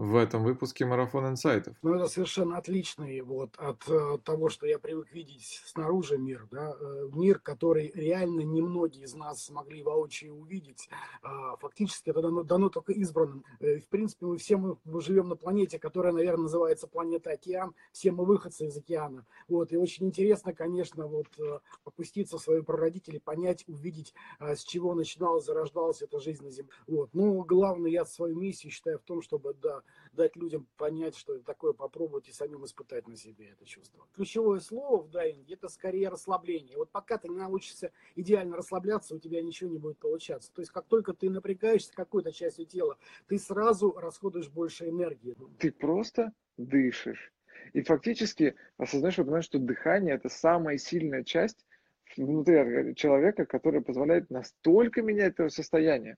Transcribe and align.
в 0.00 0.16
этом 0.16 0.44
выпуске 0.44 0.86
«Марафон 0.86 1.28
инсайтов». 1.28 1.76
Ну, 1.82 1.94
это 1.94 2.08
совершенно 2.08 2.56
отличный 2.56 3.20
вот 3.20 3.54
от 3.58 3.86
э, 3.86 4.16
того, 4.24 4.48
что 4.48 4.66
я 4.66 4.78
привык 4.78 5.12
видеть 5.12 5.60
снаружи 5.66 6.16
мир, 6.16 6.48
да, 6.50 6.72
э, 6.72 7.08
мир, 7.12 7.38
который 7.38 7.92
реально 7.94 8.40
немногие 8.40 9.04
из 9.04 9.12
нас 9.12 9.44
смогли 9.44 9.82
воочию 9.82 10.34
увидеть. 10.34 10.88
Э, 11.22 11.28
фактически 11.60 12.08
это 12.08 12.22
дано, 12.22 12.44
дано 12.44 12.70
только 12.70 12.94
избранным. 12.94 13.44
Э, 13.60 13.76
в 13.76 13.88
принципе, 13.88 14.24
мы 14.24 14.38
все 14.38 14.56
мы, 14.56 14.78
мы 14.84 15.02
живем 15.02 15.28
на 15.28 15.36
планете, 15.36 15.78
которая, 15.78 16.14
наверное, 16.14 16.44
называется 16.44 16.86
планета 16.86 17.32
Океан. 17.32 17.74
Все 17.92 18.10
мы 18.10 18.24
выходцы 18.24 18.68
из 18.68 18.76
океана. 18.78 19.26
Вот, 19.48 19.70
и 19.70 19.76
очень 19.76 20.06
интересно, 20.06 20.54
конечно, 20.54 21.08
вот 21.08 21.26
э, 21.38 21.58
опуститься 21.84 22.38
в 22.38 22.42
свои 22.42 22.62
прародители, 22.62 23.18
понять, 23.18 23.64
увидеть, 23.68 24.14
э, 24.38 24.56
с 24.56 24.64
чего 24.64 24.94
начиналась, 24.94 25.44
зарождалась 25.44 26.00
эта 26.00 26.20
жизнь 26.20 26.42
на 26.42 26.50
Земле. 26.50 26.72
Вот. 26.86 27.10
Ну, 27.12 27.44
главное, 27.44 27.90
я 27.90 28.06
свою 28.06 28.34
миссию 28.34 28.72
считаю 28.72 28.98
в 28.98 29.02
том, 29.02 29.20
чтобы, 29.20 29.52
да, 29.52 29.82
дать 30.12 30.36
людям 30.36 30.66
понять, 30.76 31.16
что 31.16 31.34
это 31.34 31.44
такое, 31.44 31.72
попробовать 31.72 32.28
и 32.28 32.32
самим 32.32 32.64
испытать 32.64 33.06
на 33.08 33.16
себе 33.16 33.50
это 33.50 33.64
чувство. 33.64 34.06
Ключевое 34.14 34.60
слово 34.60 35.02
в 35.02 35.10
дайвинге– 35.10 35.54
это 35.54 35.68
скорее 35.68 36.08
расслабление. 36.08 36.76
Вот 36.76 36.90
пока 36.90 37.18
ты 37.18 37.28
не 37.28 37.36
научишься 37.36 37.92
идеально 38.16 38.56
расслабляться, 38.56 39.14
у 39.14 39.18
тебя 39.18 39.42
ничего 39.42 39.70
не 39.70 39.78
будет 39.78 39.98
получаться. 39.98 40.52
То 40.52 40.62
есть 40.62 40.72
как 40.72 40.86
только 40.86 41.12
ты 41.12 41.30
напрягаешься 41.30 41.92
какой-то 41.94 42.32
частью 42.32 42.66
тела, 42.66 42.98
ты 43.28 43.38
сразу 43.38 43.92
расходуешь 43.92 44.48
больше 44.48 44.88
энергии. 44.88 45.36
Ты 45.58 45.72
просто 45.72 46.32
дышишь. 46.56 47.32
И 47.72 47.82
фактически 47.82 48.56
осознаешь, 48.78 49.16
понимаешь, 49.16 49.44
что 49.44 49.58
дыхание– 49.58 50.14
это 50.16 50.28
самая 50.28 50.78
сильная 50.78 51.22
часть 51.24 51.64
внутри 52.16 52.94
человека, 52.96 53.46
которая 53.46 53.80
позволяет 53.82 54.30
настолько 54.30 55.02
менять 55.02 55.34
это 55.34 55.48
состояние. 55.48 56.16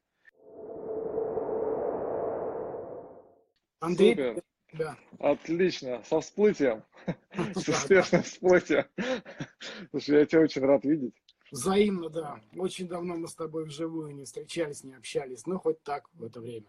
Андрей, 3.82 4.10
Супер. 4.10 4.42
да. 4.74 4.96
Отлично, 5.18 6.02
со 6.04 6.20
всплытием, 6.20 6.84
с 7.56 7.68
успешным 7.68 8.22
всплытием. 8.22 8.84
Слушай, 9.90 10.20
я 10.20 10.26
тебя 10.26 10.40
очень 10.42 10.62
рад 10.62 10.84
видеть. 10.84 11.14
Взаимно, 11.50 12.08
да. 12.08 12.40
Очень 12.56 12.86
давно 12.86 13.16
мы 13.16 13.26
с 13.26 13.34
тобой 13.34 13.64
вживую 13.64 14.14
не 14.14 14.24
встречались, 14.24 14.84
не 14.84 14.94
общались. 14.94 15.46
Ну, 15.46 15.58
хоть 15.58 15.82
так 15.82 16.08
в 16.14 16.22
это 16.22 16.40
время. 16.40 16.68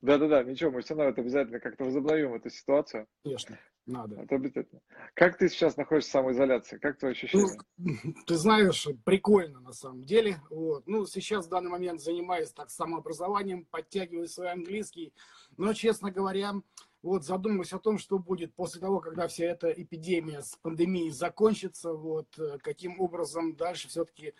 Да-да-да, 0.00 0.42
ничего, 0.42 0.70
мы 0.70 0.80
все 0.80 0.94
равно 0.94 1.10
это 1.10 1.20
обязательно 1.20 1.60
как-то 1.60 1.84
возобновим 1.84 2.34
эту 2.34 2.48
ситуацию. 2.48 3.06
Конечно, 3.22 3.58
надо. 3.84 4.22
Это 4.22 4.36
обязательно. 4.36 4.80
Как 5.14 5.36
ты 5.36 5.48
сейчас 5.48 5.76
находишься 5.76 6.08
в 6.08 6.12
самоизоляции? 6.12 6.78
Как 6.78 6.98
твои 6.98 7.12
ощущения? 7.12 7.46
Ну, 7.76 8.14
ты 8.26 8.34
знаешь, 8.36 8.88
прикольно 9.04 9.60
на 9.60 9.72
самом 9.72 10.02
деле. 10.02 10.40
Вот. 10.50 10.86
Ну, 10.86 11.04
сейчас 11.04 11.46
в 11.46 11.50
данный 11.50 11.70
момент 11.70 12.00
занимаюсь 12.00 12.52
так 12.52 12.70
самообразованием, 12.70 13.66
подтягиваю 13.66 14.28
свой 14.28 14.50
английский. 14.50 15.12
Но, 15.56 15.74
честно 15.74 16.10
говоря, 16.10 16.54
вот 17.02 17.24
задумываюсь 17.24 17.72
о 17.72 17.78
том, 17.78 17.98
что 17.98 18.18
будет 18.18 18.54
после 18.54 18.80
того, 18.80 19.00
когда 19.00 19.26
вся 19.26 19.46
эта 19.46 19.70
эпидемия 19.70 20.42
с 20.42 20.56
пандемией 20.62 21.10
закончится, 21.10 21.92
вот 21.92 22.38
э, 22.38 22.58
каким 22.62 23.00
образом 23.00 23.56
дальше 23.56 23.88
все-таки 23.88 24.34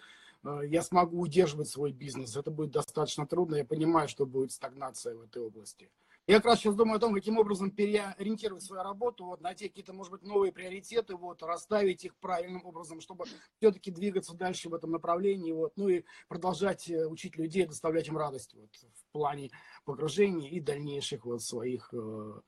э, 0.44 0.60
я 0.66 0.82
смогу 0.82 1.20
удерживать 1.20 1.68
свой 1.68 1.92
бизнес. 1.92 2.36
Это 2.36 2.50
будет 2.50 2.70
достаточно 2.70 3.26
трудно. 3.26 3.56
Я 3.56 3.64
понимаю, 3.64 4.08
что 4.08 4.26
будет 4.26 4.52
стагнация 4.52 5.14
в 5.16 5.22
этой 5.22 5.42
области. 5.42 5.90
Я 6.28 6.36
как 6.36 6.46
раз 6.46 6.60
сейчас 6.60 6.76
думаю 6.76 6.98
о 6.98 7.00
том, 7.00 7.14
каким 7.14 7.36
образом 7.38 7.72
переориентировать 7.72 8.62
свою 8.62 8.84
работу, 8.84 9.24
вот, 9.24 9.40
найти 9.40 9.68
какие-то, 9.68 9.92
может 9.92 10.12
быть, 10.12 10.22
новые 10.22 10.52
приоритеты, 10.52 11.16
вот, 11.16 11.42
расставить 11.42 12.04
их 12.04 12.14
правильным 12.16 12.64
образом, 12.64 13.00
чтобы 13.00 13.24
все-таки 13.58 13.90
двигаться 13.90 14.36
дальше 14.36 14.68
в 14.68 14.74
этом 14.74 14.92
направлении, 14.92 15.50
вот, 15.50 15.72
ну 15.74 15.88
и 15.88 16.04
продолжать 16.28 16.88
э, 16.88 17.06
учить 17.06 17.36
людей, 17.36 17.66
доставлять 17.66 18.06
им 18.06 18.16
радость 18.16 18.54
вот, 18.54 18.70
в 18.72 19.12
плане 19.12 19.50
погружения 19.84 20.48
и 20.48 20.60
дальнейших 20.60 21.24
вот 21.24 21.42
своих 21.42 21.92
э, 21.92 22.40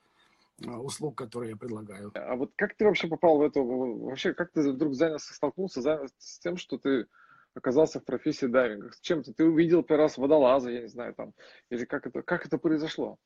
э, 0.63 0.71
услуг, 0.71 1.17
которые 1.17 1.51
я 1.51 1.57
предлагаю. 1.57 2.13
А 2.15 2.37
вот 2.37 2.53
как 2.55 2.75
ты 2.75 2.85
вообще 2.85 3.09
попал 3.09 3.39
в 3.39 3.41
эту, 3.41 3.61
вообще 3.65 4.33
как 4.33 4.53
ты 4.53 4.71
вдруг 4.71 4.93
занялся, 4.93 5.33
столкнулся 5.33 5.81
с 6.17 6.39
тем, 6.39 6.55
что 6.55 6.77
ты 6.77 7.07
оказался 7.53 7.99
в 7.99 8.05
профессии 8.05 8.45
дайвинга? 8.45 8.93
С 8.93 9.01
чем-то 9.01 9.33
ты 9.33 9.43
увидел 9.43 9.83
первый 9.83 10.03
раз 10.03 10.17
водолаза, 10.17 10.69
я 10.69 10.81
не 10.81 10.87
знаю, 10.87 11.13
там, 11.13 11.33
или 11.69 11.83
как 11.83 12.07
это, 12.07 12.21
как 12.21 12.45
это 12.45 12.57
произошло? 12.57 13.19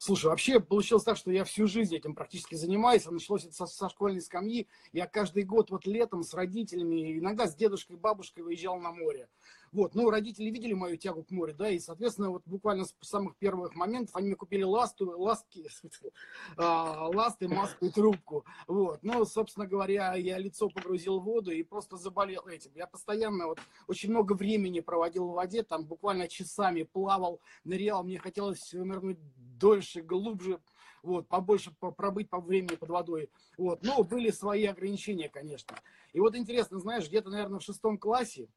Слушай, 0.00 0.26
вообще 0.26 0.60
получилось 0.60 1.02
так, 1.02 1.16
что 1.16 1.32
я 1.32 1.42
всю 1.42 1.66
жизнь 1.66 1.94
этим 1.96 2.14
практически 2.14 2.54
занимаюсь. 2.54 3.04
А 3.06 3.10
началось 3.10 3.44
это 3.44 3.54
со, 3.54 3.66
со 3.66 3.88
школьной 3.88 4.20
скамьи. 4.20 4.68
Я 4.92 5.06
каждый 5.06 5.42
год 5.42 5.70
вот 5.70 5.86
летом 5.86 6.22
с 6.22 6.32
родителями, 6.34 7.18
иногда 7.18 7.48
с 7.48 7.56
дедушкой 7.56 7.96
и 7.96 7.98
бабушкой 7.98 8.44
выезжал 8.44 8.78
на 8.78 8.92
море. 8.92 9.28
Вот, 9.72 9.94
ну, 9.94 10.10
родители 10.10 10.50
видели 10.50 10.72
мою 10.72 10.96
тягу 10.96 11.24
к 11.24 11.30
морю, 11.30 11.54
да, 11.54 11.68
и, 11.68 11.78
соответственно, 11.78 12.30
вот 12.30 12.42
буквально 12.46 12.84
с 12.84 12.94
самых 13.02 13.36
первых 13.36 13.74
моментов 13.74 14.16
они 14.16 14.28
мне 14.28 14.36
купили 14.36 14.62
ласту, 14.62 15.12
ластки, 15.18 15.68
а, 16.56 17.08
ласты, 17.08 17.48
маску 17.48 17.86
и 17.86 17.90
трубку. 17.90 18.44
Вот, 18.66 19.00
ну, 19.02 19.24
собственно 19.24 19.66
говоря, 19.66 20.14
я 20.14 20.38
лицо 20.38 20.68
погрузил 20.68 21.20
в 21.20 21.24
воду 21.24 21.50
и 21.50 21.62
просто 21.62 21.96
заболел 21.96 22.46
этим. 22.46 22.70
Я 22.74 22.86
постоянно 22.86 23.48
вот 23.48 23.60
очень 23.86 24.10
много 24.10 24.32
времени 24.32 24.80
проводил 24.80 25.28
в 25.28 25.34
воде, 25.34 25.62
там 25.62 25.84
буквально 25.84 26.28
часами 26.28 26.84
плавал, 26.84 27.40
нырял, 27.64 28.02
мне 28.02 28.18
хотелось 28.18 28.72
нырнуть 28.72 29.18
дольше, 29.58 30.00
глубже, 30.02 30.60
вот, 31.02 31.28
побольше 31.28 31.72
пробыть 31.78 32.30
по 32.30 32.40
времени 32.40 32.76
под 32.76 32.88
водой. 32.88 33.30
Вот, 33.56 33.82
но 33.82 34.02
были 34.02 34.30
свои 34.30 34.64
ограничения, 34.64 35.28
конечно. 35.28 35.76
И 36.12 36.20
вот 36.20 36.34
интересно, 36.36 36.78
знаешь, 36.78 37.08
где-то, 37.08 37.30
наверное, 37.30 37.60
в 37.60 37.64
шестом 37.64 37.98
классе 37.98 38.48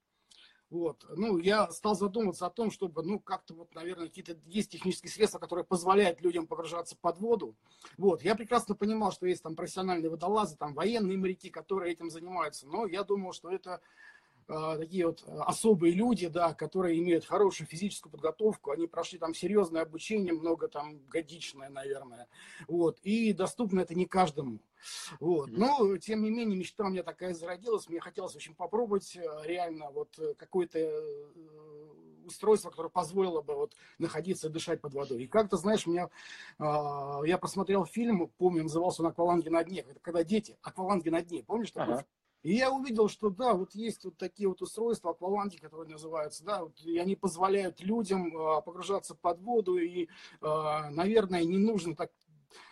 вот. 0.71 1.05
Ну, 1.17 1.37
я 1.37 1.69
стал 1.71 1.95
задумываться 1.95 2.45
о 2.45 2.49
том, 2.49 2.71
чтобы, 2.71 3.03
ну, 3.03 3.19
как-то 3.19 3.53
вот, 3.53 3.75
наверное, 3.75 4.07
какие-то 4.07 4.37
есть 4.45 4.71
технические 4.71 5.11
средства, 5.11 5.37
которые 5.37 5.65
позволяют 5.65 6.21
людям 6.21 6.47
погружаться 6.47 6.95
под 6.99 7.17
воду. 7.19 7.55
Вот. 7.97 8.23
Я 8.23 8.35
прекрасно 8.35 8.73
понимал, 8.73 9.11
что 9.11 9.27
есть 9.27 9.43
там 9.43 9.55
профессиональные 9.55 10.09
водолазы, 10.09 10.55
там 10.55 10.73
военные 10.73 11.17
моряки, 11.17 11.49
которые 11.49 11.91
этим 11.91 12.09
занимаются. 12.09 12.67
Но 12.67 12.87
я 12.87 13.03
думал, 13.03 13.33
что 13.33 13.51
это 13.51 13.81
такие 14.47 15.07
вот 15.07 15.23
э, 15.25 15.39
особые 15.39 15.93
люди, 15.93 16.27
да, 16.27 16.53
которые 16.53 16.99
имеют 16.99 17.25
хорошую 17.25 17.67
физическую 17.67 18.11
подготовку, 18.11 18.71
они 18.71 18.87
прошли 18.87 19.19
там 19.19 19.33
серьезное 19.33 19.81
обучение, 19.81 20.33
много 20.33 20.67
там 20.67 20.99
годичное, 21.07 21.69
наверное, 21.69 22.27
вот, 22.67 22.99
и 23.03 23.33
доступно 23.33 23.81
это 23.81 23.95
не 23.95 24.05
каждому. 24.05 24.59
Вот. 25.19 25.51
Но, 25.51 25.95
тем 25.97 26.23
не 26.23 26.31
менее, 26.31 26.57
мечта 26.57 26.85
у 26.85 26.89
меня 26.89 27.03
такая 27.03 27.35
зародилась. 27.35 27.87
Мне 27.87 27.99
хотелось 27.99 28.35
очень 28.35 28.55
попробовать 28.55 29.15
э, 29.15 29.21
реально 29.45 29.91
вот 29.91 30.19
какое-то 30.37 30.79
устройство, 32.25 32.69
которое 32.69 32.89
позволило 32.89 33.41
бы 33.41 33.55
вот 33.55 33.75
находиться 33.97 34.47
и 34.47 34.51
дышать 34.51 34.81
под 34.81 34.93
водой. 34.93 35.23
И 35.23 35.27
как-то, 35.27 35.57
знаешь, 35.57 35.87
меня, 35.87 36.09
я 36.59 37.37
посмотрел 37.39 37.85
фильм, 37.85 38.31
помню, 38.37 38.63
назывался 38.63 39.01
он 39.01 39.09
«Акваланги 39.09 39.49
на 39.49 39.63
дне». 39.63 39.81
Это 39.81 39.99
когда 39.99 40.23
дети, 40.23 40.57
акваланги 40.61 41.09
на 41.09 41.21
дне. 41.21 41.43
Помнишь 41.43 41.71
такой 41.71 41.95
ага. 41.95 42.05
И 42.43 42.55
я 42.55 42.71
увидел, 42.71 43.07
что 43.07 43.29
да, 43.29 43.53
вот 43.53 43.75
есть 43.75 44.03
вот 44.03 44.17
такие 44.17 44.49
вот 44.49 44.61
устройства, 44.61 45.11
акваланги, 45.11 45.57
которые 45.57 45.91
называются, 45.91 46.43
да, 46.43 46.63
вот, 46.63 46.79
и 46.81 46.97
они 46.97 47.15
позволяют 47.15 47.81
людям 47.81 48.35
э, 48.35 48.61
погружаться 48.61 49.13
под 49.13 49.39
воду, 49.41 49.77
и, 49.77 50.05
э, 50.05 50.07
наверное, 50.41 51.43
не 51.43 51.57
нужно 51.57 51.95
так 51.95 52.11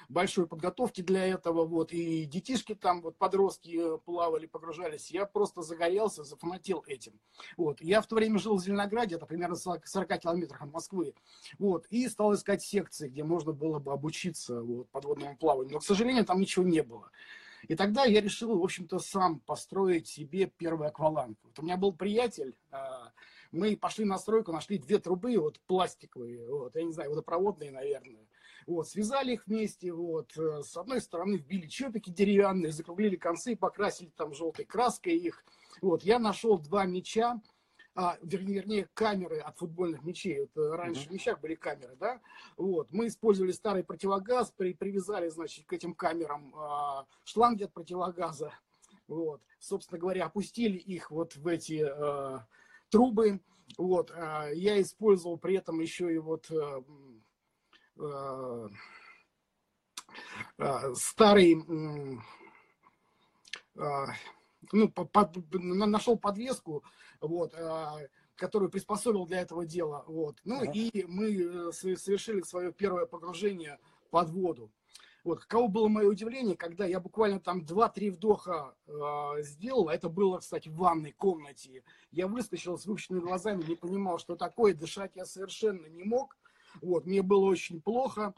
большой 0.09 0.47
подготовки 0.47 1.01
для 1.01 1.27
этого, 1.27 1.65
вот, 1.65 1.93
и 1.93 2.25
детишки 2.25 2.73
там, 2.73 3.01
вот, 3.01 3.17
подростки 3.17 3.77
э, 3.79 3.97
плавали, 3.99 4.47
погружались, 4.47 5.11
я 5.11 5.27
просто 5.27 5.61
загорелся, 5.61 6.23
зафанател 6.23 6.83
этим, 6.87 7.19
вот, 7.55 7.79
я 7.79 8.01
в 8.01 8.07
то 8.07 8.15
время 8.15 8.39
жил 8.39 8.57
в 8.57 8.63
Зеленограде, 8.63 9.15
это 9.15 9.27
примерно 9.27 9.55
40, 9.55 9.85
40 9.85 10.19
километрах 10.19 10.63
от 10.63 10.73
Москвы, 10.73 11.13
вот, 11.59 11.85
и 11.91 12.07
стал 12.07 12.33
искать 12.33 12.63
секции, 12.63 13.07
где 13.07 13.23
можно 13.23 13.51
было 13.51 13.77
бы 13.77 13.93
обучиться, 13.93 14.63
вот, 14.63 14.89
подводному 14.89 15.37
плаванию, 15.37 15.73
но, 15.73 15.79
к 15.79 15.83
сожалению, 15.83 16.25
там 16.25 16.39
ничего 16.39 16.65
не 16.65 16.81
было, 16.81 17.11
и 17.67 17.75
тогда 17.75 18.05
я 18.05 18.21
решил, 18.21 18.57
в 18.57 18.63
общем-то, 18.63 18.99
сам 18.99 19.39
построить 19.39 20.07
себе 20.07 20.47
первый 20.47 20.87
акваланг. 20.87 21.37
Вот 21.43 21.59
у 21.59 21.61
меня 21.63 21.77
был 21.77 21.93
приятель, 21.93 22.55
а, 22.71 23.11
мы 23.51 23.75
пошли 23.75 24.05
на 24.05 24.17
стройку, 24.17 24.51
нашли 24.51 24.77
две 24.77 24.99
трубы, 24.99 25.37
вот 25.37 25.59
пластиковые, 25.61 26.47
вот, 26.47 26.75
я 26.75 26.83
не 26.83 26.93
знаю, 26.93 27.11
водопроводные, 27.11 27.71
наверное. 27.71 28.27
Вот, 28.67 28.87
связали 28.87 29.33
их 29.33 29.47
вместе, 29.47 29.91
вот, 29.91 30.37
э, 30.37 30.61
с 30.61 30.77
одной 30.77 31.01
стороны 31.01 31.37
вбили 31.37 31.67
чопики 31.67 32.11
деревянные, 32.11 32.71
закруглили 32.71 33.15
концы, 33.15 33.55
покрасили 33.55 34.11
там 34.15 34.33
желтой 34.33 34.65
краской 34.65 35.17
их. 35.17 35.43
Вот, 35.81 36.03
я 36.03 36.19
нашел 36.19 36.59
два 36.59 36.85
меча, 36.85 37.41
а, 37.95 38.17
вернее, 38.21 38.53
вернее, 38.55 38.89
камеры 38.93 39.39
от 39.39 39.57
футбольных 39.57 40.03
мячей. 40.03 40.41
Вот, 40.41 40.57
э, 40.57 40.75
раньше 40.75 41.05
mm-hmm. 41.05 41.09
в 41.09 41.11
мячах 41.11 41.39
были 41.41 41.55
камеры, 41.55 41.95
да? 41.99 42.21
Вот. 42.55 42.91
Мы 42.91 43.07
использовали 43.07 43.51
старый 43.51 43.83
противогаз, 43.83 44.53
при, 44.55 44.73
привязали, 44.73 45.27
значит, 45.29 45.65
к 45.65 45.73
этим 45.73 45.93
камерам 45.93 46.53
а, 46.55 47.05
шланги 47.25 47.63
от 47.63 47.73
противогаза. 47.73 48.53
Вот. 49.07 49.41
Собственно 49.59 49.99
говоря, 49.99 50.25
опустили 50.25 50.77
их 50.77 51.11
вот 51.11 51.35
в 51.35 51.47
эти 51.47 51.83
а, 51.83 52.47
трубы. 52.89 53.41
Вот. 53.77 54.11
А, 54.11 54.49
я 54.49 54.79
использовал 54.81 55.37
при 55.37 55.55
этом 55.55 55.79
еще 55.79 56.13
и 56.13 56.19
вот 56.19 56.49
а, 56.51 56.83
а, 60.57 60.93
старый 60.95 61.55
ну, 64.71 64.89
под, 64.89 65.37
нашел 65.51 66.17
подвеску, 66.17 66.83
вот, 67.21 67.53
а, 67.55 67.99
которую 68.35 68.71
приспособил 68.71 69.25
для 69.25 69.41
этого 69.41 69.65
дела. 69.65 70.03
Вот. 70.07 70.37
Ну 70.45 70.61
ага. 70.61 70.71
и 70.71 71.03
мы 71.05 71.33
э, 71.33 71.71
совершили 71.71 72.41
свое 72.41 72.71
первое 72.71 73.05
погружение 73.05 73.77
под 74.09 74.29
воду. 74.29 74.71
Вот, 75.25 75.41
каково 75.41 75.67
было 75.67 75.87
мое 75.89 76.07
удивление, 76.07 76.55
когда 76.55 76.85
я 76.85 76.99
буквально 77.01 77.41
там 77.41 77.61
2-3 77.61 78.11
вдоха 78.11 78.73
э, 78.87 79.41
сделал, 79.41 79.89
а 79.89 79.93
это 79.93 80.07
было, 80.07 80.39
кстати, 80.39 80.69
в 80.69 80.77
ванной 80.77 81.11
комнате, 81.11 81.83
я 82.11 82.27
выскочил 82.27 82.77
с 82.77 82.85
выпущенными 82.85 83.19
глазами, 83.19 83.63
не 83.63 83.75
понимал, 83.75 84.17
что 84.17 84.37
такое, 84.37 84.73
дышать 84.73 85.11
я 85.15 85.25
совершенно 85.25 85.87
не 85.87 86.03
мог, 86.03 86.37
вот, 86.81 87.05
мне 87.05 87.21
было 87.21 87.45
очень 87.45 87.81
плохо, 87.81 88.33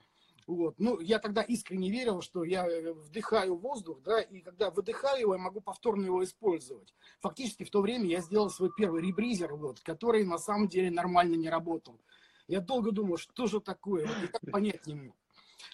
вот. 0.55 0.75
Ну, 0.79 0.99
я 0.99 1.19
тогда 1.19 1.41
искренне 1.41 1.89
верил, 1.89 2.21
что 2.21 2.43
я 2.43 2.67
э, 2.67 2.93
вдыхаю 2.93 3.55
воздух, 3.55 4.01
да, 4.03 4.21
и 4.21 4.41
когда 4.41 4.69
выдыхаю 4.69 5.21
его, 5.21 5.33
я 5.33 5.39
могу 5.39 5.61
повторно 5.61 6.05
его 6.05 6.23
использовать. 6.23 6.93
Фактически 7.21 7.63
в 7.63 7.71
то 7.71 7.81
время 7.81 8.05
я 8.05 8.21
сделал 8.21 8.49
свой 8.49 8.71
первый 8.75 9.01
ребризер, 9.01 9.53
вот, 9.55 9.79
который 9.81 10.25
на 10.25 10.37
самом 10.37 10.67
деле 10.67 10.91
нормально 10.91 11.35
не 11.35 11.49
работал. 11.49 11.99
Я 12.47 12.59
долго 12.59 12.91
думал, 12.91 13.17
что 13.17 13.47
же 13.47 13.59
такое, 13.61 14.05
вот, 14.05 14.17
никак 14.21 14.41
понять 14.51 14.85
не 14.87 14.95
мог. 14.95 15.15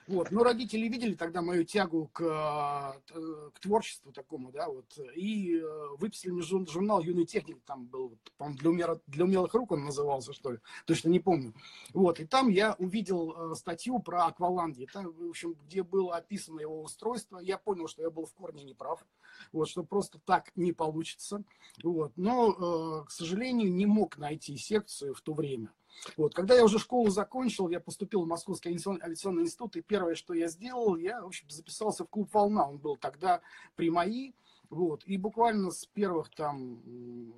Вот. 0.08 0.32
Но 0.32 0.44
родители 0.44 0.88
видели 0.88 1.16
тогда 1.16 1.42
мою 1.42 1.66
тягу 1.66 2.10
к, 2.14 2.22
э, 2.22 3.50
к 3.54 3.60
творчеству 3.60 4.12
такому, 4.12 4.52
да, 4.52 4.70
вот, 4.70 4.86
и 5.16 5.58
э, 5.58 5.88
выписали 5.98 6.32
мне 6.32 6.42
журнал 6.42 7.02
«Юный 7.02 7.26
техник», 7.26 7.60
там 7.66 7.86
был, 7.86 8.18
для, 8.40 8.70
умер, 8.70 9.02
для 9.08 9.26
умелых 9.26 9.54
рук 9.54 9.72
он 9.72 9.84
назывался, 9.84 10.34
что 10.34 10.52
ли, 10.52 10.60
точно 10.86 11.10
не 11.10 11.20
помню. 11.20 11.54
Вот, 11.94 12.20
и 12.20 12.26
там 12.26 12.50
я 12.50 12.76
увидел 12.80 13.52
э, 13.52 13.56
статью 13.56 14.00
про 14.00 14.28
акваланги, 14.28 14.88
там, 14.92 15.12
в 15.12 15.30
общем, 15.30 15.56
где 15.66 15.84
было 15.84 16.16
описано 16.16 16.62
его 16.62 16.82
устройство, 16.82 17.40
я 17.40 17.58
понял, 17.58 17.88
что 17.88 18.02
я 18.02 18.10
был 18.10 18.26
в 18.26 18.34
корне 18.34 18.64
неправ, 18.64 19.06
вот, 19.52 19.68
что 19.68 19.84
просто 19.84 20.20
так 20.20 20.52
не 20.56 20.72
получится, 20.72 21.44
вот, 21.84 22.14
но, 22.16 23.04
к 23.04 23.12
сожалению, 23.12 23.74
не 23.74 23.86
мог 23.86 24.18
найти 24.18 24.58
секцию 24.58 25.14
в 25.14 25.22
то 25.22 25.34
время. 25.34 25.72
Вот. 26.16 26.34
Когда 26.34 26.56
я 26.56 26.64
уже 26.64 26.80
школу 26.80 27.10
закончил, 27.10 27.70
я 27.70 27.80
поступил 27.80 28.24
в 28.24 28.28
Московский 28.28 28.70
авиационный 28.70 29.44
институт, 29.44 29.76
и 29.76 29.82
первое, 29.82 30.16
что 30.16 30.34
я 30.34 30.48
сделал, 30.48 30.96
я, 30.96 31.22
в 31.22 31.28
общем, 31.28 31.50
записался 31.50 32.06
в 32.06 32.10
клуб 32.10 32.30
«Волна». 32.34 32.68
Он 32.68 32.78
был 32.78 32.98
тогда 32.98 33.42
при 33.76 33.90
МАИ. 33.90 34.34
Вот. 34.70 35.04
И 35.06 35.18
буквально 35.18 35.72
с 35.72 35.86
первых 35.86 36.30
там 36.30 37.34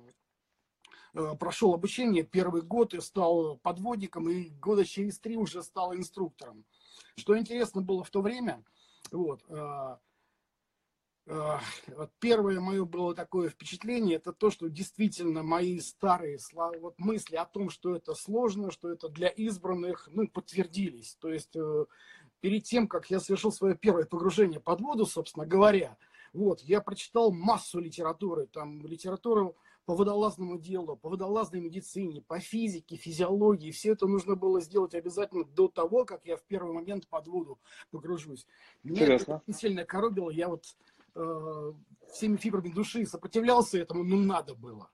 э, 1.14 1.34
прошел 1.38 1.74
обучение, 1.74 2.24
первый 2.24 2.62
год 2.62 2.92
я 2.92 3.00
стал 3.00 3.56
подводником, 3.58 4.28
и 4.28 4.50
года 4.50 4.84
через 4.84 5.18
три 5.18 5.36
уже 5.36 5.62
стал 5.62 5.94
инструктором. 5.94 6.64
Что 7.16 7.38
интересно 7.38 7.82
было 7.82 8.02
в 8.02 8.10
то 8.10 8.20
время, 8.20 8.64
вот, 9.10 9.42
э, 11.30 12.06
Первое 12.18 12.60
мое 12.60 12.84
было 12.84 13.14
такое 13.14 13.48
впечатление, 13.48 14.16
это 14.16 14.32
то, 14.32 14.50
что 14.50 14.68
действительно 14.68 15.42
мои 15.42 15.78
старые 15.80 16.38
вот 16.80 16.98
мысли 16.98 17.36
о 17.36 17.44
том, 17.44 17.70
что 17.70 17.94
это 17.94 18.14
сложно, 18.14 18.70
что 18.70 18.90
это 18.90 19.08
для 19.08 19.28
избранных, 19.28 20.08
ну, 20.12 20.28
подтвердились. 20.28 21.16
То 21.20 21.28
есть 21.28 21.56
э, 21.56 21.86
перед 22.40 22.64
тем, 22.64 22.88
как 22.88 23.10
я 23.10 23.20
совершил 23.20 23.52
свое 23.52 23.74
первое 23.74 24.04
погружение 24.04 24.60
под 24.60 24.80
воду, 24.80 25.06
собственно 25.06 25.46
говоря, 25.46 25.96
вот, 26.32 26.60
я 26.60 26.80
прочитал 26.80 27.32
массу 27.32 27.80
литературы, 27.80 28.46
там 28.46 28.86
литературу 28.86 29.56
по 29.84 29.96
водолазному 29.96 30.56
делу, 30.56 30.96
по 30.96 31.08
водолазной 31.08 31.60
медицине, 31.60 32.22
по 32.22 32.38
физике, 32.38 32.94
физиологии. 32.94 33.72
Все 33.72 33.92
это 33.92 34.06
нужно 34.06 34.36
было 34.36 34.60
сделать 34.60 34.94
обязательно 34.94 35.44
до 35.44 35.66
того, 35.66 36.04
как 36.04 36.24
я 36.24 36.36
в 36.36 36.44
первый 36.44 36.72
момент 36.72 37.08
под 37.08 37.26
воду 37.26 37.58
погружусь. 37.90 38.46
Меня 38.84 39.02
Интересно. 39.02 39.42
это 39.44 39.58
сильно 39.58 39.84
коробило. 39.84 40.30
Я 40.30 40.48
вот 40.48 40.64
э, 41.14 41.72
всеми 42.12 42.36
фибрами 42.36 42.70
души 42.70 43.06
сопротивлялся 43.06 43.78
этому, 43.78 44.04
но 44.04 44.16
надо 44.16 44.54
было. 44.54 44.90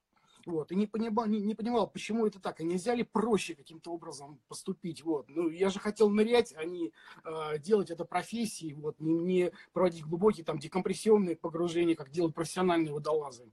Вот, 0.47 0.71
и 0.71 0.77
не 0.77 0.87
понимал, 0.87 1.27
не, 1.27 1.41
не 1.41 1.57
понимал, 1.57 1.91
почему 1.91 2.25
это 2.25 2.39
так, 2.39 2.61
а 2.61 2.63
нельзя 2.63 2.95
ли 2.95 3.03
проще 3.03 3.57
каким-то 3.57 3.91
образом 3.91 4.41
поступить, 4.47 5.03
вот. 5.03 5.29
Ну, 5.29 5.49
я 5.49 5.71
же 5.71 5.81
хотел 5.81 6.09
нырять, 6.09 6.55
а 6.57 6.65
не 6.65 6.93
э, 7.25 7.59
делать 7.59 7.91
это 7.91 8.05
профессией, 8.05 8.75
вот, 8.75 9.01
не, 9.01 9.15
не 9.15 9.53
проводить 9.73 10.05
глубокие 10.05 10.45
там 10.45 10.61
декомпрессионные 10.61 11.35
погружения, 11.35 11.97
как 11.97 12.11
делают 12.11 12.37
профессиональные 12.37 12.95
водолазы. 12.95 13.51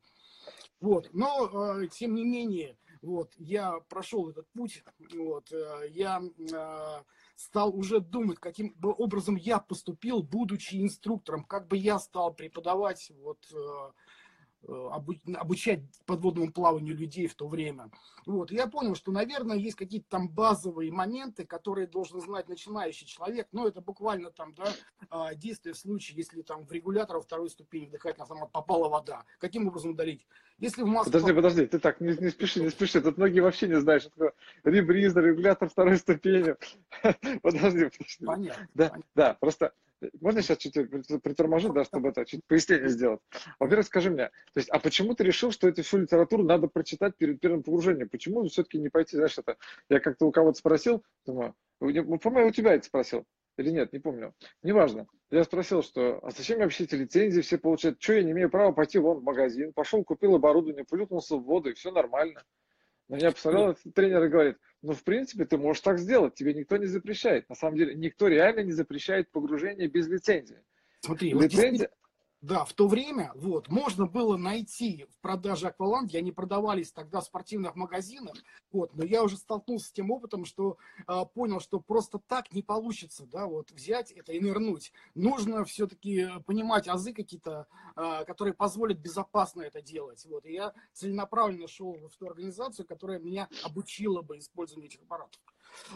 Вот, 0.82 1.10
но, 1.14 1.80
э, 1.82 1.88
тем 1.88 2.14
не 2.14 2.26
менее, 2.26 2.78
вот, 3.02 3.32
я 3.38 3.80
прошел 3.90 4.30
этот 4.30 4.48
путь, 4.50 4.84
вот, 5.16 5.52
э, 5.52 5.88
я 5.90 6.22
э, 6.22 7.04
стал 7.36 7.76
уже 7.76 8.00
думать, 8.00 8.40
каким 8.40 8.74
бы 8.76 8.94
образом 8.94 9.36
я 9.36 9.60
поступил, 9.60 10.22
будучи 10.22 10.76
инструктором, 10.82 11.44
как 11.44 11.68
бы 11.68 11.78
я 11.78 12.00
стал 12.00 12.34
преподавать 12.34 13.12
вот, 13.22 13.40
э, 13.52 13.92
обучать 14.68 15.82
подводному 16.06 16.52
плаванию 16.52 16.96
людей 16.96 17.28
в 17.28 17.36
то 17.36 17.48
время. 17.48 17.90
Вот. 18.26 18.52
И 18.52 18.56
я 18.56 18.68
понял, 18.68 18.96
что, 18.96 19.12
наверное, 19.12 19.58
есть 19.58 19.76
какие-то 19.76 20.08
там 20.10 20.30
базовые 20.30 20.92
моменты, 20.92 21.46
которые 21.46 21.88
должен 21.88 22.22
знать 22.22 22.48
начинающий 22.48 23.06
человек. 23.06 23.48
Но 23.52 23.68
это 23.68 23.82
буквально 23.82 24.32
там, 24.32 24.54
да, 24.54 24.72
а, 25.10 25.36
действие 25.36 25.74
в 25.74 25.78
случае, 25.78 26.18
если 26.18 26.42
там 26.42 26.66
в 26.66 26.72
регулятор 26.72 27.20
второй 27.20 27.50
ступени 27.50 27.88
дыхательного 27.88 28.24
автомата 28.24 28.52
попала 28.52 28.90
вода. 28.90 29.26
Каким 29.40 29.68
образом 29.68 29.92
удалить? 29.92 30.26
Если 30.60 30.84
в 30.84 30.88
массу... 30.88 31.12
Подожди, 31.12 31.34
подожди, 31.34 31.66
ты 31.66 31.80
так, 31.80 32.00
не, 32.00 32.16
не 32.16 32.30
спеши, 32.30 32.62
не 32.62 32.70
спеши. 32.70 33.02
Тут 33.02 33.18
многие 33.18 33.42
вообще 33.42 33.68
не 33.68 33.80
знают, 33.80 34.04
что 34.04 34.12
такое 34.12 34.34
ребризер, 34.64 35.24
регулятор 35.24 35.68
второй 35.68 35.98
ступени. 35.98 36.56
Подожди, 37.42 37.86
подожди. 37.86 38.26
Понятно. 38.26 38.70
Да, 38.74 38.90
понятно. 38.90 39.04
да, 39.16 39.34
просто 39.40 39.74
можно 40.20 40.42
сейчас 40.42 40.58
чуть 40.58 40.74
приторможу, 41.22 41.72
да, 41.74 41.84
чтобы 41.84 42.10
это 42.10 42.26
чуть 42.26 42.46
пояснение 42.46 42.90
сделать? 42.90 43.22
Во-первых, 43.60 43.88
скажи 43.88 44.10
мне, 44.10 44.28
то 44.28 44.60
есть, 44.60 44.70
а 44.70 44.80
почему 44.80 45.14
ты 45.16 45.24
решил, 45.24 45.52
что 45.52 45.68
эту 45.68 45.84
всю 45.84 45.98
литературу 45.98 46.44
надо 46.44 46.68
прочитать 46.68 47.16
перед 47.18 47.40
первым 47.40 47.64
погружением? 47.64 48.10
Почему 48.10 48.44
все-таки 48.48 48.80
не 48.80 48.90
пойти, 48.90 49.16
знаешь, 49.16 49.38
это? 49.38 49.58
Я 49.90 50.00
как-то 50.00 50.26
у 50.26 50.32
кого-то 50.32 50.58
спросил, 50.58 51.04
думаю, 51.26 51.56
по-моему, 51.80 52.50
у 52.50 52.52
тебя 52.52 52.74
это 52.74 52.86
спросил. 52.86 53.26
Или 53.58 53.70
нет, 53.70 53.94
не 53.94 54.00
помню. 54.00 54.34
Неважно. 54.64 55.06
Я 55.30 55.44
спросил, 55.44 55.84
что, 55.84 56.20
а 56.24 56.32
зачем 56.32 56.60
вообще 56.60 56.86
эти 56.86 56.96
лицензии 56.96 57.42
все 57.42 57.58
получают? 57.58 58.02
Что 58.02 58.14
я 58.14 58.24
не 58.24 58.32
имею 58.32 58.50
права 58.50 58.72
пойти 58.72 58.98
вон 58.98 59.20
в 59.20 59.24
магазин? 59.24 59.74
Пошел, 59.74 60.04
купил 60.04 60.36
оборудование, 60.36 60.86
плюхнулся 60.86 61.36
в 61.36 61.44
воду, 61.44 61.70
и 61.70 61.74
все 61.74 61.92
нормально. 61.92 62.44
На 63.10 63.16
меня 63.16 63.32
посмотрел 63.32 63.76
тренер 63.94 64.24
и 64.24 64.30
говорит, 64.30 64.58
ну, 64.84 64.94
в 64.94 65.04
принципе, 65.04 65.46
ты 65.46 65.58
можешь 65.58 65.82
так 65.82 65.98
сделать, 65.98 66.36
тебе 66.36 66.54
никто 66.54 66.76
не 66.76 66.88
запрещает. 66.88 67.48
На 67.48 67.56
самом 67.56 67.78
деле, 67.78 67.96
никто 67.96 68.28
реально 68.28 68.60
не 68.60 68.74
запрещает 68.74 69.32
погружение 69.32 69.88
без 69.88 70.08
лицензии. 70.08 70.60
Смотри, 71.00 71.34
Лицензия... 71.34 71.90
Да, 72.44 72.66
в 72.66 72.74
то 72.74 72.90
время 72.90 73.32
вот, 73.36 73.70
можно 73.70 74.06
было 74.06 74.36
найти 74.36 75.08
в 75.10 75.22
продаже 75.22 75.68
акваланги, 75.68 76.18
они 76.18 76.34
продавались 76.34 76.92
тогда 76.92 77.22
в 77.22 77.24
спортивных 77.24 77.78
магазинах, 77.78 78.36
вот, 78.74 78.94
но 78.96 79.06
я 79.06 79.24
уже 79.24 79.38
столкнулся 79.38 79.88
с 79.88 79.92
тем 79.94 80.12
опытом, 80.12 80.44
что 80.44 80.76
э, 81.08 81.22
понял, 81.34 81.62
что 81.62 81.80
просто 81.80 82.20
так 82.20 82.52
не 82.52 82.62
получится, 82.62 83.26
да, 83.26 83.48
вот, 83.48 83.72
взять 83.72 84.12
это 84.12 84.34
и 84.34 84.42
нырнуть. 84.42 84.92
Нужно 85.16 85.64
все-таки 85.64 86.28
понимать 86.46 86.90
азы 86.90 87.14
какие-то, 87.14 87.66
э, 87.96 88.26
которые 88.26 88.54
позволят 88.54 88.98
безопасно 88.98 89.62
это 89.62 89.82
делать, 89.82 90.26
вот, 90.26 90.46
и 90.46 90.52
я 90.52 90.74
целенаправленно 90.92 91.70
шел 91.70 91.94
в 91.94 92.18
ту 92.18 92.28
организацию, 92.28 92.86
которая 92.86 93.20
меня 93.20 93.48
обучила 93.64 94.22
бы 94.22 94.38
использованию 94.38 94.90
этих 94.90 95.02
аппаратов. 95.04 95.40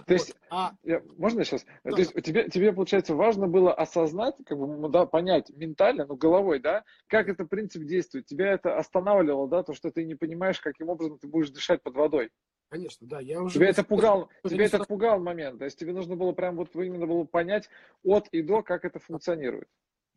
То 0.05 0.13
есть, 0.13 0.35
а... 0.49 0.73
я, 0.83 1.01
можно 1.17 1.43
сейчас? 1.43 1.65
Да. 1.83 1.91
То 1.91 1.97
есть 1.97 2.13
тебе, 2.23 2.49
тебе, 2.49 2.73
получается, 2.73 3.15
важно 3.15 3.47
было 3.47 3.73
осознать, 3.73 4.35
как 4.45 4.57
бы, 4.57 4.89
да, 4.89 5.05
понять 5.05 5.49
ментально, 5.49 6.05
ну, 6.05 6.15
головой, 6.15 6.59
да, 6.59 6.83
как 7.07 7.29
это 7.29 7.45
принцип 7.45 7.83
действует. 7.83 8.25
Тебя 8.25 8.51
это 8.51 8.77
останавливало, 8.77 9.47
да, 9.47 9.63
то, 9.63 9.73
что 9.73 9.91
ты 9.91 10.05
не 10.05 10.15
понимаешь, 10.15 10.59
каким 10.59 10.89
образом 10.89 11.19
ты 11.19 11.27
будешь 11.27 11.49
дышать 11.49 11.81
под 11.83 11.95
водой. 11.95 12.29
Конечно, 12.69 13.07
да. 13.07 13.19
Я 13.19 13.41
уже 13.41 13.55
тебя 13.55 13.69
это 13.69 13.83
пугал, 13.83 14.29
тебя 14.47 14.65
это 14.65 14.83
пугал 14.83 15.19
момент. 15.19 15.59
То 15.59 15.65
есть 15.65 15.79
тебе 15.79 15.93
нужно 15.93 16.15
было 16.15 16.33
прям 16.33 16.57
вот 16.57 16.75
именно 16.75 17.07
было 17.07 17.23
понять 17.23 17.69
от 18.03 18.27
и 18.29 18.41
до, 18.41 18.61
как 18.61 18.83
это 18.83 18.99
функционирует 18.99 19.67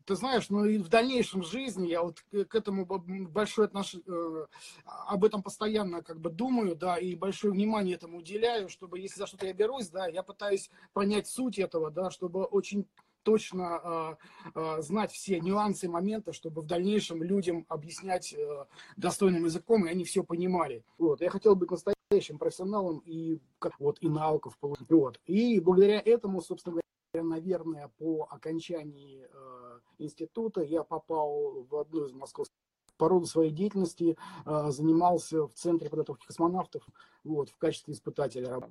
ты 0.05 0.15
знаешь, 0.15 0.49
ну 0.49 0.65
и 0.65 0.77
в 0.77 0.89
дальнейшем 0.89 1.43
жизни 1.43 1.87
я 1.87 2.01
вот 2.01 2.21
к 2.31 2.55
этому 2.55 2.85
большое 2.85 3.65
отношение, 3.65 4.05
э, 4.07 4.45
об 4.85 5.23
этом 5.23 5.43
постоянно 5.43 6.01
как 6.01 6.19
бы 6.19 6.29
думаю, 6.29 6.75
да, 6.75 6.97
и 6.97 7.15
большое 7.15 7.53
внимание 7.53 7.95
этому 7.95 8.19
уделяю, 8.19 8.69
чтобы, 8.69 8.99
если 8.99 9.19
за 9.19 9.27
что-то 9.27 9.45
я 9.45 9.53
берусь, 9.53 9.89
да, 9.89 10.07
я 10.07 10.23
пытаюсь 10.23 10.69
понять 10.93 11.27
суть 11.27 11.59
этого, 11.59 11.91
да, 11.91 12.11
чтобы 12.11 12.43
очень 12.43 12.85
точно 13.23 13.79
э, 13.83 14.15
э, 14.55 14.81
знать 14.81 15.11
все 15.11 15.39
нюансы, 15.39 15.87
моменты, 15.87 16.33
чтобы 16.33 16.61
в 16.61 16.65
дальнейшем 16.65 17.23
людям 17.23 17.65
объяснять 17.69 18.33
э, 18.33 18.65
достойным 18.97 19.45
языком, 19.45 19.85
и 19.85 19.89
они 19.89 20.03
все 20.03 20.23
понимали. 20.23 20.83
Вот. 20.97 21.21
Я 21.21 21.29
хотел 21.29 21.55
быть 21.55 21.71
настоящим 21.71 22.37
профессионалом 22.37 22.99
и, 23.05 23.39
вот, 23.79 23.97
и 24.01 24.09
навыков. 24.09 24.57
Вот. 24.61 25.19
И 25.25 25.59
благодаря 25.59 26.01
этому, 26.03 26.41
собственно 26.41 26.73
говоря, 26.73 26.81
наверное, 27.19 27.91
по 27.97 28.27
окончании 28.29 29.27
э, 29.29 29.79
института 29.97 30.61
я 30.61 30.83
попал 30.83 31.63
в 31.63 31.75
одну 31.75 32.05
из 32.05 32.13
московских 32.13 32.55
по 32.97 33.09
роду 33.09 33.25
своей 33.25 33.51
деятельности 33.51 34.15
э, 34.45 34.71
занимался 34.71 35.47
в 35.47 35.53
Центре 35.53 35.89
подготовки 35.89 36.27
космонавтов 36.27 36.87
вот, 37.23 37.49
в 37.49 37.57
качестве 37.57 37.93
испытателя. 37.93 38.61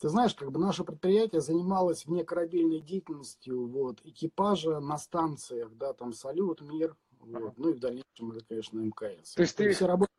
Ты 0.00 0.08
знаешь, 0.08 0.34
как 0.34 0.50
бы 0.50 0.58
наше 0.58 0.82
предприятие 0.82 1.40
занималось 1.40 2.06
внекорабельной 2.06 2.80
деятельностью 2.80 3.68
вот, 3.68 4.00
экипажа 4.04 4.80
на 4.80 4.98
станциях, 4.98 5.74
да, 5.76 5.92
там 5.92 6.12
Салют, 6.12 6.62
Мир, 6.62 6.96
вот, 7.20 7.56
ну 7.58 7.68
и 7.68 7.74
в 7.74 7.80
дальнейшем 7.80 8.32
это, 8.32 8.44
конечно, 8.46 8.78
МКС. 8.80 9.34
То 9.34 9.42
есть 9.42 9.56
ты... 9.56 9.70
Все 9.72 9.86
работы 9.86 10.10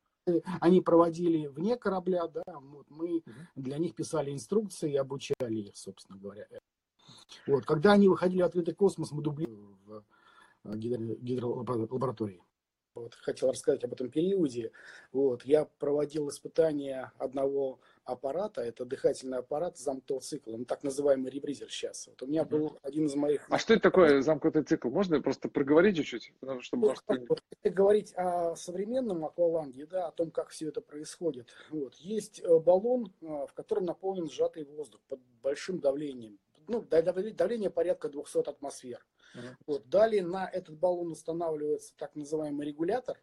они 0.59 0.81
проводили 0.81 1.47
вне 1.47 1.77
корабля, 1.77 2.27
да, 2.27 2.43
вот 2.47 2.89
мы 2.89 3.23
для 3.55 3.77
них 3.77 3.95
писали 3.95 4.31
инструкции 4.31 4.93
и 4.93 4.97
обучали 4.97 5.55
их, 5.55 5.77
собственно 5.77 6.17
говоря. 6.17 6.47
Вот. 7.47 7.65
Когда 7.65 7.93
они 7.93 8.07
выходили 8.07 8.41
в 8.41 8.45
открытый 8.45 8.73
космос, 8.73 9.11
мы 9.11 9.21
дублировали 9.21 9.75
в 9.85 10.03
э, 10.63 10.77
гидролаборатории. 10.77 12.41
Вот, 12.93 13.13
хотел 13.15 13.51
рассказать 13.51 13.83
об 13.83 13.93
этом 13.93 14.09
периоде. 14.09 14.71
Вот, 15.11 15.43
я 15.43 15.65
проводил 15.79 16.29
испытания 16.29 17.11
одного 17.17 17.79
аппарата, 18.05 18.61
это 18.61 18.85
дыхательный 18.85 19.39
аппарат 19.39 19.77
замкнутого 19.77 20.21
цикла, 20.21 20.57
ну, 20.57 20.65
так 20.65 20.83
называемый 20.83 21.31
ребризер 21.31 21.69
сейчас. 21.69 22.07
Вот 22.07 22.21
у 22.21 22.27
меня 22.27 22.45
был 22.45 22.77
один 22.83 23.07
из 23.07 23.15
моих... 23.15 23.45
А 23.49 23.57
что 23.57 23.73
это 23.73 23.83
такое 23.83 24.21
замкнутый 24.21 24.63
цикл? 24.63 24.89
Можно 24.89 25.21
просто 25.21 25.49
проговорить 25.49 25.97
чуть-чуть? 25.97 26.33
Чтобы, 26.61 26.87
вот, 26.87 27.03
может... 27.07 27.29
вот, 27.29 27.41
если 27.51 27.75
говорить 27.75 28.13
о 28.15 28.55
современном 28.55 29.25
акваланге, 29.25 29.85
да, 29.87 30.07
о 30.07 30.11
том, 30.11 30.31
как 30.31 30.49
все 30.49 30.69
это 30.69 30.81
происходит, 30.81 31.49
вот, 31.69 31.95
есть 31.95 32.39
э, 32.39 32.59
баллон, 32.59 33.13
э, 33.21 33.25
в 33.25 33.53
котором 33.53 33.85
наполнен 33.85 34.29
сжатый 34.29 34.63
воздух 34.63 35.01
под 35.07 35.19
большим 35.41 35.79
давлением. 35.79 36.39
Ну, 36.67 36.81
давление 36.81 37.69
порядка 37.69 38.09
200 38.09 38.49
атмосфер. 38.49 39.05
Uh-huh. 39.35 39.55
Вот. 39.67 39.89
Далее 39.89 40.23
на 40.23 40.47
этот 40.49 40.77
баллон 40.77 41.11
устанавливается 41.11 41.93
так 41.97 42.15
называемый 42.15 42.67
регулятор. 42.67 43.17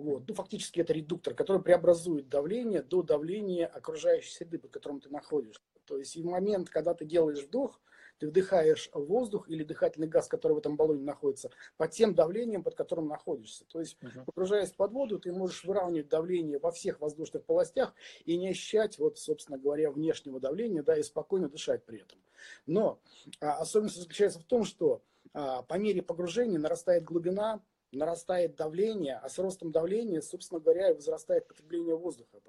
Вот. 0.00 0.24
Ну, 0.26 0.34
фактически 0.34 0.80
это 0.80 0.92
редуктор, 0.92 1.34
который 1.34 1.62
преобразует 1.62 2.28
давление 2.28 2.82
до 2.82 3.02
давления 3.02 3.66
окружающей 3.66 4.32
среды, 4.32 4.58
под 4.58 4.70
которым 4.70 5.00
ты 5.00 5.10
находишься. 5.10 5.62
То 5.84 5.98
есть 5.98 6.16
в 6.16 6.24
момент, 6.24 6.70
когда 6.70 6.94
ты 6.94 7.04
делаешь 7.04 7.42
вдох, 7.42 7.80
ты 8.20 8.28
вдыхаешь 8.28 8.90
воздух 8.92 9.48
или 9.48 9.64
дыхательный 9.64 10.06
газ, 10.06 10.28
который 10.28 10.52
в 10.52 10.58
этом 10.58 10.76
баллоне 10.76 11.02
находится, 11.02 11.50
под 11.78 11.90
тем 11.90 12.14
давлением, 12.14 12.62
под 12.62 12.74
которым 12.74 13.08
находишься. 13.08 13.64
То 13.64 13.80
есть, 13.80 13.96
uh-huh. 14.02 14.24
погружаясь 14.26 14.70
под 14.70 14.92
воду, 14.92 15.18
ты 15.18 15.32
можешь 15.32 15.64
выравнивать 15.64 16.08
давление 16.08 16.58
во 16.58 16.70
всех 16.70 17.00
воздушных 17.00 17.44
полостях 17.44 17.94
и 18.26 18.36
не 18.36 18.50
ощущать, 18.50 18.98
вот, 18.98 19.18
собственно 19.18 19.58
говоря, 19.58 19.90
внешнего 19.90 20.38
давления, 20.38 20.82
да, 20.82 20.96
и 20.98 21.02
спокойно 21.02 21.48
дышать 21.48 21.84
при 21.86 22.00
этом. 22.02 22.18
Но 22.66 23.00
а, 23.40 23.54
особенность 23.58 23.96
заключается 23.96 24.38
в 24.38 24.44
том, 24.44 24.64
что 24.64 25.02
а, 25.32 25.62
по 25.62 25.74
мере 25.74 26.02
погружения 26.02 26.58
нарастает 26.58 27.04
глубина, 27.04 27.62
нарастает 27.92 28.56
давление, 28.56 29.16
а 29.16 29.28
с 29.28 29.38
ростом 29.38 29.72
давления, 29.72 30.20
собственно 30.20 30.60
говоря, 30.60 30.94
возрастает 30.94 31.48
потребление 31.48 31.96
воздуха. 31.96 32.40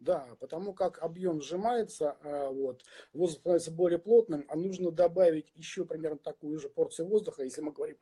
Да, 0.00 0.34
потому 0.40 0.72
как 0.72 0.98
объем 1.02 1.42
сжимается, 1.42 2.16
а, 2.22 2.50
вот, 2.50 2.82
воздух 3.12 3.40
становится 3.40 3.70
более 3.70 3.98
плотным, 3.98 4.46
а 4.48 4.56
нужно 4.56 4.90
добавить 4.90 5.52
еще 5.56 5.84
примерно 5.84 6.16
такую 6.16 6.58
же 6.58 6.70
порцию 6.70 7.06
воздуха, 7.06 7.42
если 7.42 7.60
мы 7.60 7.70
говорим 7.70 7.98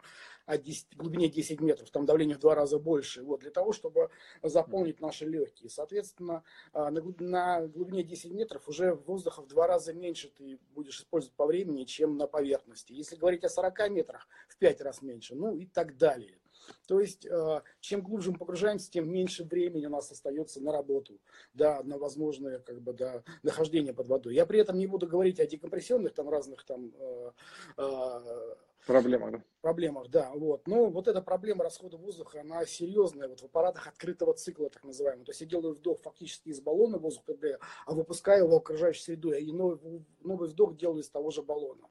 о 0.46 0.58
10, 0.58 0.96
глубине 0.96 1.28
10 1.28 1.60
метров, 1.60 1.90
там 1.90 2.06
давление 2.06 2.36
в 2.36 2.38
два 2.38 2.54
раза 2.54 2.78
больше, 2.78 3.24
вот, 3.24 3.40
для 3.40 3.50
того, 3.50 3.72
чтобы 3.72 4.10
заполнить 4.44 5.00
наши 5.00 5.26
легкие. 5.26 5.70
Соответственно, 5.70 6.44
а, 6.72 6.92
на, 6.92 7.02
на 7.18 7.66
глубине 7.66 8.04
10 8.04 8.30
метров 8.30 8.68
уже 8.68 8.94
воздуха 8.94 9.42
в 9.42 9.48
два 9.48 9.66
раза 9.66 9.92
меньше 9.92 10.28
ты 10.28 10.60
будешь 10.76 11.00
использовать 11.00 11.34
по 11.34 11.46
времени, 11.46 11.82
чем 11.82 12.16
на 12.16 12.28
поверхности. 12.28 12.92
Если 12.92 13.16
говорить 13.16 13.42
о 13.42 13.48
40 13.48 13.90
метрах, 13.90 14.28
в 14.46 14.56
5 14.56 14.80
раз 14.82 15.02
меньше, 15.02 15.34
ну 15.34 15.56
и 15.56 15.66
так 15.66 15.96
далее. 15.96 16.38
То 16.86 17.00
есть, 17.00 17.26
э, 17.26 17.60
чем 17.80 18.02
глубже 18.02 18.32
мы 18.32 18.38
погружаемся, 18.38 18.90
тем 18.90 19.10
меньше 19.10 19.44
времени 19.44 19.86
у 19.86 19.90
нас 19.90 20.10
остается 20.10 20.60
на 20.60 20.72
работу, 20.72 21.18
да, 21.54 21.82
на 21.82 21.98
возможное 21.98 22.58
как 22.58 22.80
бы, 22.80 22.92
да, 22.92 23.22
нахождение 23.42 23.92
под 23.92 24.08
водой. 24.08 24.34
Я 24.34 24.46
при 24.46 24.60
этом 24.60 24.78
не 24.78 24.86
буду 24.86 25.06
говорить 25.06 25.40
о 25.40 25.46
декомпрессионных 25.46 26.14
там 26.14 26.28
разных 26.28 26.64
там 26.64 26.92
э, 26.98 27.30
э, 27.76 28.54
проблемах, 28.86 29.32
да. 29.32 29.42
Проблемах, 29.60 30.08
да, 30.08 30.30
вот. 30.34 30.66
Но 30.66 30.86
вот 30.86 31.08
эта 31.08 31.20
проблема 31.20 31.64
расхода 31.64 31.96
воздуха, 31.96 32.40
она 32.40 32.64
серьезная 32.64 33.28
вот 33.28 33.40
в 33.40 33.44
аппаратах 33.44 33.86
открытого 33.86 34.34
цикла, 34.34 34.70
так 34.70 34.84
называемого. 34.84 35.26
То 35.26 35.30
есть 35.30 35.40
я 35.40 35.46
делаю 35.46 35.74
вдох 35.74 36.00
фактически 36.00 36.48
из 36.48 36.60
баллона 36.60 36.98
воздух, 36.98 37.24
а 37.86 37.94
выпускаю 37.94 38.44
его 38.44 38.56
в 38.56 38.60
окружающую 38.60 39.02
среду, 39.02 39.32
и 39.32 39.52
новый, 39.52 40.04
новый 40.20 40.48
вдох 40.48 40.76
делаю 40.76 41.02
из 41.02 41.10
того 41.10 41.30
же 41.30 41.42
баллона. 41.42 41.88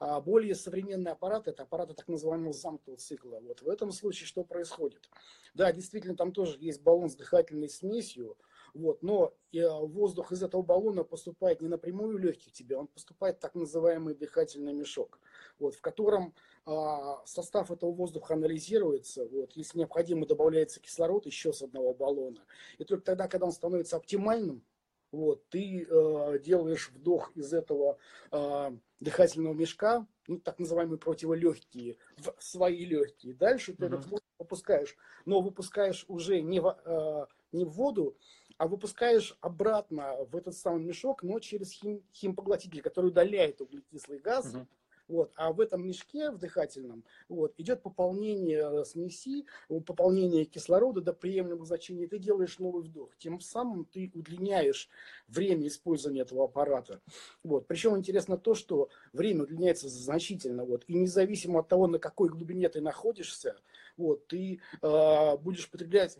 А 0.00 0.18
более 0.18 0.54
современный 0.54 1.12
аппарат– 1.12 1.46
это 1.46 1.64
аппараты 1.64 1.92
так 1.92 2.08
называемого 2.08 2.54
замкнутого 2.54 2.96
цикла. 2.96 3.38
Вот 3.40 3.60
в 3.60 3.68
этом 3.68 3.92
случае 3.92 4.26
что 4.26 4.44
происходит? 4.44 5.10
Да, 5.52 5.70
действительно, 5.72 6.16
там 6.16 6.32
тоже 6.32 6.56
есть 6.58 6.82
баллон 6.82 7.10
с 7.10 7.16
дыхательной 7.16 7.68
смесью, 7.68 8.38
вот, 8.72 9.02
но 9.02 9.34
э, 9.52 9.68
воздух 9.68 10.32
из 10.32 10.42
этого 10.42 10.62
баллона 10.62 11.04
поступает 11.04 11.60
не 11.60 11.68
напрямую 11.68 12.16
в 12.16 12.18
легких 12.18 12.50
тебе, 12.52 12.78
он 12.78 12.86
поступает 12.86 13.36
в 13.36 13.40
так 13.40 13.54
называемый 13.54 14.14
дыхательный 14.14 14.72
мешок, 14.72 15.20
вот, 15.58 15.74
в 15.74 15.82
котором 15.82 16.34
а, 16.64 17.20
состав 17.26 17.70
этого 17.70 17.92
воздуха 17.92 18.34
анализируется, 18.34 19.26
вот, 19.26 19.52
если 19.52 19.78
необходимо, 19.78 20.24
добавляется 20.24 20.80
кислород 20.80 21.26
еще 21.26 21.52
с 21.52 21.60
одного 21.60 21.92
баллона. 21.92 22.42
И 22.78 22.84
только 22.84 23.04
тогда, 23.04 23.28
когда 23.28 23.46
он 23.46 23.52
становится 23.52 23.96
оптимальным, 23.96 24.64
вот, 25.12 25.48
ты 25.48 25.86
э, 25.88 26.38
делаешь 26.38 26.90
вдох 26.94 27.32
из 27.34 27.52
этого 27.52 27.98
э, 28.30 28.70
дыхательного 29.00 29.54
мешка, 29.54 30.06
ну, 30.26 30.38
так 30.38 30.58
называемые 30.58 30.98
противолегкие, 30.98 31.96
в 32.16 32.34
свои 32.38 32.84
легкие. 32.84 33.34
Дальше 33.34 33.74
ты 33.74 33.84
uh-huh. 33.84 33.86
этот 33.88 34.06
воздух 34.06 34.30
выпускаешь, 34.38 34.96
но 35.24 35.40
выпускаешь 35.40 36.04
уже 36.08 36.40
не 36.40 36.60
в, 36.60 36.78
э, 36.84 37.26
не 37.52 37.64
в 37.64 37.70
воду, 37.70 38.16
а 38.56 38.68
выпускаешь 38.68 39.36
обратно 39.40 40.16
в 40.30 40.36
этот 40.36 40.54
самый 40.54 40.84
мешок, 40.84 41.22
но 41.22 41.40
через 41.40 41.70
хим, 41.72 42.02
химпоглотитель, 42.12 42.82
который 42.82 43.06
удаляет 43.06 43.60
углекислый 43.60 44.18
газ. 44.18 44.54
Uh-huh 44.54 44.66
вот. 45.10 45.32
А 45.36 45.52
в 45.52 45.60
этом 45.60 45.84
мешке, 45.84 46.30
в 46.30 46.38
дыхательном, 46.38 47.04
вот, 47.28 47.52
идет 47.58 47.82
пополнение 47.82 48.84
смеси, 48.84 49.44
пополнение 49.68 50.44
кислорода 50.44 51.00
до 51.00 51.12
приемлемого 51.12 51.66
значения, 51.66 52.06
ты 52.06 52.18
делаешь 52.18 52.58
новый 52.58 52.84
вдох. 52.84 53.10
Тем 53.18 53.40
самым 53.40 53.84
ты 53.84 54.10
удлиняешь 54.14 54.88
время 55.26 55.66
использования 55.66 56.22
этого 56.22 56.44
аппарата. 56.44 57.00
Вот. 57.42 57.66
Причем 57.66 57.96
интересно 57.96 58.38
то, 58.38 58.54
что 58.54 58.88
время 59.12 59.42
удлиняется 59.42 59.88
значительно. 59.88 60.64
Вот. 60.64 60.84
И 60.86 60.94
независимо 60.94 61.60
от 61.60 61.68
того, 61.68 61.88
на 61.88 61.98
какой 61.98 62.28
глубине 62.28 62.68
ты 62.68 62.80
находишься, 62.80 63.56
вот, 63.96 64.26
ты 64.28 64.60
э, 64.80 65.36
будешь 65.38 65.68
потреблять 65.70 66.18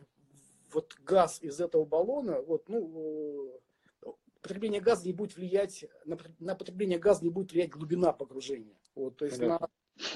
вот 0.72 0.96
газ 1.04 1.38
из 1.42 1.60
этого 1.60 1.84
баллона, 1.84 2.40
вот, 2.40 2.68
ну, 2.68 3.60
потребление 4.50 4.80
газа 4.80 5.06
не 5.06 5.12
будет 5.12 5.36
влиять, 5.36 5.84
на, 6.04 6.18
на 6.40 6.56
потребление 6.56 6.98
газа 6.98 7.22
не 7.22 7.30
будет 7.30 7.52
влиять 7.52 7.70
глубина 7.70 8.12
погружения. 8.12 8.74
Вот, 8.96 9.16
то 9.16 9.24
есть 9.24 9.38
на, 9.38 9.60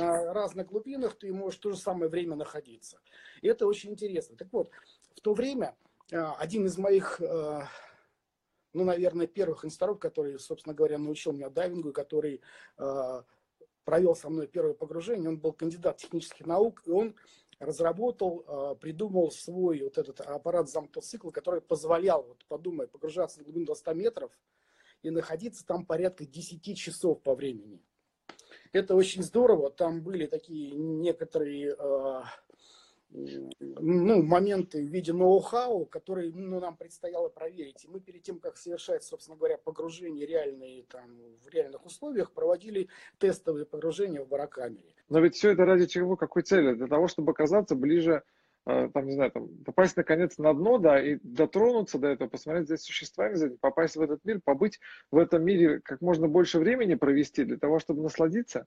на 0.00 0.34
разных 0.34 0.66
глубинах 0.66 1.16
ты 1.16 1.32
можешь 1.32 1.60
в 1.60 1.62
то 1.62 1.70
же 1.70 1.76
самое 1.76 2.10
время 2.10 2.34
находиться. 2.34 2.98
И 3.42 3.46
это 3.46 3.64
очень 3.64 3.92
интересно. 3.92 4.36
Так 4.36 4.48
вот, 4.50 4.72
в 5.14 5.20
то 5.20 5.34
время 5.34 5.76
а, 6.12 6.34
один 6.34 6.66
из 6.66 6.76
моих, 6.78 7.20
а, 7.20 7.68
ну, 8.72 8.82
наверное, 8.82 9.28
первых 9.28 9.64
инструкторов, 9.64 10.00
который, 10.00 10.36
собственно 10.40 10.74
говоря, 10.74 10.98
научил 10.98 11.32
меня 11.32 11.48
дайвингу, 11.48 11.92
который 11.92 12.40
а, 12.76 13.24
провел 13.84 14.16
со 14.16 14.30
мной 14.30 14.48
первое 14.48 14.74
погружение, 14.74 15.28
он 15.28 15.38
был 15.38 15.52
кандидат 15.52 15.98
технических 15.98 16.44
наук, 16.44 16.82
и 16.86 16.90
он 16.90 17.14
разработал, 17.58 18.76
придумал 18.80 19.30
свой 19.30 19.82
вот 19.82 19.98
этот 19.98 20.20
аппарат 20.20 20.68
замкнутого 20.68 21.02
цикла, 21.02 21.30
который 21.30 21.60
позволял, 21.60 22.22
вот 22.22 22.44
подумай, 22.46 22.86
погружаться 22.86 23.38
на 23.38 23.44
глубину 23.44 23.66
до 23.66 23.74
100 23.74 23.94
метров 23.94 24.30
и 25.02 25.10
находиться 25.10 25.64
там 25.66 25.84
порядка 25.86 26.24
10 26.26 26.76
часов 26.76 27.22
по 27.22 27.34
времени. 27.34 27.80
Это 28.72 28.96
очень 28.96 29.22
здорово. 29.22 29.70
Там 29.70 30.02
были 30.02 30.26
такие 30.26 30.72
некоторые 30.72 31.76
э, 31.78 32.22
ну, 33.14 34.22
моменты 34.22 34.82
в 34.82 34.88
виде 34.88 35.12
ноу-хау, 35.12 35.86
которые 35.86 36.32
ну, 36.32 36.58
нам 36.58 36.76
предстояло 36.76 37.28
проверить. 37.28 37.84
И 37.84 37.88
мы 37.88 38.00
перед 38.00 38.22
тем, 38.22 38.40
как 38.40 38.56
совершать, 38.56 39.04
собственно 39.04 39.36
говоря, 39.36 39.56
погружение 39.56 40.26
реальные, 40.26 40.84
там, 40.84 41.16
в 41.44 41.48
реальных 41.48 41.86
условиях, 41.86 42.32
проводили 42.32 42.88
тестовые 43.18 43.66
погружения 43.66 44.22
в 44.22 44.28
барокамере. 44.28 44.94
Но 45.08 45.20
ведь 45.20 45.36
все 45.36 45.50
это 45.50 45.64
ради 45.64 45.86
чего? 45.86 46.16
Какой 46.16 46.42
цели? 46.42 46.74
Для 46.74 46.88
того, 46.88 47.06
чтобы 47.06 47.32
оказаться 47.32 47.76
ближе 47.76 48.24
э, 48.66 48.88
там, 48.92 49.06
не 49.06 49.12
знаю, 49.12 49.30
там, 49.30 49.48
попасть 49.64 49.96
наконец 49.96 50.36
на 50.38 50.52
дно, 50.52 50.78
да, 50.78 51.00
и 51.00 51.18
дотронуться 51.22 51.98
до 51.98 52.08
этого, 52.08 52.28
посмотреть 52.28 52.66
здесь 52.66 52.82
существование, 52.82 53.56
попасть 53.60 53.94
в 53.96 54.00
этот 54.00 54.24
мир, 54.24 54.40
побыть 54.44 54.80
в 55.12 55.18
этом 55.18 55.44
мире 55.44 55.80
как 55.80 56.00
можно 56.00 56.26
больше 56.26 56.58
времени 56.58 56.94
провести 56.94 57.44
для 57.44 57.58
того, 57.58 57.78
чтобы 57.78 58.02
насладиться. 58.02 58.66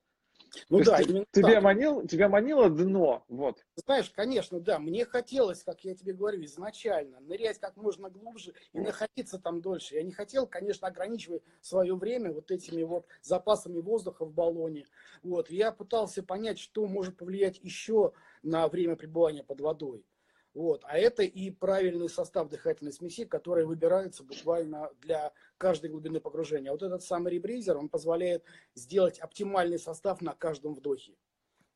Ну 0.70 0.80
То 0.80 0.86
да, 0.86 1.02
именно 1.02 1.26
тебя 1.32 1.56
так. 1.56 1.64
манил, 1.64 2.08
тебя 2.08 2.30
манило 2.30 2.70
дно, 2.70 3.24
вот. 3.28 3.64
Знаешь, 3.86 4.10
конечно, 4.10 4.60
да, 4.60 4.80
мне 4.80 5.06
хотелось, 5.06 5.64
как 5.64 5.84
я 5.84 5.96
тебе 5.96 6.14
говорю, 6.14 6.44
изначально 6.46 7.20
нырять 7.20 7.60
как 7.60 7.78
можно 7.78 8.10
глубже 8.10 8.54
и 8.74 8.80
находиться 8.80 9.40
там 9.40 9.62
дольше. 9.62 9.96
Я 9.96 10.04
не 10.04 10.12
хотел, 10.12 10.48
конечно, 10.48 10.88
ограничивать 10.88 11.44
свое 11.62 11.96
время 11.96 12.32
вот 12.32 12.50
этими 12.52 12.84
вот 12.84 13.06
запасами 13.22 13.80
воздуха 13.80 14.26
в 14.26 14.34
баллоне. 14.34 14.86
Вот, 15.24 15.50
я 15.50 15.72
пытался 15.72 16.24
понять, 16.24 16.60
что 16.60 16.88
может 16.88 17.18
повлиять 17.18 17.60
еще 17.62 18.14
на 18.42 18.68
время 18.68 18.96
пребывания 18.96 19.44
под 19.44 19.62
водой. 19.62 20.06
Вот. 20.54 20.82
А 20.86 20.98
это 20.98 21.24
и 21.24 21.52
правильный 21.52 22.10
состав 22.10 22.50
дыхательной 22.50 22.94
смеси, 22.94 23.26
который 23.26 23.66
выбирается 23.66 24.24
буквально 24.24 24.90
для 25.02 25.32
каждой 25.58 25.92
глубины 25.92 26.20
погружения. 26.20 26.72
Вот 26.72 26.82
этот 26.82 27.04
самый 27.04 27.34
ребризер, 27.34 27.78
он 27.78 27.90
позволяет 27.90 28.44
сделать 28.74 29.20
оптимальный 29.20 29.80
состав 29.80 30.22
на 30.22 30.34
каждом 30.34 30.74
вдохе. 30.74 31.14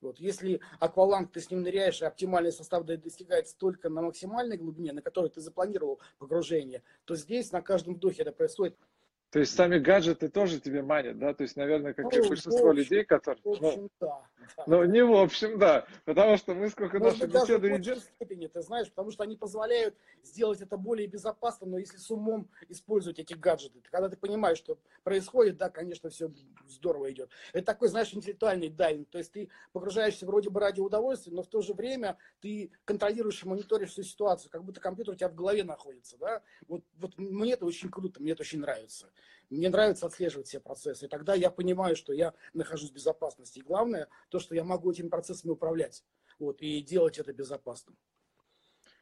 Вот. 0.01 0.19
Если 0.19 0.59
акваланг, 0.79 1.31
ты 1.31 1.39
с 1.41 1.51
ним 1.51 1.61
ныряешь, 1.61 2.01
и 2.01 2.05
оптимальный 2.05 2.51
состав 2.51 2.85
достигается 2.85 3.55
только 3.55 3.89
на 3.89 4.01
максимальной 4.01 4.57
глубине, 4.57 4.93
на 4.93 5.01
которой 5.01 5.29
ты 5.29 5.41
запланировал 5.41 5.99
погружение, 6.17 6.81
то 7.05 7.15
здесь 7.15 7.51
на 7.51 7.61
каждом 7.61 7.95
вдохе 7.95 8.23
это 8.23 8.31
происходит 8.31 8.75
То 9.31 9.39
есть 9.39 9.55
сами 9.55 9.79
гаджеты 9.79 10.27
тоже 10.27 10.59
тебе 10.59 10.81
манят, 10.81 11.17
да? 11.17 11.33
То 11.33 11.43
есть, 11.43 11.55
наверное, 11.55 11.93
как 11.93 12.13
и 12.13 12.17
Ну, 12.17 12.25
в 12.25 12.27
большинство 12.27 12.69
общем- 12.69 12.71
людей, 12.73 13.05
которые... 13.05 13.41
В 13.41 13.61
Ну, 13.61 13.67
общем, 13.69 13.89
да. 14.01 14.21
да. 14.57 14.63
ну, 14.67 14.83
не 14.83 15.01
в 15.05 15.13
общем, 15.15 15.57
да. 15.57 15.85
Потому 16.03 16.35
что 16.35 16.53
мы 16.53 16.67
сколько 16.69 16.99
Может 16.99 17.19
даже 17.19 17.31
в 17.31 17.33
беседы 17.45 17.69
большей 17.69 17.81
идет... 17.81 17.99
степени, 18.03 18.47
ты 18.47 18.61
знаешь, 18.61 18.89
потому 18.89 19.11
что 19.11 19.23
они 19.23 19.37
позволяют 19.37 19.95
сделать 20.21 20.59
это 20.59 20.75
более 20.75 21.07
безопасно, 21.07 21.65
но 21.65 21.77
если 21.77 21.95
с 21.95 22.11
умом 22.11 22.49
использовать 22.67 23.19
эти 23.19 23.33
гаджеты. 23.33 23.79
Когда 23.89 24.09
ты 24.09 24.17
понимаешь, 24.17 24.57
что 24.57 24.77
происходит, 25.05 25.55
да, 25.55 25.69
конечно, 25.69 26.09
все 26.09 26.29
здорово 26.67 27.09
идет. 27.13 27.29
Это 27.53 27.65
такой, 27.67 27.87
знаешь, 27.87 28.13
интеллектуальный 28.13 28.67
дайвинг. 28.67 29.09
То 29.09 29.17
есть 29.17 29.31
ты 29.31 29.49
погружаешься 29.71 30.25
вроде 30.25 30.49
бы 30.49 30.59
ради 30.59 30.81
удовольствия, 30.81 31.31
но 31.33 31.41
в 31.43 31.47
то 31.47 31.61
же 31.61 31.73
время 31.73 32.17
ты 32.41 32.69
контролируешь 32.83 33.41
и 33.43 33.47
мониторишь 33.47 33.91
всю 33.91 34.03
ситуацию, 34.03 34.51
как 34.51 34.65
будто 34.65 34.81
компьютер 34.81 35.13
у 35.13 35.17
тебя 35.17 35.29
в 35.29 35.35
голове 35.35 35.63
находится, 35.63 36.17
да. 36.17 36.41
Вот, 36.67 36.83
вот 36.97 37.17
мне 37.17 37.53
это 37.53 37.65
очень 37.65 37.89
круто, 37.89 38.21
мне 38.21 38.33
это 38.33 38.41
очень 38.41 38.59
нравится. 38.59 39.09
Мне 39.49 39.69
нравится 39.69 40.05
отслеживать 40.05 40.47
все 40.47 40.59
процессы. 40.59 41.05
И 41.05 41.09
тогда 41.09 41.33
я 41.33 41.49
понимаю, 41.51 41.95
что 41.95 42.13
я 42.13 42.33
нахожусь 42.53 42.91
в 42.91 42.93
безопасности. 42.93 43.59
И 43.59 43.63
главное, 43.63 44.07
то, 44.29 44.39
что 44.39 44.55
я 44.55 44.63
могу 44.63 44.91
этими 44.91 45.09
процессами 45.09 45.51
управлять. 45.51 46.03
Вот, 46.39 46.61
и 46.61 46.81
делать 46.81 47.19
это 47.19 47.33
безопасным. 47.33 47.97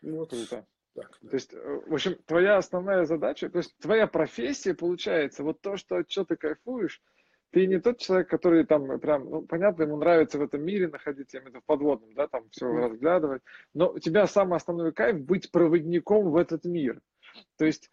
Ну, 0.02 0.18
вот 0.18 0.30
Круто. 0.32 0.66
так, 0.96 1.20
да. 1.22 1.30
То 1.30 1.36
есть, 1.36 1.54
э, 1.54 1.82
в 1.86 1.94
общем, 1.94 2.16
твоя 2.26 2.58
основная 2.58 3.06
задача, 3.06 3.50
то 3.50 3.60
есть 3.60 3.78
твоя 3.78 4.08
профессия 4.08 4.74
получается, 4.74 5.44
вот 5.44 5.62
то, 5.62 5.78
что, 5.78 6.04
чего 6.04 6.26
ты 6.26 6.36
кайфуешь, 6.36 7.02
ты 7.52 7.66
не 7.66 7.80
тот 7.80 8.00
человек, 8.00 8.30
который 8.30 8.66
там 8.66 9.00
прям, 9.00 9.30
ну, 9.30 9.42
понятно, 9.42 9.84
ему 9.84 9.98
нравится 9.98 10.38
в 10.38 10.42
этом 10.42 10.64
мире 10.64 10.88
находиться, 10.88 11.38
я 11.38 11.44
имею 11.44 11.62
в 11.62 11.66
подводном, 11.66 12.14
да, 12.14 12.28
там 12.28 12.50
все 12.52 12.68
разглядывать, 12.68 13.42
но 13.74 13.92
у 13.92 14.00
тебя 14.00 14.28
самый 14.28 14.58
основной 14.58 14.94
кайф 14.94 15.20
быть 15.20 15.52
проводником 15.52 16.32
в 16.32 16.38
этот 16.38 16.66
мир. 16.66 17.02
То 17.58 17.66
есть, 17.66 17.90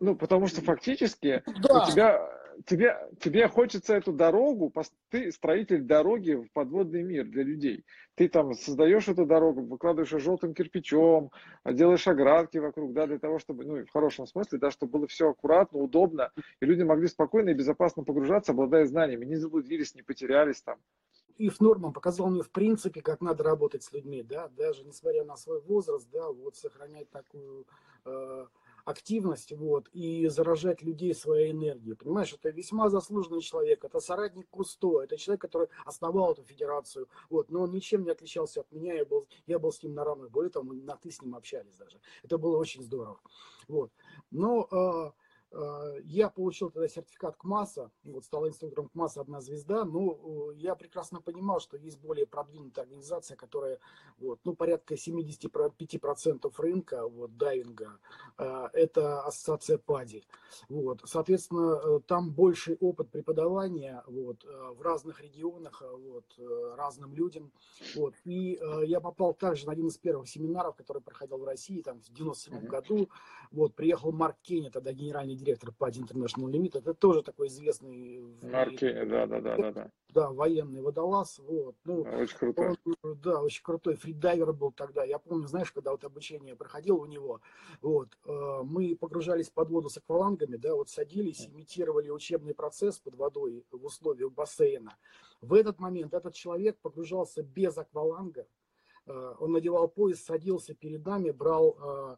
ну, 0.00 0.16
потому 0.16 0.46
что 0.46 0.60
фактически 0.62 1.42
Да, 1.62 1.82
у 1.82 1.90
тебя, 1.90 2.30
тебе, 2.66 2.96
тебе 3.20 3.48
хочется 3.48 3.94
эту 3.94 4.12
дорогу, 4.12 4.72
ты 5.10 5.32
строитель 5.32 5.82
дороги 5.82 6.34
в 6.34 6.52
подводный 6.52 7.02
мир 7.02 7.24
для 7.26 7.42
людей. 7.42 7.84
Ты 8.14 8.28
там 8.28 8.54
создаешь 8.54 9.08
эту 9.08 9.26
дорогу, 9.26 9.62
выкладываешь 9.62 10.12
ее 10.12 10.18
желтым 10.18 10.54
кирпичом, 10.54 11.30
а 11.62 11.72
делаешь 11.72 12.06
оградки 12.06 12.58
вокруг, 12.58 12.92
да, 12.92 13.06
для 13.06 13.18
того, 13.18 13.38
чтобы, 13.38 13.64
ну, 13.64 13.84
в 13.84 13.90
хорошем 13.90 14.26
смысле, 14.26 14.58
да, 14.58 14.70
чтобы 14.70 14.92
было 14.92 15.06
все 15.06 15.30
аккуратно, 15.30 15.80
удобно, 15.80 16.30
и 16.60 16.66
люди 16.66 16.82
могли 16.82 17.08
спокойно 17.08 17.50
и 17.50 17.54
безопасно 17.54 18.04
погружаться, 18.04 18.52
обладая 18.52 18.86
знаниями, 18.86 19.24
не 19.24 19.36
заблудились, 19.36 19.94
не 19.94 20.02
потерялись 20.02 20.62
там. 20.62 20.78
Ив 21.38 21.60
Норман 21.60 21.92
показал 21.92 22.30
мне 22.30 22.42
в 22.42 22.50
принципе, 22.50 23.00
как 23.00 23.20
надо 23.20 23.44
работать 23.44 23.84
с 23.84 23.92
людьми, 23.92 24.24
да, 24.24 24.48
даже 24.48 24.84
несмотря 24.84 25.24
на 25.24 25.36
свой 25.36 25.60
возраст, 25.60 26.08
да, 26.12 26.28
вот 26.28 26.56
сохранять 26.56 27.08
такую 27.10 27.64
э, 28.04 28.46
активность, 28.88 29.52
вот, 29.52 29.88
и 29.92 30.28
заражать 30.28 30.82
людей 30.82 31.14
своей 31.14 31.52
энергией. 31.52 31.94
Понимаешь, 31.94 32.32
это 32.32 32.48
весьма 32.48 32.88
заслуженный 32.88 33.42
человек, 33.42 33.84
это 33.84 34.00
соратник 34.00 34.48
Кусто, 34.48 35.02
это 35.02 35.18
человек, 35.18 35.42
который 35.42 35.68
основал 35.84 36.32
эту 36.32 36.42
федерацию, 36.42 37.06
вот, 37.28 37.50
но 37.50 37.62
он 37.62 37.72
ничем 37.72 38.04
не 38.04 38.10
отличался 38.10 38.60
от 38.60 38.72
меня, 38.72 38.94
я 38.94 39.04
был, 39.04 39.26
я 39.46 39.58
был 39.58 39.72
с 39.72 39.82
ним 39.82 39.92
на 39.92 40.04
равных, 40.04 40.30
более 40.30 40.50
того, 40.50 40.64
мы 40.64 40.76
на 40.76 40.96
ты 40.96 41.10
с 41.10 41.20
ним 41.20 41.34
общались 41.34 41.76
даже. 41.76 42.00
Это 42.22 42.38
было 42.38 42.56
очень 42.56 42.82
здорово, 42.82 43.20
вот. 43.68 43.92
Но 44.30 44.66
э, 44.70 45.10
я 46.04 46.28
получил 46.28 46.70
тогда 46.70 46.88
сертификат 46.88 47.36
КМАСа, 47.36 47.90
вот, 48.04 48.24
стал 48.24 48.46
инструктором 48.48 48.88
КМАСа 48.90 49.20
«Одна 49.22 49.40
звезда», 49.40 49.84
но 49.84 50.50
э, 50.52 50.56
я 50.56 50.74
прекрасно 50.74 51.20
понимал, 51.22 51.60
что 51.60 51.76
есть 51.76 51.98
более 52.00 52.26
продвинутая 52.26 52.84
организация, 52.84 53.36
которая, 53.36 53.78
вот, 54.18 54.40
ну, 54.44 54.54
порядка 54.54 54.94
75% 54.94 56.52
рынка, 56.58 57.08
вот, 57.08 57.36
дайвинга, 57.36 57.98
э, 58.36 58.68
это 58.74 59.22
ассоциация 59.22 59.78
ПАДИ, 59.78 60.24
вот, 60.68 61.00
соответственно, 61.04 61.80
э, 61.82 62.00
там 62.06 62.30
больший 62.30 62.76
опыт 62.80 63.10
преподавания, 63.10 64.02
вот, 64.06 64.44
э, 64.44 64.70
в 64.72 64.82
разных 64.82 65.20
регионах, 65.22 65.82
э, 65.82 65.90
вот, 65.90 66.24
э, 66.38 66.74
разным 66.76 67.14
людям, 67.14 67.52
вот, 67.94 68.14
и 68.24 68.58
э, 68.60 68.84
я 68.84 69.00
попал 69.00 69.32
также 69.34 69.66
на 69.66 69.72
один 69.72 69.86
из 69.88 69.96
первых 69.96 70.28
семинаров, 70.28 70.76
который 70.76 71.00
проходил 71.02 71.38
в 71.38 71.44
России, 71.44 71.80
там, 71.80 72.00
в 72.00 72.12
97 72.12 72.58
Мгм. 72.58 72.68
году, 72.68 73.08
вот, 73.50 73.74
приехал 73.74 74.12
Марк 74.12 74.36
Кенни, 74.42 74.68
тогда 74.68 74.92
генеральный 74.92 75.37
директор 75.38 75.70
PADI 75.70 76.06
International 76.06 76.50
Limited, 76.50 76.80
это 76.80 76.94
тоже 76.94 77.22
такой 77.22 77.46
известный 77.48 78.20
Маркине, 78.42 79.04
да, 79.06 79.26
да, 79.26 79.40
да, 79.40 79.56
да, 79.56 79.72
да. 79.72 79.90
да, 80.10 80.30
военный 80.30 80.82
водолаз, 80.82 81.38
вот, 81.38 81.76
ну, 81.84 82.02
Очень 82.02 82.36
круто. 82.36 82.76
он, 83.02 83.18
да, 83.22 83.40
очень 83.42 83.62
крутой 83.62 83.96
фридайвер 83.96 84.52
был 84.52 84.72
тогда. 84.72 85.04
Я 85.04 85.18
помню, 85.18 85.46
знаешь, 85.46 85.72
когда 85.72 85.92
вот 85.92 86.04
обучение 86.04 86.56
проходило 86.56 86.98
у 86.98 87.06
него, 87.06 87.40
вот, 87.80 88.08
э, 88.26 88.60
мы 88.64 88.96
погружались 88.96 89.50
под 89.50 89.70
воду 89.70 89.88
с 89.88 89.96
аквалангами, 89.96 90.56
да, 90.56 90.74
вот 90.74 90.90
садились, 90.90 91.46
имитировали 91.46 92.10
учебный 92.10 92.54
процесс 92.54 92.98
под 92.98 93.14
водой 93.14 93.64
в 93.70 93.84
условиях 93.84 94.32
бассейна. 94.32 94.96
В 95.40 95.54
этот 95.54 95.78
момент 95.78 96.14
этот 96.14 96.34
человек 96.34 96.78
погружался 96.82 97.42
без 97.42 97.78
акваланга, 97.78 98.46
Э, 99.08 99.34
он 99.38 99.52
надевал 99.52 99.88
пояс, 99.88 100.22
садился 100.22 100.74
перед 100.74 101.04
нами, 101.04 101.30
брал 101.30 101.76
э, 101.80 102.16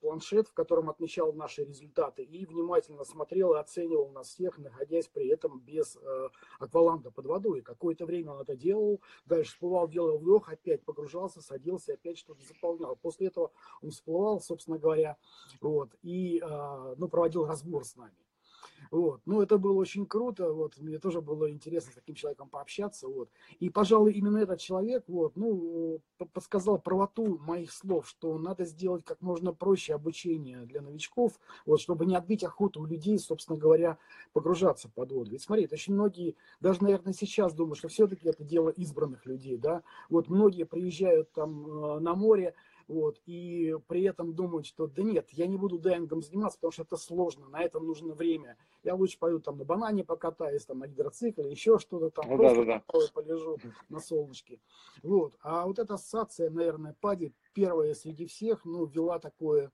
планшет, 0.00 0.48
в 0.48 0.54
котором 0.54 0.90
отмечал 0.90 1.32
наши 1.32 1.64
результаты 1.64 2.22
и 2.22 2.46
внимательно 2.46 3.04
смотрел 3.04 3.54
и 3.54 3.58
оценивал 3.58 4.10
нас 4.10 4.28
всех, 4.28 4.58
находясь 4.58 5.08
при 5.08 5.28
этом 5.28 5.60
без 5.60 5.96
э, 5.96 6.28
акваланга 6.58 7.10
под 7.10 7.26
водой. 7.26 7.62
Какое-то 7.62 8.06
время 8.06 8.32
он 8.32 8.42
это 8.42 8.56
делал, 8.56 9.00
дальше 9.26 9.52
всплывал, 9.52 9.88
делал 9.88 10.18
вдох, 10.18 10.48
опять 10.48 10.84
погружался, 10.84 11.40
садился, 11.40 11.94
опять 11.94 12.18
что-то 12.18 12.44
заполнял. 12.44 12.96
После 12.96 13.28
этого 13.28 13.52
он 13.82 13.90
всплывал, 13.90 14.40
собственно 14.40 14.78
говоря, 14.78 15.16
вот, 15.60 15.90
и 16.02 16.40
э, 16.40 16.94
ну, 16.96 17.08
проводил 17.08 17.46
разбор 17.46 17.84
с 17.84 17.96
нами. 17.96 18.27
Вот. 18.90 19.20
Ну, 19.26 19.42
это 19.42 19.58
было 19.58 19.74
очень 19.74 20.06
круто, 20.06 20.52
вот, 20.52 20.78
мне 20.78 20.98
тоже 20.98 21.20
было 21.20 21.50
интересно 21.50 21.92
с 21.92 21.94
таким 21.94 22.14
человеком 22.14 22.48
пообщаться, 22.48 23.08
вот. 23.08 23.28
И, 23.60 23.70
пожалуй, 23.70 24.12
именно 24.12 24.38
этот 24.38 24.60
человек, 24.60 25.04
вот, 25.08 25.36
ну, 25.36 26.00
п- 26.16 26.26
подсказал 26.26 26.78
правоту 26.78 27.38
моих 27.38 27.72
слов, 27.72 28.08
что 28.08 28.38
надо 28.38 28.64
сделать 28.64 29.04
как 29.04 29.20
можно 29.20 29.52
проще 29.52 29.94
обучение 29.94 30.64
для 30.66 30.80
новичков, 30.80 31.38
вот, 31.66 31.80
чтобы 31.80 32.06
не 32.06 32.16
отбить 32.16 32.44
охоту 32.44 32.80
у 32.80 32.86
людей, 32.86 33.18
собственно 33.18 33.58
говоря, 33.58 33.98
погружаться 34.32 34.88
под 34.88 35.12
воду. 35.12 35.30
Ведь 35.30 35.42
смотри, 35.42 35.68
очень 35.70 35.94
многие, 35.94 36.36
даже, 36.60 36.82
наверное, 36.82 37.12
сейчас 37.12 37.52
думают, 37.54 37.78
что 37.78 37.88
все-таки 37.88 38.28
это 38.28 38.44
дело 38.44 38.70
избранных 38.70 39.26
людей, 39.26 39.56
да, 39.58 39.82
вот 40.08 40.28
многие 40.28 40.64
приезжают 40.64 41.30
там 41.32 41.66
э, 41.66 42.00
на 42.00 42.14
море, 42.14 42.54
вот, 42.88 43.20
и 43.26 43.76
при 43.86 44.02
этом 44.02 44.34
думают, 44.34 44.66
что 44.66 44.86
да 44.86 45.02
нет, 45.02 45.28
я 45.30 45.46
не 45.46 45.56
буду 45.58 45.78
дайвингом 45.78 46.22
заниматься, 46.22 46.58
потому 46.58 46.72
что 46.72 46.82
это 46.82 46.96
сложно, 46.96 47.46
на 47.48 47.62
это 47.62 47.78
нужно 47.78 48.14
время. 48.14 48.56
Я 48.82 48.94
лучше 48.94 49.18
пойду 49.18 49.40
там 49.40 49.58
на 49.58 49.64
банане 49.64 50.04
покатаюсь, 50.04 50.64
там 50.64 50.78
на 50.78 50.88
гидроцикле, 50.88 51.50
еще 51.50 51.78
что-то 51.78 52.10
там, 52.10 52.30
Ну 52.30 52.36
просто 52.38 52.60
да-да-да. 52.60 52.80
такое 52.80 53.08
полежу 53.12 53.58
на 53.90 54.00
солнышке. 54.00 54.58
Вот. 55.02 55.34
А 55.42 55.66
вот 55.66 55.78
эта 55.78 55.94
ассоциация, 55.94 56.50
наверное, 56.50 56.96
Пади 57.00 57.32
первая 57.52 57.94
среди 57.94 58.26
всех, 58.26 58.64
ну, 58.64 58.86
ввела 58.86 59.18
такое 59.18 59.70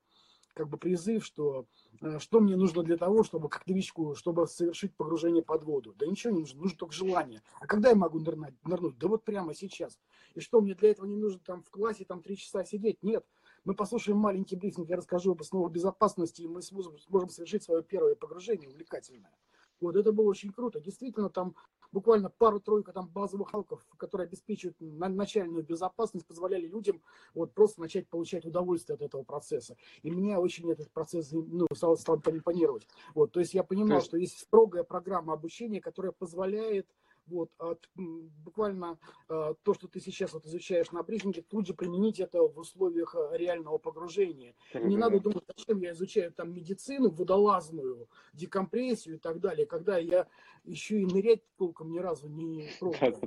как 0.55 0.69
бы 0.69 0.79
призыв, 0.79 1.25
что 1.25 1.67
э, 2.01 2.19
что 2.19 2.41
мне 2.41 2.57
нужно 2.57 2.83
для 2.83 2.97
того, 2.97 3.25
чтобы 3.25 3.49
как 3.49 3.67
новичку, 3.67 4.15
чтобы 4.15 4.47
совершить 4.47 4.97
погружение 4.97 5.43
под 5.43 5.65
воду. 5.65 5.95
Да 5.99 6.07
ничего 6.07 6.33
не 6.33 6.41
нужно, 6.41 6.63
нужно 6.63 6.79
только 6.79 6.95
желание. 6.95 7.43
А 7.61 7.67
когда 7.67 7.91
я 7.91 7.95
могу 7.95 8.21
нырнуть? 8.21 8.55
нырнуть? 8.65 8.99
Да 8.99 9.09
вот 9.09 9.25
прямо 9.25 9.55
сейчас. 9.55 9.99
И 10.35 10.41
что, 10.41 10.61
мне 10.61 10.75
для 10.75 10.91
этого 10.91 11.07
не 11.07 11.17
нужно 11.17 11.41
там 11.45 11.63
в 11.63 11.71
классе 11.71 12.05
там 12.05 12.23
три 12.23 12.37
часа 12.37 12.65
сидеть? 12.65 13.03
Нет. 13.03 13.27
Мы 13.65 13.75
послушаем 13.75 14.19
маленький 14.19 14.57
брифинг, 14.57 14.89
я 14.89 14.97
расскажу 14.97 15.33
об 15.33 15.41
основах 15.41 15.73
безопасности, 15.73 16.43
и 16.43 16.49
мы 16.49 16.63
сможем, 16.63 16.99
сможем 16.99 17.29
совершить 17.29 17.63
свое 17.63 17.83
первое 17.83 18.15
погружение 18.15 18.69
увлекательное. 18.69 19.33
Вот 19.81 19.97
это 19.97 20.13
было 20.13 20.27
очень 20.27 20.53
круто. 20.53 20.81
Действительно, 20.81 21.31
там 21.31 21.55
буквально 21.95 22.29
пару-тройку 22.29 22.93
там 22.93 23.09
базовых 23.09 23.53
навыков, 23.53 23.87
которые 23.97 24.27
обеспечивают 24.27 24.77
на- 24.81 25.09
начальную 25.09 25.63
безопасность, 25.65 26.27
позволяли 26.27 26.67
людям 26.67 27.01
вот 27.35 27.55
просто 27.55 27.81
начать 27.81 28.09
получать 28.09 28.45
удовольствие 28.45 28.97
от 28.97 29.03
этого 29.03 29.23
процесса. 29.23 29.77
И 30.03 30.11
меня 30.11 30.41
очень 30.41 30.71
этот 30.71 30.91
процесс 30.91 31.31
ну, 31.33 31.67
стал, 31.73 31.97
стал 31.97 32.21
импонировать. 32.27 32.89
Вот, 33.15 33.31
то 33.31 33.41
есть 33.41 33.55
я 33.55 33.63
понимал, 33.63 33.99
есть- 33.99 34.09
что 34.09 34.17
есть 34.17 34.39
строгая 34.41 34.83
программа 34.83 35.33
обучения, 35.35 35.81
которая 35.81 36.11
позволяет 36.13 36.89
вот, 37.27 37.51
от, 37.59 37.89
буквально 37.95 38.99
э, 39.29 39.55
то, 39.63 39.75
что 39.75 39.89
ты 39.89 40.01
сейчас 40.01 40.33
вот 40.33 40.45
изучаешь 40.47 40.91
на 40.93 41.03
брифинге, 41.03 41.43
тут 41.43 41.67
же 41.67 41.75
применить 41.75 42.21
это 42.21 42.43
в 42.43 42.59
условиях 42.59 43.15
э, 43.15 43.37
реального 43.37 43.79
погружения. 43.79 44.55
И 44.73 44.79
не 44.79 44.97
надо 44.97 45.21
думать, 45.21 45.45
зачем 45.57 45.81
я 45.81 45.93
изучаю 45.93 46.33
там 46.33 46.53
медицину, 46.53 47.11
водолазную, 47.11 48.09
декомпрессию 48.33 49.17
и 49.17 49.19
так 49.19 49.41
далее, 49.41 49.67
когда 49.67 49.99
я 49.99 50.27
еще 50.65 51.01
и 51.01 51.07
нырять 51.07 51.43
толком 51.57 51.91
ни 51.91 51.99
разу 51.99 52.29
не 52.29 52.69
пробовал. 52.79 53.19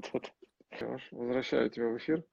Возвращаю 1.12 1.70
тебя 1.70 1.90
в 1.90 1.98
эфир. 1.98 2.24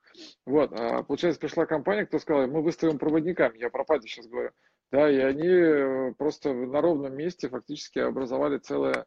Вот, 0.44 0.72
а, 0.72 1.02
получается, 1.02 1.40
пришла 1.40 1.66
компания, 1.66 2.04
кто 2.04 2.18
сказал, 2.18 2.46
мы 2.48 2.62
выставим 2.62 2.98
проводниками, 2.98 3.58
я 3.58 3.70
про 3.70 3.84
Пади 3.84 4.08
сейчас 4.08 4.26
говорю. 4.26 4.50
Да, 4.90 5.10
и 5.10 5.18
они 5.18 5.48
э, 5.48 6.14
просто 6.18 6.52
на 6.52 6.80
ровном 6.80 7.16
месте 7.16 7.48
фактически 7.48 7.98
образовали 8.00 8.58
целое, 8.58 9.06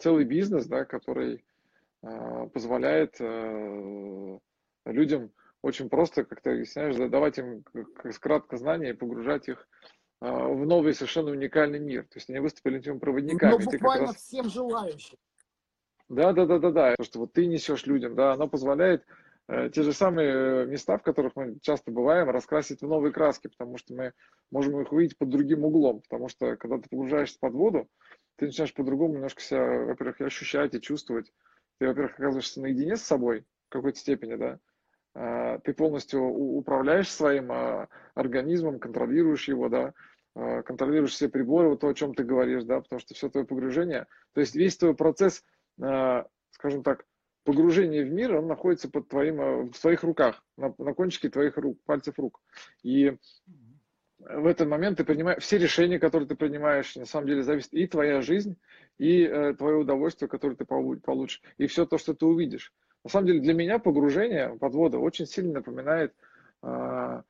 целый 0.00 0.24
бизнес, 0.24 0.66
да, 0.66 0.84
который 0.84 1.44
э, 2.02 2.48
позволяет 2.52 3.16
э, 3.20 4.38
людям 4.86 5.30
очень 5.62 5.88
просто, 5.88 6.24
как 6.24 6.40
ты 6.40 6.50
объясняешь, 6.50 6.96
да, 6.96 7.08
давать 7.08 7.38
им 7.38 7.64
кратко 8.20 8.56
знания 8.56 8.90
и 8.90 8.94
погружать 8.94 9.48
их 9.48 9.68
в 10.20 10.66
новый 10.66 10.94
совершенно 10.94 11.30
уникальный 11.30 11.78
мир. 11.78 12.02
То 12.02 12.16
есть 12.16 12.28
они 12.28 12.40
выступили 12.40 12.78
этими 12.78 12.98
проводниками. 12.98 13.52
Ну, 13.52 13.58
буквально 13.58 14.06
раз... 14.08 14.16
всем 14.16 14.50
желающим. 14.50 15.16
Да, 16.08 16.32
да, 16.32 16.46
да, 16.46 16.58
да, 16.58 16.70
да. 16.70 16.94
То, 16.96 17.04
что 17.04 17.18
вот 17.20 17.32
ты 17.32 17.46
несешь 17.46 17.86
людям, 17.86 18.14
да, 18.14 18.32
оно 18.32 18.48
позволяет 18.48 19.04
э, 19.46 19.68
те 19.70 19.82
же 19.82 19.92
самые 19.92 20.66
места, 20.66 20.96
в 20.96 21.02
которых 21.02 21.36
мы 21.36 21.58
часто 21.60 21.90
бываем, 21.90 22.30
раскрасить 22.30 22.80
в 22.80 22.88
новые 22.88 23.12
краски, 23.12 23.48
потому 23.48 23.76
что 23.76 23.94
мы 23.94 24.12
можем 24.50 24.80
их 24.80 24.90
увидеть 24.90 25.18
под 25.18 25.28
другим 25.28 25.64
углом. 25.64 26.00
Потому 26.00 26.28
что 26.28 26.56
когда 26.56 26.78
ты 26.78 26.88
погружаешься 26.88 27.38
под 27.38 27.52
воду, 27.52 27.88
ты 28.38 28.46
начинаешь 28.46 28.74
по-другому 28.74 29.14
немножко 29.14 29.42
себя, 29.42 29.84
во-первых, 29.84 30.20
ощущать 30.20 30.74
и 30.74 30.80
чувствовать. 30.80 31.32
Ты, 31.78 31.88
во-первых, 31.88 32.14
оказываешься 32.14 32.60
наедине 32.60 32.96
с 32.96 33.02
собой 33.02 33.44
в 33.68 33.72
какой-то 33.72 33.98
степени, 33.98 34.36
да. 34.36 34.58
А, 35.14 35.58
ты 35.58 35.74
полностью 35.74 36.22
управляешь 36.22 37.10
своим 37.10 37.50
а, 37.52 37.88
организмом, 38.14 38.78
контролируешь 38.78 39.48
его, 39.48 39.68
да, 39.68 39.92
а, 40.34 40.62
контролируешь 40.62 41.12
все 41.12 41.28
приборы, 41.28 41.68
вот 41.68 41.80
то, 41.80 41.88
о 41.88 41.94
чем 41.94 42.14
ты 42.14 42.24
говоришь, 42.24 42.64
да, 42.64 42.80
потому 42.80 43.00
что 43.00 43.14
все 43.14 43.28
твое 43.28 43.46
погружение, 43.46 44.06
то 44.32 44.40
есть 44.40 44.54
весь 44.54 44.76
твой 44.76 44.94
процесс– 44.94 45.44
скажем 46.50 46.82
так, 46.82 47.04
погружение 47.44 48.04
в 48.04 48.10
мир, 48.10 48.36
он 48.36 48.46
находится 48.46 48.90
под 48.90 49.08
твоим, 49.08 49.70
в 49.70 49.78
твоих 49.78 50.02
руках, 50.02 50.42
на, 50.56 50.74
на 50.78 50.92
кончике 50.92 51.30
твоих 51.30 51.56
рук, 51.56 51.78
пальцев 51.84 52.18
рук. 52.18 52.40
И 52.82 53.16
в 54.18 54.46
этот 54.46 54.68
момент 54.68 54.98
ты 54.98 55.04
принимаешь, 55.04 55.42
все 55.42 55.58
решения, 55.58 55.98
которые 55.98 56.28
ты 56.28 56.34
принимаешь, 56.34 56.96
на 56.96 57.06
самом 57.06 57.28
деле 57.28 57.42
зависит 57.42 57.72
и 57.72 57.86
твоя 57.86 58.20
жизнь, 58.20 58.56
и 58.98 59.22
э, 59.22 59.54
твое 59.54 59.76
удовольствие, 59.76 60.28
которое 60.28 60.56
ты 60.56 60.64
получишь, 60.64 61.40
и 61.56 61.66
все 61.66 61.86
то, 61.86 61.98
что 61.98 62.14
ты 62.14 62.26
увидишь. 62.26 62.72
На 63.04 63.10
самом 63.10 63.28
деле 63.28 63.40
для 63.40 63.54
меня 63.54 63.78
погружение 63.78 64.56
под 64.58 64.74
воду 64.74 65.00
очень 65.00 65.26
сильно 65.26 65.54
напоминает, 65.54 66.14
э, 66.62 67.22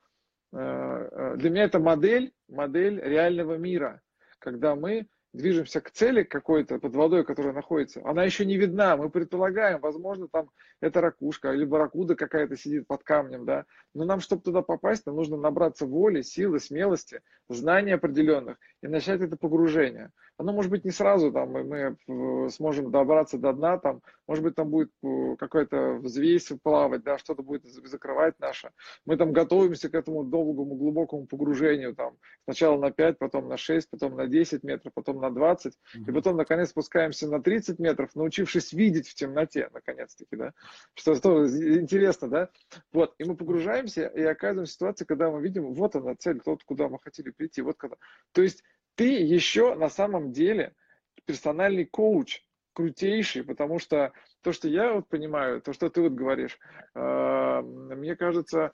э, 0.53 0.57
э 0.57 1.35
для 1.37 1.49
меня 1.51 1.63
это 1.65 1.79
модель, 1.79 2.33
модель 2.47 2.99
реального 2.99 3.55
мира, 3.55 4.01
когда 4.39 4.75
мы 4.75 5.07
движемся 5.33 5.81
к 5.81 5.91
цели 5.91 6.23
какой-то 6.23 6.79
под 6.79 6.95
водой, 6.95 7.23
которая 7.23 7.53
находится, 7.53 8.01
она 8.03 8.23
еще 8.23 8.45
не 8.45 8.57
видна. 8.57 8.97
Мы 8.97 9.09
предполагаем, 9.09 9.79
возможно, 9.79 10.27
там 10.27 10.49
это 10.81 11.01
ракушка, 11.01 11.51
либо 11.51 11.77
ракуда 11.77 12.15
какая-то 12.15 12.57
сидит 12.57 12.87
под 12.87 13.03
камнем, 13.03 13.45
да. 13.45 13.65
Но 13.93 14.05
нам, 14.05 14.19
чтобы 14.19 14.41
туда 14.41 14.61
попасть, 14.61 15.05
нам 15.05 15.15
нужно 15.15 15.37
набраться 15.37 15.85
воли, 15.85 16.21
силы, 16.21 16.59
смелости, 16.59 17.21
знаний 17.47 17.91
определенных 17.91 18.57
и 18.81 18.87
начать 18.87 19.21
это 19.21 19.37
погружение. 19.37 20.11
Оно 20.39 20.53
может 20.53 20.71
быть 20.71 20.85
не 20.85 20.91
сразу, 20.91 21.33
там, 21.33 21.49
мы 21.51 21.97
э, 22.07 22.49
сможем 22.49 22.91
добраться 22.91 23.37
до 23.37 23.51
дна, 23.51 23.77
там, 23.77 24.01
может 24.25 24.41
быть, 24.41 24.55
там 24.55 24.69
будет 24.69 24.89
э, 25.03 25.35
какая-то 25.37 25.95
взвесь 25.95 26.49
плавать, 26.63 27.03
да, 27.03 27.17
что-то 27.17 27.43
будет 27.43 27.65
закрывать 27.65 28.39
наше. 28.39 28.71
Мы 29.05 29.17
там 29.17 29.33
готовимся 29.33 29.89
к 29.89 29.95
этому 29.95 30.23
долгому, 30.23 30.75
глубокому 30.75 31.27
погружению, 31.27 31.93
там, 31.93 32.15
сначала 32.45 32.79
на 32.79 32.89
5, 32.89 33.17
потом 33.17 33.49
на 33.49 33.57
6, 33.57 33.89
потом 33.89 34.15
на 34.15 34.27
10 34.27 34.63
метров, 34.63 34.93
потом 34.93 35.19
на 35.19 35.29
20, 35.29 35.73
mm-hmm. 35.73 36.09
и 36.09 36.11
потом, 36.13 36.37
наконец, 36.37 36.69
спускаемся 36.69 37.27
на 37.27 37.43
30 37.43 37.77
метров, 37.77 38.15
научившись 38.15 38.71
видеть 38.71 39.09
в 39.09 39.15
темноте, 39.15 39.69
наконец-таки, 39.73 40.37
да, 40.37 40.53
что, 40.93 41.15
что 41.15 41.45
интересно, 41.47 42.29
да, 42.29 42.49
вот, 42.93 43.13
и 43.17 43.25
мы 43.25 43.35
погружаемся 43.35 44.05
и 44.07 44.21
оказываемся 44.21 44.71
в 44.71 44.75
ситуации, 44.75 45.03
когда 45.03 45.29
мы 45.29 45.41
видим, 45.41 45.73
вот 45.73 45.97
она 45.97 46.15
цель, 46.15 46.39
тот, 46.39 46.63
куда 46.63 46.87
мы 46.87 46.97
хотели 46.97 47.31
прийти, 47.31 47.61
вот 47.61 47.75
когда, 47.75 47.97
то 48.31 48.41
есть 48.41 48.63
ты 48.99 49.05
еще 49.05 49.75
на 49.75 49.87
самом 49.87 50.33
деле 50.33 50.75
персональный 51.23 51.85
коуч, 51.85 52.43
крутейший, 52.73 53.45
потому 53.45 53.79
что 53.79 54.11
то, 54.41 54.51
что 54.51 54.67
я 54.67 54.91
вот 54.91 55.07
понимаю, 55.07 55.61
то, 55.61 55.71
что 55.71 55.89
ты 55.89 56.01
вот 56.01 56.11
говоришь, 56.11 56.59
э, 56.95 57.61
мне 57.61 58.17
кажется, 58.17 58.73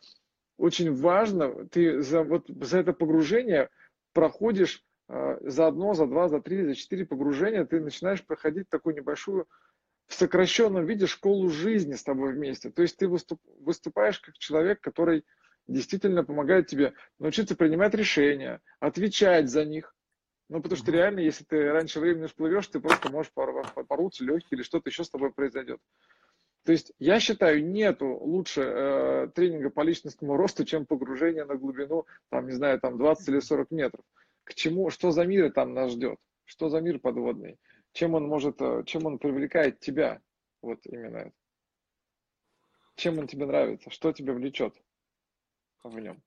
очень 0.57 0.95
важно, 0.95 1.67
ты 1.67 2.01
за, 2.01 2.23
вот, 2.23 2.47
за 2.47 2.79
это 2.79 2.93
погружение 2.93 3.69
проходишь 4.13 4.83
э, 5.09 5.37
за 5.41 5.67
одно, 5.67 5.93
за 5.93 6.07
два, 6.07 6.27
за 6.27 6.41
три, 6.41 6.65
за 6.65 6.73
четыре 6.73 7.05
погружения, 7.05 7.63
ты 7.63 7.79
начинаешь 7.79 8.25
проходить 8.25 8.67
такую 8.67 8.95
небольшую 8.95 9.47
в 10.07 10.15
сокращенном 10.15 10.87
виде 10.87 11.05
школу 11.05 11.49
жизни 11.49 11.93
с 11.93 12.01
тобой 12.01 12.33
вместе. 12.33 12.71
То 12.71 12.81
есть 12.81 12.97
ты 12.97 13.07
выступ, 13.07 13.39
выступаешь 13.59 14.19
как 14.19 14.39
человек, 14.39 14.81
который 14.81 15.23
действительно 15.67 16.23
помогает 16.23 16.65
тебе 16.65 16.93
научиться 17.19 17.55
принимать 17.55 17.93
решения, 17.93 18.61
отвечать 18.79 19.51
за 19.51 19.65
них, 19.65 19.94
ну, 20.47 20.61
потому 20.61 20.77
что 20.77 20.91
реально, 20.91 21.19
если 21.21 21.43
ты 21.43 21.71
раньше 21.71 21.99
времени 21.99 22.27
всплывешь, 22.27 22.67
ты 22.67 22.79
просто 22.79 23.11
можешь 23.11 23.31
порваться 23.31 24.23
легкий 24.23 24.55
или 24.55 24.61
что-то 24.61 24.89
еще 24.89 25.03
с 25.03 25.09
тобой 25.09 25.31
произойдет. 25.31 25.79
То 26.65 26.71
есть 26.71 26.93
я 26.97 27.19
считаю, 27.19 27.63
нету 27.63 28.07
лучше 28.07 28.61
э, 28.61 29.27
тренинга 29.35 29.69
по 29.69 29.81
личностному 29.81 30.35
росту, 30.35 30.65
чем 30.65 30.85
погружение 30.85 31.45
на 31.45 31.55
глубину, 31.55 32.05
там, 32.29 32.47
не 32.47 32.53
знаю, 32.53 32.79
там 32.79 32.97
20 32.97 33.27
или 33.29 33.39
40 33.39 33.71
метров. 33.71 34.03
К 34.43 34.53
чему, 34.55 34.89
что 34.89 35.11
за 35.11 35.25
мир 35.25 35.51
там 35.51 35.73
нас 35.73 35.91
ждет? 35.91 36.17
Что 36.43 36.69
за 36.69 36.81
мир 36.81 36.99
подводный? 36.99 37.59
Чем 37.93 38.15
он 38.15 38.27
может, 38.27 38.61
э, 38.61 38.83
чем 38.85 39.05
он 39.05 39.19
привлекает 39.19 39.79
тебя? 39.79 40.21
Вот 40.61 40.79
именно 40.85 41.17
это. 41.17 41.33
Чем 42.95 43.19
он 43.19 43.27
тебе 43.27 43.45
нравится? 43.45 43.89
Что 43.91 44.11
тебя 44.11 44.33
влечет 44.33 44.75
в 45.83 45.99
нем? 45.99 46.21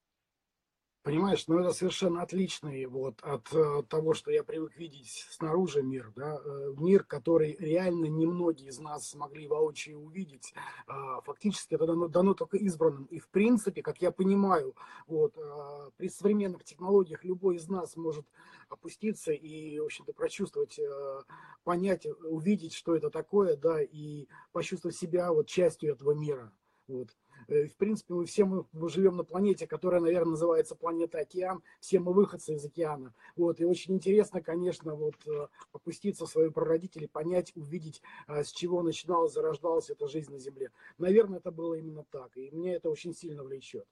Понимаешь, 1.02 1.46
ну 1.46 1.58
это 1.61 1.72
совершенно 1.72 2.22
отличный 2.22 2.84
вот 2.87 3.20
от 3.22 3.46
э, 3.52 3.82
того, 3.88 4.14
что 4.14 4.30
я 4.30 4.42
привык 4.42 4.76
видеть 4.76 5.26
снаружи 5.30 5.82
мир, 5.82 6.12
да, 6.16 6.38
э, 6.44 6.74
мир, 6.76 7.04
который 7.04 7.56
реально 7.58 8.06
немногие 8.06 8.68
из 8.68 8.78
нас 8.78 9.08
смогли 9.08 9.46
воочию 9.46 10.00
увидеть. 10.00 10.52
Э, 10.87 11.20
фактически 11.24 11.74
это 11.74 11.87
дано, 11.87 12.08
дано 12.08 12.34
только 12.34 12.56
избранным. 12.58 13.04
И 13.06 13.20
в 13.20 13.28
принципе, 13.28 13.80
как 13.80 14.02
я 14.02 14.11
понимаю, 14.11 14.74
вот 15.06 15.38
э, 15.38 15.90
при 15.96 16.08
современных 16.08 16.64
технологиях 16.64 17.24
любой 17.24 17.56
из 17.56 17.68
нас 17.68 17.96
может 17.96 18.26
опуститься 18.68 19.32
и, 19.32 19.78
в 19.78 19.84
общем-то, 19.84 20.12
прочувствовать, 20.12 20.78
э, 20.78 21.22
понять, 21.64 22.06
увидеть, 22.24 22.74
что 22.74 22.96
это 22.96 23.08
такое, 23.08 23.56
да, 23.56 23.80
и 23.80 24.26
почувствовать 24.52 24.96
себя 24.96 25.32
вот 25.32 25.46
частью 25.46 25.92
этого 25.92 26.12
мира. 26.12 26.52
Вот. 26.88 27.16
Э, 27.48 27.66
в 27.66 27.76
принципе, 27.76 28.14
мы 28.14 28.26
все 28.26 28.44
мы, 28.44 28.64
мы 28.72 28.88
живем 28.88 29.16
на 29.16 29.24
планете, 29.24 29.66
которая, 29.66 30.00
наверное, 30.00 30.32
называется 30.32 30.76
планета 30.76 31.18
Океан. 31.18 31.62
Все 31.80 31.98
мы 31.98 32.12
выходцы 32.12 32.54
из 32.54 32.64
океана. 32.64 33.14
Вот. 33.37 33.61
И 33.61 33.64
очень 33.64 33.94
интересно, 33.94 34.42
конечно, 34.42 34.94
вот 34.94 35.16
э, 35.26 35.48
опуститься 35.72 36.26
в 36.26 36.30
свои 36.30 36.50
прародители, 36.50 37.06
понять, 37.06 37.52
увидеть, 37.56 38.02
э, 38.28 38.44
с 38.44 38.52
чего 38.52 38.82
начиналась, 38.82 39.32
зарождалась 39.32 39.90
эта 39.90 40.06
жизнь 40.06 40.32
на 40.32 40.38
Земле. 40.38 40.70
Наверное, 40.98 41.38
это 41.38 41.50
было 41.50 41.74
именно 41.74 42.04
так. 42.11 42.37
И 42.37 42.50
мне 42.50 42.74
это 42.74 42.90
очень 42.90 43.14
сильно 43.14 43.42
влечет. 43.42 43.87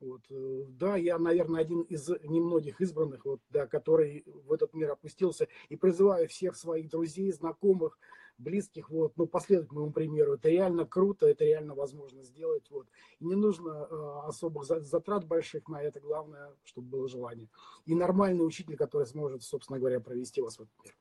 Вот. 0.00 0.20
Да, 0.28 0.96
я, 0.96 1.18
наверное, 1.18 1.62
один 1.62 1.80
из 1.82 2.06
немногих 2.22 2.82
избранных, 2.82 3.24
вот, 3.24 3.40
да, 3.48 3.66
который 3.66 4.24
в 4.26 4.52
этот 4.52 4.74
мир 4.74 4.90
опустился. 4.90 5.48
И 5.70 5.76
призываю 5.76 6.28
всех 6.28 6.56
своих 6.56 6.90
друзей, 6.90 7.32
знакомых, 7.32 7.98
близких, 8.38 8.90
вот, 8.90 9.12
ну, 9.16 9.26
последовать 9.26 9.72
моему 9.72 9.92
примеру. 9.92 10.34
Это 10.34 10.48
реально 10.48 10.84
круто, 10.84 11.26
это 11.26 11.44
реально 11.44 11.74
возможно 11.74 12.22
сделать, 12.22 12.70
вот. 12.70 12.86
И 13.18 13.24
не 13.24 13.34
нужно 13.34 13.70
э, 13.90 14.28
особых 14.28 14.64
затрат 14.64 15.26
больших 15.26 15.68
на 15.68 15.82
это, 15.82 16.00
главное, 16.00 16.52
чтобы 16.64 16.88
было 16.88 17.08
желание. 17.08 17.48
И 17.86 17.94
нормальный 17.94 18.46
учитель, 18.46 18.76
который 18.76 19.06
сможет, 19.06 19.42
собственно 19.42 19.78
говоря, 19.78 20.00
провести 20.00 20.40
вас 20.40 20.58
в 20.58 20.62
этот 20.62 20.74
мир. 20.84 20.94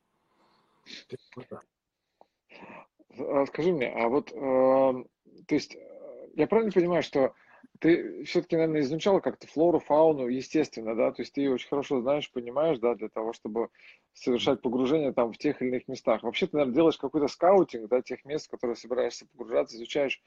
А 3.17 3.45
скажи 3.45 3.71
мне, 3.71 3.89
а 3.89 4.07
вот, 4.09 4.31
э, 4.31 4.35
то 4.35 5.55
есть, 5.55 5.75
э, 5.75 6.29
я 6.35 6.47
правильно 6.47 6.71
понимаю, 6.71 7.03
что 7.03 7.33
ты 7.79 8.23
все-таки, 8.23 8.55
наверное, 8.55 8.81
изучала 8.81 9.19
как-то 9.19 9.47
флору, 9.47 9.79
фауну, 9.79 10.27
естественно, 10.27 10.95
да, 10.95 11.11
то 11.11 11.21
есть 11.21 11.33
ты 11.33 11.49
очень 11.49 11.67
хорошо 11.67 12.01
знаешь, 12.01 12.31
понимаешь, 12.31 12.79
да, 12.79 12.95
для 12.95 13.09
того, 13.09 13.33
чтобы 13.33 13.69
совершать 14.13 14.61
погружение 14.61 15.13
там 15.13 15.31
в 15.33 15.37
тех 15.37 15.61
или 15.61 15.69
иных 15.69 15.87
местах. 15.87 16.23
Вообще 16.23 16.47
ты, 16.47 16.57
наверное, 16.57 16.75
делаешь 16.75 16.97
какой-то 16.97 17.27
скаутинг, 17.27 17.89
да, 17.89 18.01
тех 18.01 18.23
мест, 18.25 18.47
в 18.47 18.51
которые 18.51 18.75
собираешься 18.75 19.27
погружаться, 19.27 19.75
изучаешь 19.75 20.21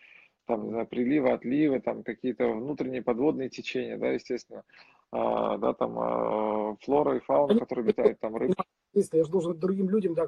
там, 0.46 0.64
не 0.64 0.70
знаю, 0.70 0.86
приливы, 0.86 1.30
отливы, 1.30 1.80
там 1.80 2.02
какие-то 2.02 2.48
внутренние 2.48 3.02
подводные 3.02 3.48
течения, 3.50 3.98
да, 3.98 4.10
естественно, 4.10 4.64
а, 5.10 5.58
да, 5.58 5.74
там 5.74 5.98
а, 5.98 6.76
флора 6.80 7.16
и 7.16 7.20
фауна, 7.20 7.58
которые 7.58 7.84
обитают 7.84 8.18
там 8.20 8.36
рыбы. 8.36 8.54
Я 8.94 9.24
же 9.24 9.30
должен 9.30 9.58
другим 9.58 9.90
людям 9.90 10.14
да, 10.14 10.26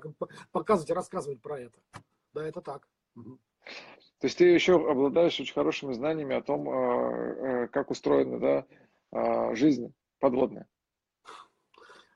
показывать 0.52 0.90
и 0.90 0.94
рассказывать 0.94 1.40
про 1.40 1.60
это. 1.60 1.78
Да, 2.34 2.46
это 2.46 2.60
так. 2.60 2.86
То 4.20 4.26
есть 4.26 4.36
ты 4.36 4.44
еще 4.44 4.74
обладаешь 4.74 5.40
очень 5.40 5.54
хорошими 5.54 5.94
знаниями 5.94 6.36
о 6.36 6.42
том, 6.42 6.68
а, 6.68 7.68
как 7.68 7.90
устроена 7.90 8.66
да, 9.10 9.54
жизнь 9.54 9.94
подводная. 10.18 10.68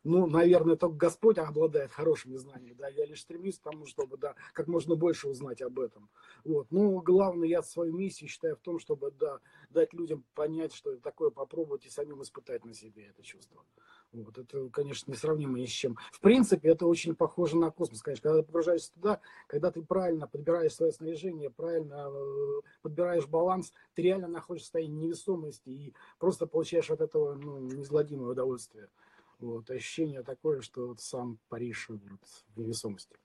Ну, 0.04 0.26
наверное, 0.26 0.76
только 0.76 0.96
Господь 0.96 1.38
обладает 1.38 1.90
хорошими 1.90 2.36
знаниями, 2.36 2.74
да, 2.74 2.88
я 2.88 3.06
лишь 3.06 3.22
стремлюсь 3.22 3.58
к 3.58 3.62
тому, 3.62 3.86
чтобы, 3.86 4.18
да, 4.18 4.34
как 4.52 4.68
можно 4.68 4.96
больше 4.96 5.28
узнать 5.28 5.62
об 5.62 5.80
этом, 5.80 6.10
вот, 6.44 6.66
ну, 6.70 7.00
главное, 7.00 7.48
я 7.48 7.62
свою 7.62 7.96
миссию 7.96 8.28
считаю 8.28 8.56
в 8.56 8.60
том, 8.60 8.78
чтобы, 8.78 9.12
да, 9.12 9.40
дать 9.70 9.94
людям 9.94 10.22
понять, 10.34 10.74
что 10.74 10.94
такое, 10.98 11.30
попробовать 11.30 11.86
и 11.86 11.90
самим 11.90 12.20
испытать 12.22 12.66
на 12.66 12.74
себе 12.74 13.06
это 13.06 13.22
чувство, 13.22 13.64
вот, 14.22 14.38
это, 14.38 14.68
конечно, 14.68 15.10
несравнимо 15.10 15.58
ни 15.58 15.66
с 15.66 15.70
чем. 15.70 15.96
В 16.12 16.20
принципе, 16.20 16.70
это 16.70 16.86
очень 16.86 17.14
похоже 17.14 17.56
на 17.56 17.70
космос, 17.70 18.02
конечно, 18.02 18.22
когда 18.22 18.40
ты 18.40 18.46
погружаешься 18.46 18.92
туда, 18.94 19.20
когда 19.46 19.70
ты 19.70 19.82
правильно 19.82 20.26
подбираешь 20.26 20.74
свое 20.74 20.92
снаряжение, 20.92 21.50
правильно 21.50 22.08
э, 22.08 22.60
подбираешь 22.82 23.26
баланс, 23.26 23.72
ты 23.94 24.02
реально 24.02 24.28
находишься 24.28 24.66
в 24.66 24.68
состоянии 24.68 25.06
невесомости 25.06 25.68
и 25.68 25.94
просто 26.18 26.46
получаешь 26.46 26.90
от 26.90 27.00
этого, 27.00 27.34
ну, 27.34 27.58
неизгладимое 27.58 28.30
удовольствие. 28.30 28.88
Вот, 29.40 29.70
ощущение 29.70 30.22
такое, 30.22 30.60
что 30.60 30.88
вот 30.88 31.00
сам 31.00 31.38
Париж 31.48 31.88
вот, 31.88 32.00
в 32.54 32.60
невесомости. 32.60 33.16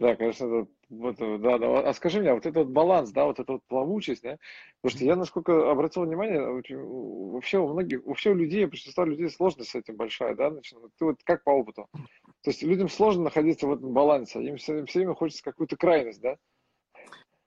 Да, 0.00 0.16
конечно, 0.16 0.46
это, 0.46 0.70
вот, 0.88 1.16
да, 1.42 1.58
да. 1.58 1.80
А 1.80 1.92
скажи 1.92 2.20
мне, 2.20 2.30
а 2.30 2.34
вот 2.34 2.46
этот 2.46 2.70
баланс, 2.70 3.10
да, 3.12 3.26
вот 3.26 3.38
эта 3.38 3.52
вот 3.52 3.62
плавучесть, 3.68 4.22
да, 4.22 4.38
потому 4.80 4.96
что 4.96 5.04
я, 5.04 5.14
насколько 5.14 5.70
обратил 5.70 6.04
внимание, 6.06 6.40
вообще 6.40 7.58
у 7.58 7.68
многих, 7.68 8.02
вообще 8.06 8.30
у 8.30 8.34
людей, 8.34 8.64
у 8.64 8.68
большинства 8.68 9.04
людей 9.04 9.28
сложность 9.28 9.70
с 9.70 9.74
этим 9.74 9.96
большая, 9.96 10.34
да, 10.34 10.50
значит, 10.50 10.78
ты 10.98 11.04
вот 11.04 11.16
как 11.22 11.44
по 11.44 11.50
опыту? 11.50 11.86
То 12.42 12.50
есть 12.50 12.62
людям 12.62 12.88
сложно 12.88 13.24
находиться 13.24 13.66
в 13.66 13.72
этом 13.74 13.92
балансе, 13.92 14.42
им 14.42 14.56
все, 14.56 14.78
им 14.78 14.86
все 14.86 15.00
время 15.00 15.14
хочется 15.14 15.44
какую-то 15.44 15.76
крайность, 15.76 16.22
да? 16.22 16.36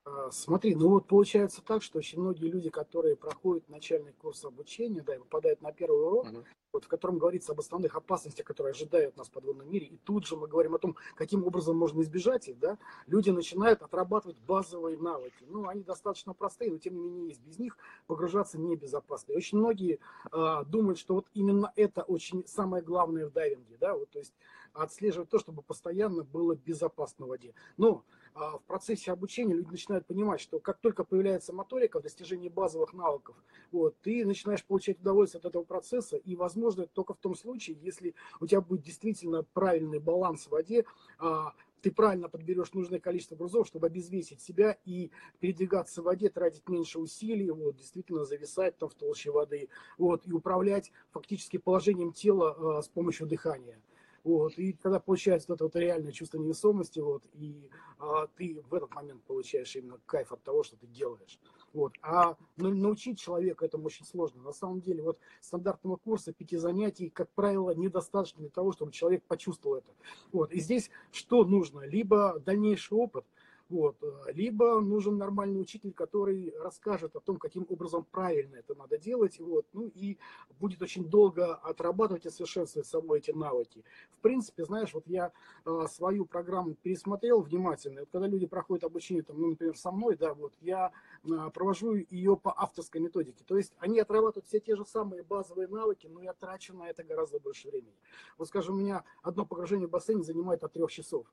А, 0.06 0.32
смотри, 0.32 0.76
ну 0.76 0.89
вот 0.89 1.08
получается 1.08 1.62
так, 1.66 1.82
что 1.82 2.00
очень 2.00 2.20
многие 2.20 2.50
люди, 2.50 2.70
которые 2.70 3.16
проходят 3.16 3.70
начальный 3.70 4.12
курс 4.12 4.44
обучения, 4.44 5.02
да, 5.02 5.16
и 5.16 5.20
попадают 5.20 5.62
на 5.62 5.72
первый 5.72 6.06
урок, 6.06 6.28
uh-huh. 6.28 6.44
вот, 6.74 6.84
в 6.84 6.88
котором 6.89 7.20
говорится 7.20 7.54
об 7.54 7.62
основных 7.62 7.96
опасностях, 7.96 8.46
которые 8.46 8.72
ожидают 8.72 9.16
нас 9.16 9.30
в 9.30 9.32
подводном 9.32 9.70
мире, 9.72 9.86
и 9.86 9.98
тут 9.98 10.28
же 10.28 10.36
мы 10.36 10.48
говорим 10.48 10.76
о 10.76 10.78
том, 10.78 10.98
каким 11.16 11.46
образом 11.46 11.78
можно 11.78 12.02
избежать 12.02 12.50
их, 12.50 12.60
да, 12.60 12.78
люди 13.08 13.30
начинают 13.30 13.82
отрабатывать 13.82 14.38
базовые 14.39 14.98
навыки. 14.98 15.46
Ну, 15.48 15.70
они 15.70 15.84
достаточно 15.84 16.34
простые, 16.34 16.72
но 16.72 16.80
тем 16.80 16.96
не 16.96 17.02
менее 17.02 17.28
есть. 17.30 17.42
Без 17.42 17.58
них 17.58 17.78
погружаться 18.06 18.60
небезопасно. 18.60 19.32
И 19.32 19.38
очень 19.38 19.58
многие 19.58 20.00
а, 20.32 20.66
думают, 20.66 21.00
что 21.00 21.16
вот 21.16 21.28
именно 21.34 21.72
это 21.78 22.04
очень 22.04 22.46
самое 22.46 22.84
главное 22.84 23.28
в 23.28 23.32
дайвинге, 23.32 23.78
да, 23.80 23.96
вот, 23.96 24.10
то 24.10 24.20
есть 24.20 24.34
отслеживать 24.74 25.30
то, 25.30 25.40
чтобы 25.40 25.62
постоянно 25.62 26.24
было 26.24 26.56
безопасно 26.56 27.26
в 27.26 27.30
воде. 27.30 27.54
Но 27.78 28.04
а, 28.34 28.58
в 28.58 28.64
процессе 28.64 29.12
обучения 29.12 29.54
люди 29.54 29.70
начинают 29.70 30.06
понимать, 30.06 30.42
что 30.42 30.60
как 30.60 30.80
только 30.80 31.04
появляется 31.04 31.54
моторика 31.54 32.00
в 32.00 32.04
достижении 32.04 32.50
базовых 32.50 32.94
навыков, 32.94 33.36
вот, 33.72 33.96
ты 34.02 34.26
начинаешь 34.26 34.66
получать 34.66 35.00
удовольствие 35.00 35.40
от 35.40 35.46
этого 35.46 35.64
процесса, 35.64 36.18
и 36.18 36.36
возможно 36.36 36.88
только 36.88 37.14
в 37.14 37.18
том 37.18 37.36
случае, 37.36 37.78
если 37.82 38.16
у 38.40 38.48
тебя 38.48 38.62
будет 38.62 38.82
действительно 38.82 39.44
правильный 39.54 40.00
баланс 40.00 40.48
в 40.48 40.52
воде, 40.52 40.86
а, 41.20 41.54
ты 41.84 41.92
правильно 41.92 42.30
подберешь 42.30 42.74
нужное 42.74 43.00
количество 43.00 43.36
грузов, 43.36 43.68
чтобы 43.68 43.88
обезвесить 43.88 44.42
себя 44.42 44.78
и 44.86 45.12
передвигаться 45.40 46.02
в 46.02 46.06
воде, 46.06 46.30
тратить 46.30 46.68
меньше 46.70 46.98
усилий, 46.98 47.52
вот, 47.52 47.76
действительно 47.76 48.24
зависать 48.24 48.78
там 48.78 48.88
в 48.88 48.96
толще 48.96 49.32
воды, 49.32 49.68
вот, 49.98 50.26
и 50.26 50.32
управлять 50.32 50.92
фактически 51.12 51.58
положением 51.58 52.14
тела 52.14 52.80
э, 52.80 52.82
с 52.82 52.88
помощью 52.88 53.28
дыхания. 53.28 53.82
Вот, 54.24 54.58
и 54.58 54.74
когда 54.74 55.00
получается 55.00 55.48
вот 55.50 55.56
это 55.56 55.64
вот 55.66 55.76
реальное 55.76 56.12
чувство 56.12 56.38
невесомости, 56.38 57.00
вот, 57.00 57.24
и 57.34 57.70
а, 58.00 58.28
ты 58.28 58.64
в 58.70 58.74
этот 58.74 58.94
момент 58.94 59.22
получаешь 59.24 59.76
именно 59.76 60.00
кайф 60.06 60.32
от 60.32 60.42
того, 60.44 60.64
что 60.64 60.78
ты 60.78 60.88
делаешь. 60.88 61.40
Вот. 61.74 61.94
А 62.02 62.38
научить 62.56 63.20
человека 63.20 63.66
этому 63.66 63.88
очень 63.88 64.06
сложно. 64.06 64.42
На 64.44 64.54
самом 64.54 64.80
деле, 64.80 65.02
вот 65.02 65.20
стандартного 65.42 65.98
курса 65.98 66.32
пяти 66.32 66.56
занятий, 66.58 67.10
как 67.10 67.30
правило, 67.32 67.74
недостаточно 67.74 68.42
для 68.42 68.50
того, 68.50 68.72
чтобы 68.72 68.92
человек 68.92 69.24
почувствовал 69.24 69.78
это. 69.78 69.92
Вот. 70.32 70.52
И 70.54 70.60
здесь 70.60 70.90
что 71.12 71.44
нужно? 71.44 71.82
Либо 71.82 72.40
дальнейший 72.40 72.98
опыт– 72.98 73.26
вот. 73.74 73.98
Э, 74.04 74.32
либо 74.34 74.80
нужен 74.80 75.18
нормальный 75.18 75.60
учитель, 75.60 75.94
который 75.94 76.54
расскажет 76.60 77.16
о 77.16 77.20
том, 77.20 77.38
каким 77.38 77.66
образом 77.70 78.06
правильно 78.06 78.58
это 78.58 78.76
надо 78.76 79.00
делать. 79.00 79.40
Вот. 79.40 79.66
Ну 79.74 79.88
и 79.96 80.20
будет 80.60 80.82
очень 80.84 81.10
долго 81.10 81.56
отрабатывать 81.56 82.28
и 82.28 82.30
совершенствовать 82.30 82.88
собой 82.88 83.18
эти 83.18 83.32
навыки. 83.32 83.84
В 84.12 84.20
принципе, 84.20 84.64
знаешь, 84.64 84.94
вот 84.94 85.08
я 85.08 85.32
э, 85.66 85.86
свою 85.90 86.26
программу 86.26 86.76
пересмотрел 86.76 87.42
внимательно. 87.42 88.02
Вот 88.02 88.10
когда 88.12 88.28
люди 88.28 88.46
проходят 88.46 88.84
обучение, 88.84 89.24
там, 89.24 89.42
ну, 89.42 89.50
например, 89.50 89.76
со 89.76 89.92
мной, 89.92 90.16
да, 90.18 90.36
вот, 90.36 90.54
я 90.62 90.92
э, 91.24 91.50
провожу 91.52 91.96
ее 91.96 92.38
по 92.38 92.54
авторской 92.56 93.02
методике. 93.02 93.44
То 93.44 93.58
есть 93.58 93.74
они 93.80 94.00
отрабатывают 94.00 94.46
все 94.46 94.60
те 94.60 94.76
же 94.76 94.86
самые 94.86 95.24
базовые 95.24 95.68
навыки, 95.68 96.06
но 96.06 96.22
я 96.22 96.34
трачу 96.34 96.76
на 96.76 96.90
это 96.90 97.04
гораздо 97.04 97.40
больше 97.40 97.70
времени. 97.70 97.98
Вот, 98.38 98.48
скажем, 98.50 98.76
у 98.76 98.78
меня 98.78 99.04
одно 99.24 99.48
погружение 99.48 99.88
в 99.88 99.90
бассейн 99.90 100.24
занимает 100.24 100.64
от 100.64 100.74
трех 100.74 100.92
часов. 100.92 101.26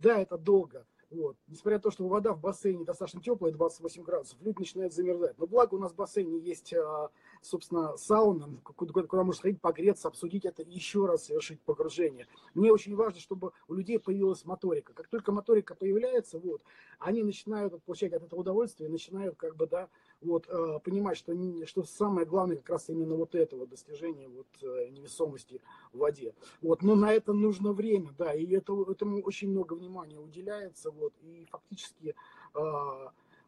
Да, 0.00 0.18
это 0.18 0.38
долго, 0.38 0.86
вот. 1.10 1.36
Несмотря 1.48 1.78
на 1.78 1.82
то, 1.82 1.90
что 1.90 2.06
вода 2.06 2.32
в 2.32 2.40
бассейне 2.40 2.84
достаточно 2.84 3.20
теплая, 3.20 3.52
28 3.52 4.02
градусов, 4.04 4.38
люди 4.40 4.58
начинают 4.60 4.94
замерзать. 4.94 5.36
Но 5.38 5.46
благо 5.46 5.74
у 5.74 5.78
нас 5.78 5.92
в 5.92 5.96
бассейне 5.96 6.38
есть, 6.38 6.72
а, 6.72 7.10
собственно, 7.42 7.96
сауна, 7.96 8.48
куда, 8.62 8.92
куда 9.02 9.24
можно 9.24 9.40
сходить, 9.40 9.60
погреться, 9.60 10.06
обсудить 10.06 10.44
это 10.44 10.62
и 10.62 10.70
еще 10.70 11.06
раз 11.06 11.24
совершить 11.24 11.60
погружение. 11.62 12.28
Мне 12.54 12.72
очень 12.72 12.94
важно, 12.94 13.18
чтобы 13.18 13.52
у 13.66 13.74
людей 13.74 13.98
появилась 13.98 14.44
моторика. 14.44 14.92
Как 14.92 15.08
только 15.08 15.32
моторика 15.32 15.74
появляется, 15.74 16.38
вот, 16.38 16.62
они 17.00 17.24
начинают 17.24 17.82
получать 17.82 18.12
от 18.12 18.22
этого 18.22 18.40
удовольствие, 18.40 18.88
начинают 18.88 19.36
как 19.36 19.56
бы, 19.56 19.66
да, 19.66 19.88
вот, 20.20 20.46
э, 20.48 20.80
понимать, 20.84 21.16
что, 21.16 21.34
что 21.66 21.82
самое 21.84 22.26
главное 22.26 22.56
как 22.56 22.70
раз 22.70 22.88
именно 22.88 23.14
вот 23.16 23.34
это 23.34 23.56
вот 23.56 23.70
достижение 23.70 24.28
вот, 24.28 24.46
э, 24.62 24.88
невесомости 24.90 25.60
в 25.92 25.98
воде. 25.98 26.34
Вот, 26.60 26.82
но 26.82 26.94
на 26.94 27.12
это 27.12 27.32
нужно 27.32 27.72
время, 27.72 28.10
да, 28.18 28.34
и 28.34 28.46
это, 28.52 28.74
этому 28.90 29.20
очень 29.22 29.50
много 29.50 29.74
внимания 29.74 30.18
уделяется, 30.18 30.90
вот, 30.90 31.14
и 31.22 31.46
фактически 31.50 32.14
э, 32.54 32.60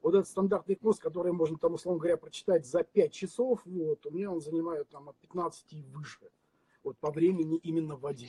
вот 0.03 0.15
этот 0.15 0.29
стандартный 0.29 0.77
курс, 0.77 0.99
который 0.99 1.33
можно 1.33 1.59
там, 1.59 1.75
условно 1.75 2.01
говоря, 2.01 2.17
прочитать 2.17 2.67
за 2.67 2.83
5 2.83 3.13
часов, 3.13 3.61
вот, 3.65 4.05
у 4.07 4.11
меня 4.11 4.31
он 4.31 4.41
занимает 4.41 4.89
там 4.89 5.09
от 5.09 5.17
15 5.17 5.73
и 5.73 5.83
выше, 5.83 6.31
вот, 6.83 6.97
по 6.99 7.11
времени 7.11 7.59
именно 7.59 7.97
в 7.97 8.01
воде. 8.01 8.29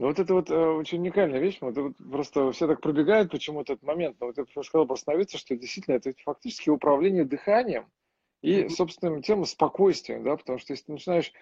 Ну, 0.00 0.06
вот 0.06 0.18
это 0.18 0.32
вот 0.32 0.50
э, 0.50 0.54
очень 0.54 1.00
уникальная 1.00 1.40
вещь. 1.40 1.58
Вот, 1.60 1.76
вот 1.76 1.92
просто 1.98 2.52
все 2.52 2.66
так 2.66 2.80
пробегают 2.80 3.30
почему-то 3.30 3.74
этот 3.74 3.84
момент. 3.86 4.16
Но 4.18 4.28
вот 4.28 4.38
я 4.38 4.46
хотел 4.46 4.86
бы 4.86 4.94
остановиться, 4.94 5.36
что 5.36 5.54
действительно 5.54 5.96
это 5.96 6.14
фактически 6.24 6.70
управление 6.70 7.26
дыханием 7.26 7.84
и 8.40 8.66
собственным 8.70 9.20
телом 9.20 9.44
спокойствием, 9.44 10.24
да, 10.24 10.38
потому 10.38 10.58
что 10.58 10.72
если 10.72 10.86
ты 10.86 10.92
начинаешь 10.92 11.32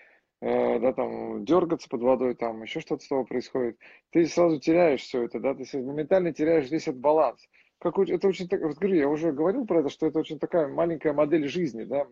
э, 0.40 0.80
да, 0.80 0.92
там, 0.92 1.44
дергаться 1.44 1.88
под 1.88 2.02
водой, 2.02 2.34
там, 2.34 2.60
еще 2.64 2.80
что-то 2.80 3.04
с 3.04 3.06
тобой 3.06 3.26
происходит, 3.26 3.78
ты 4.10 4.26
сразу 4.26 4.58
теряешь 4.58 5.02
все 5.02 5.22
это, 5.22 5.38
да, 5.38 5.54
ты 5.54 5.64
моментально 5.80 6.32
теряешь 6.32 6.68
весь 6.68 6.88
этот 6.88 6.98
баланс. 6.98 7.48
Как, 7.80 7.96
это 7.98 8.26
очень, 8.26 8.48
вот 8.50 8.78
говорю, 8.78 8.96
я 8.96 9.08
уже 9.08 9.32
говорил 9.32 9.64
про 9.64 9.80
это, 9.80 9.88
что 9.88 10.06
это 10.06 10.18
очень 10.18 10.40
такая 10.40 10.66
маленькая 10.66 11.12
модель 11.12 11.46
жизни, 11.48 11.84
да, 11.84 12.06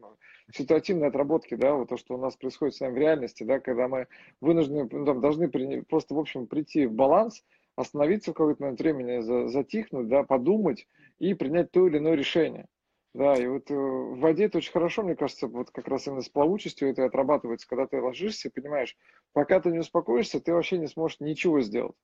ситуативной 0.55 1.09
отработки, 1.09 1.57
да, 1.57 1.74
вот 1.74 1.88
то, 1.88 1.96
что 1.96 2.14
у 2.14 2.18
нас 2.18 2.37
происходит 2.37 2.76
с 2.76 2.81
нами 2.81 2.94
в 2.94 2.98
реальности, 2.98 3.42
да, 3.42 3.59
когда 3.59 3.88
мы 3.88 4.07
вынуждены, 4.40 4.88
ну, 4.90 5.05
там, 5.05 5.20
должны 5.20 5.48
при, 5.48 5.81
просто, 5.81 6.14
в 6.14 6.18
общем, 6.20 6.46
прийти 6.46 6.87
в 6.87 6.92
баланс, 6.92 7.42
остановиться 7.74 8.31
в 8.31 8.35
какой-то 8.35 8.62
момент 8.62 8.81
времени, 8.81 9.20
за, 9.20 9.48
затихнуть, 9.48 10.09
да, 10.09 10.22
подумать 10.22 10.87
и 11.18 11.35
принять 11.35 11.72
то 11.72 11.87
или 11.87 11.98
иное 11.98 12.14
решение. 12.14 12.66
Да, 13.12 13.35
и 13.35 13.46
вот 13.46 13.70
э, 13.70 13.74
в 13.74 14.20
воде 14.20 14.44
это 14.44 14.59
очень 14.59 14.72
хорошо, 14.72 15.02
мне 15.02 15.16
кажется, 15.16 15.46
вот 15.46 15.70
как 15.70 15.88
раз 15.88 16.07
именно 16.07 16.20
с 16.20 16.29
плавучестью 16.29 16.90
это 16.90 17.07
отрабатывается, 17.07 17.66
когда 17.66 17.87
ты 17.87 18.00
ложишься, 18.00 18.50
понимаешь, 18.50 18.94
пока 19.33 19.59
ты 19.59 19.70
не 19.70 19.79
успокоишься, 19.79 20.38
ты 20.38 20.52
вообще 20.52 20.76
не 20.76 20.87
сможешь 20.87 21.20
ничего 21.20 21.62
сделать. 21.62 21.96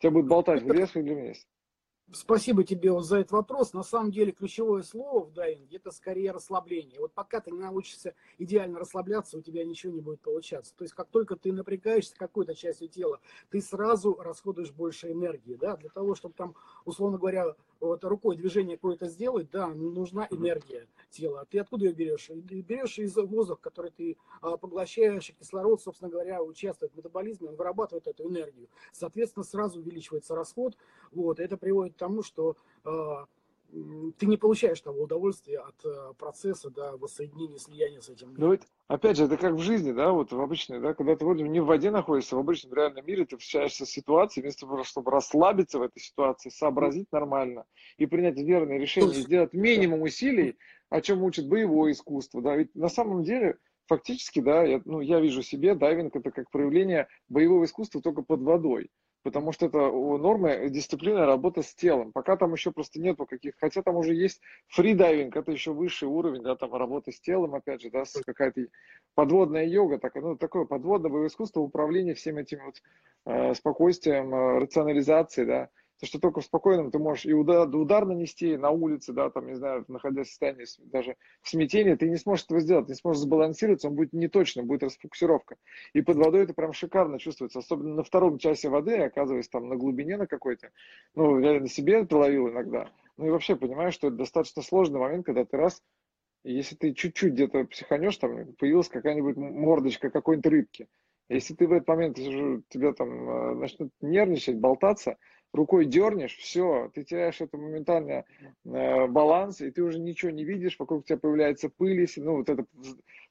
Тебя 0.00 0.10
будет 0.10 0.26
болтать 0.26 0.62
вверх 0.62 0.96
или 0.96 1.14
вниз. 1.14 1.46
Спасибо 2.12 2.62
тебе 2.62 2.92
вот 2.92 3.04
за 3.04 3.18
этот 3.18 3.32
вопрос. 3.32 3.72
На 3.72 3.82
самом 3.82 4.12
деле 4.12 4.30
ключевое 4.30 4.84
слово 4.84 5.24
в 5.24 5.32
дайвинге 5.32 5.78
это 5.78 5.90
скорее 5.90 6.30
расслабление. 6.30 7.00
Вот 7.00 7.12
пока 7.12 7.40
ты 7.40 7.50
не 7.50 7.58
научишься 7.58 8.14
идеально 8.38 8.78
расслабляться, 8.78 9.36
у 9.38 9.40
тебя 9.40 9.64
ничего 9.64 9.92
не 9.92 10.00
будет 10.00 10.20
получаться. 10.20 10.72
То 10.76 10.84
есть 10.84 10.94
как 10.94 11.08
только 11.08 11.34
ты 11.34 11.52
напрягаешься 11.52 12.14
какой-то 12.16 12.54
частью 12.54 12.88
тела, 12.88 13.18
ты 13.50 13.60
сразу 13.60 14.14
расходуешь 14.14 14.70
больше 14.70 15.10
энергии. 15.10 15.56
Да? 15.56 15.76
Для 15.76 15.88
того, 15.88 16.14
чтобы 16.14 16.34
там, 16.36 16.54
условно 16.84 17.18
говоря, 17.18 17.56
вот 17.80 18.04
рукой 18.04 18.36
движение 18.36 18.76
какое-то 18.76 19.06
сделать, 19.06 19.50
да, 19.50 19.68
нужна 19.68 20.26
энергия 20.30 20.86
тела. 21.10 21.40
А 21.40 21.44
ты 21.44 21.58
откуда 21.58 21.86
ее 21.86 21.92
берешь? 21.92 22.30
Берешь 22.30 22.98
из 22.98 23.16
воздуха, 23.16 23.60
который 23.62 23.90
ты 23.90 24.16
а, 24.40 24.56
поглощаешь, 24.56 25.32
кислород, 25.38 25.80
собственно 25.82 26.10
говоря, 26.10 26.42
участвует 26.42 26.92
в 26.92 26.96
метаболизме, 26.96 27.48
он 27.48 27.56
вырабатывает 27.56 28.06
эту 28.06 28.28
энергию. 28.28 28.68
Соответственно, 28.92 29.44
сразу 29.44 29.80
увеличивается 29.80 30.34
расход. 30.34 30.76
Вот, 31.12 31.40
это 31.40 31.56
приводит 31.56 31.94
к 31.94 31.98
тому, 31.98 32.22
что 32.22 32.56
а, 32.84 33.26
ты 34.18 34.26
не 34.26 34.36
получаешь 34.36 34.80
того 34.80 35.02
удовольствия 35.02 35.58
от 35.58 35.84
э, 35.84 36.14
процесса, 36.18 36.70
да, 36.70 36.96
воссоединения, 36.96 37.58
слияния 37.58 38.00
с 38.00 38.08
этим. 38.08 38.34
Ну, 38.36 38.52
это, 38.52 38.66
опять 38.88 39.16
же, 39.16 39.24
это 39.24 39.36
как 39.36 39.54
в 39.54 39.60
жизни, 39.60 39.92
да, 39.92 40.12
вот 40.12 40.32
в 40.32 40.40
обычной, 40.40 40.80
да, 40.80 40.94
когда 40.94 41.16
ты 41.16 41.24
вроде 41.24 41.42
не 41.44 41.60
в 41.60 41.66
воде 41.66 41.90
находишься, 41.90 42.36
в 42.36 42.38
обычном 42.38 42.74
реальном 42.74 43.04
мире 43.06 43.24
ты 43.24 43.36
встречаешься 43.36 43.86
с 43.86 43.90
ситуацией, 43.90 44.42
вместо 44.42 44.66
того, 44.66 44.84
чтобы 44.84 45.10
расслабиться 45.10 45.78
в 45.78 45.82
этой 45.82 46.00
ситуации, 46.00 46.48
сообразить 46.48 47.10
нормально 47.12 47.64
и 47.98 48.06
принять 48.06 48.38
верное 48.38 48.78
решение, 48.78 49.14
сделать 49.14 49.52
минимум 49.52 50.02
усилий, 50.02 50.56
о 50.88 51.00
чем 51.00 51.22
учит 51.22 51.48
боевое 51.48 51.92
искусство, 51.92 52.40
да, 52.42 52.56
ведь 52.56 52.74
на 52.74 52.88
самом 52.88 53.24
деле 53.24 53.58
фактически, 53.86 54.40
да, 54.40 54.64
я, 54.64 54.80
ну, 54.84 55.00
я 55.00 55.20
вижу 55.20 55.42
себе 55.42 55.74
дайвинг 55.74 56.14
это 56.16 56.30
как 56.30 56.50
проявление 56.50 57.08
боевого 57.28 57.64
искусства 57.64 58.00
только 58.00 58.22
под 58.22 58.42
водой 58.42 58.90
потому 59.22 59.52
что 59.52 59.66
это 59.66 59.78
нормы 59.78 60.68
дисциплина 60.70 61.26
работа 61.26 61.62
с 61.62 61.74
телом. 61.74 62.12
Пока 62.12 62.36
там 62.36 62.52
еще 62.52 62.70
просто 62.70 63.00
нету 63.00 63.26
каких, 63.26 63.54
хотя 63.58 63.82
там 63.82 63.96
уже 63.96 64.14
есть 64.14 64.40
фридайвинг, 64.68 65.36
это 65.36 65.52
еще 65.52 65.72
высший 65.72 66.08
уровень, 66.08 66.42
да, 66.42 66.56
там 66.56 66.74
работа 66.74 67.12
с 67.12 67.20
телом, 67.20 67.54
опять 67.54 67.82
же, 67.82 67.90
да, 67.90 68.04
какая-то 68.24 68.66
подводная 69.14 69.66
йога, 69.66 69.98
так, 69.98 70.14
ну, 70.16 70.36
такое 70.36 70.64
подводное 70.64 71.26
искусство 71.26 71.60
управления 71.60 72.14
всем 72.14 72.36
этим 72.38 72.60
вот 72.64 72.82
э, 73.26 73.54
спокойствием, 73.54 74.34
э, 74.34 74.58
рационализацией, 74.58 75.46
да, 75.46 75.68
То, 75.98 76.06
что 76.06 76.18
только 76.20 76.40
в 76.40 76.44
спокойном 76.44 76.90
ты 76.90 76.98
можешь 76.98 77.24
и 77.24 77.32
удар, 77.32 77.68
удар 77.74 78.04
нанести 78.04 78.56
на 78.56 78.70
улице, 78.70 79.14
да, 79.14 79.30
там, 79.30 79.46
не 79.46 79.54
знаю, 79.54 79.84
находясь 79.88 80.26
в 80.26 80.30
состоянии 80.30 80.66
даже 80.90 81.16
в 81.40 81.48
смятении, 81.48 81.94
ты 81.94 82.08
не 82.10 82.16
сможешь 82.16 82.44
этого 82.44 82.60
сделать, 82.60 82.88
не 82.88 82.94
сможешь 82.94 83.22
сбалансироваться, 83.22 83.88
он 83.88 83.94
будет 83.94 84.12
неточным, 84.12 84.66
будет 84.66 84.82
расфокусировка. 84.82 85.56
И 85.94 86.02
под 86.02 86.16
водой 86.18 86.42
это 86.42 86.52
прям 86.52 86.74
шикарно 86.74 87.18
чувствуется, 87.18 87.60
особенно 87.60 87.94
на 87.94 88.02
втором 88.02 88.38
часе 88.38 88.68
воды, 88.68 88.96
оказываясь 88.98 89.48
там 89.48 89.68
на 89.68 89.76
глубине 89.76 90.18
на 90.18 90.26
какой-то. 90.26 90.70
Ну, 91.14 91.38
я 91.38 91.58
на 91.60 91.68
себе 91.68 92.00
это 92.00 92.18
ловил 92.18 92.48
иногда. 92.48 92.90
Ну 93.16 93.26
и 93.26 93.30
вообще 93.30 93.56
понимаешь, 93.56 93.94
что 93.94 94.08
это 94.08 94.16
достаточно 94.16 94.62
сложный 94.62 95.00
момент, 95.00 95.24
когда 95.24 95.46
ты 95.46 95.56
раз, 95.56 95.82
если 96.44 96.76
ты 96.76 96.92
чуть-чуть 96.92 97.32
где-то 97.32 97.64
психанешь, 97.64 98.18
там 98.18 98.52
появилась 98.58 98.88
какая-нибудь 98.88 99.36
мордочка 99.36 100.10
какой-нибудь 100.10 100.52
рыбки. 100.52 100.88
Если 101.28 101.54
ты 101.54 101.66
в 101.66 101.72
этот 101.72 101.88
момент 101.88 102.16
тебя 102.16 102.92
там 102.92 103.28
э, 103.28 103.54
начнут 103.54 103.90
нервничать, 104.00 104.58
болтаться, 104.58 105.16
рукой 105.56 105.86
дернешь, 105.86 106.36
все, 106.36 106.90
ты 106.94 107.04
теряешь 107.04 107.40
это 107.40 107.56
моментально 107.56 108.24
э, 108.64 109.06
баланс, 109.06 109.60
и 109.60 109.70
ты 109.70 109.82
уже 109.82 109.98
ничего 109.98 110.30
не 110.30 110.44
видишь, 110.44 110.78
вокруг 110.78 111.04
тебя 111.04 111.18
появляется 111.18 111.68
пыль, 111.68 112.06
ну 112.16 112.36
вот 112.36 112.48
это 112.48 112.64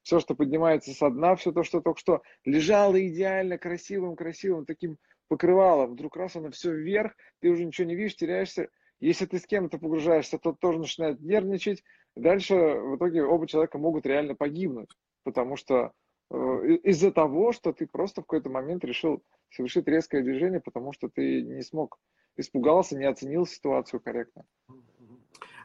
все, 0.02 0.20
что 0.20 0.36
поднимается 0.36 0.94
со 0.94 1.10
дна, 1.10 1.36
все 1.36 1.52
то, 1.52 1.64
что 1.64 1.82
только 1.82 2.00
что 2.00 2.22
лежало 2.44 3.00
идеально 3.08 3.58
красивым, 3.58 4.16
красивым 4.16 4.66
таким 4.66 4.98
покрывалом, 5.28 5.94
вдруг 5.94 6.16
раз 6.18 6.36
оно 6.36 6.52
все 6.52 6.74
вверх, 6.74 7.14
ты 7.40 7.50
уже 7.50 7.66
ничего 7.66 7.88
не 7.88 7.96
видишь, 7.96 8.16
теряешься. 8.16 8.70
Если 9.00 9.26
ты 9.26 9.40
с 9.40 9.46
кем-то 9.46 9.78
погружаешься, 9.78 10.38
тот 10.38 10.60
тоже 10.60 10.80
начинает 10.80 11.20
нервничать. 11.20 11.84
Дальше 12.16 12.56
в 12.56 12.96
итоге 12.96 13.24
оба 13.24 13.46
человека 13.48 13.78
могут 13.78 14.06
реально 14.06 14.36
погибнуть, 14.36 14.90
потому 15.24 15.58
что 15.58 15.92
из-за 16.32 17.12
того, 17.12 17.52
что 17.52 17.72
ты 17.72 17.88
просто 17.88 18.22
в 18.22 18.26
какой-то 18.26 18.50
момент 18.50 18.84
решил 18.84 19.24
совершить 19.50 19.88
резкое 19.88 20.24
движение, 20.24 20.60
потому 20.60 20.92
что 20.92 21.08
ты 21.10 21.42
не 21.42 21.62
смог, 21.62 22.00
испугался, 22.36 22.98
не 22.98 23.06
оценил 23.06 23.46
ситуацию 23.46 24.00
корректно. 24.00 24.46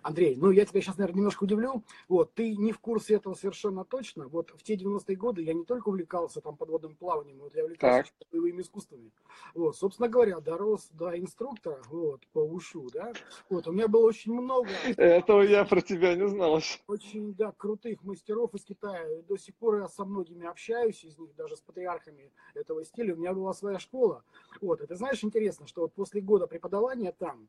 Андрей, 0.03 0.37
ну 0.37 0.51
я 0.51 0.65
тебя 0.65 0.81
сейчас, 0.81 0.99
наверное, 0.99 1.19
немножко 1.19 1.45
удивлю. 1.45 1.83
Вот, 2.09 2.35
ты 2.35 2.57
не 2.57 2.73
в 2.73 2.79
курсе 2.79 3.15
этого 3.15 3.35
совершенно 3.35 3.85
точно. 3.85 4.29
Вот 4.29 4.51
в 4.51 4.63
те 4.63 4.75
90-е 4.77 5.17
годы 5.17 5.43
я 5.43 5.55
не 5.55 5.65
только 5.65 5.89
увлекался 5.89 6.41
там 6.41 6.57
подводным 6.57 6.95
плаванием, 6.95 7.39
вот 7.39 7.55
я 7.55 7.65
увлекался 7.65 8.13
так. 8.19 8.29
боевыми 8.31 8.63
искусствами. 8.63 9.11
Вот, 9.55 9.77
собственно 9.77 10.09
говоря, 10.09 10.41
дорос 10.41 10.89
до 10.93 11.19
инструктора 11.19 11.83
вот, 11.89 12.27
по 12.33 12.41
ушу, 12.41 12.89
да. 12.93 13.13
Вот, 13.49 13.67
у 13.67 13.73
меня 13.73 13.89
было 13.89 14.07
очень 14.07 14.33
много... 14.33 14.69
Этого 14.97 15.43
я 15.43 15.65
про 15.65 15.81
тебя 15.81 16.15
не 16.15 16.29
знал. 16.29 16.61
Очень, 16.89 17.35
да, 17.35 17.53
крутых 17.53 18.03
мастеров 18.03 18.55
из 18.55 18.65
Китая. 18.65 19.23
До 19.29 19.37
сих 19.37 19.55
пор 19.57 19.79
я 19.79 19.89
со 19.89 20.05
многими 20.05 20.47
общаюсь, 20.47 21.05
из 21.05 21.19
них 21.19 21.35
даже 21.37 21.57
с 21.57 21.61
патриархами 21.61 22.33
этого 22.55 22.85
стиля. 22.85 23.15
У 23.15 23.19
меня 23.19 23.33
была 23.33 23.53
своя 23.53 23.79
школа. 23.79 24.25
Вот, 24.61 24.81
это 24.81 24.97
знаешь, 24.97 25.23
интересно, 25.23 25.67
что 25.67 25.83
вот 25.83 25.93
после 25.93 26.21
года 26.21 26.47
преподавания 26.47 27.13
там, 27.13 27.49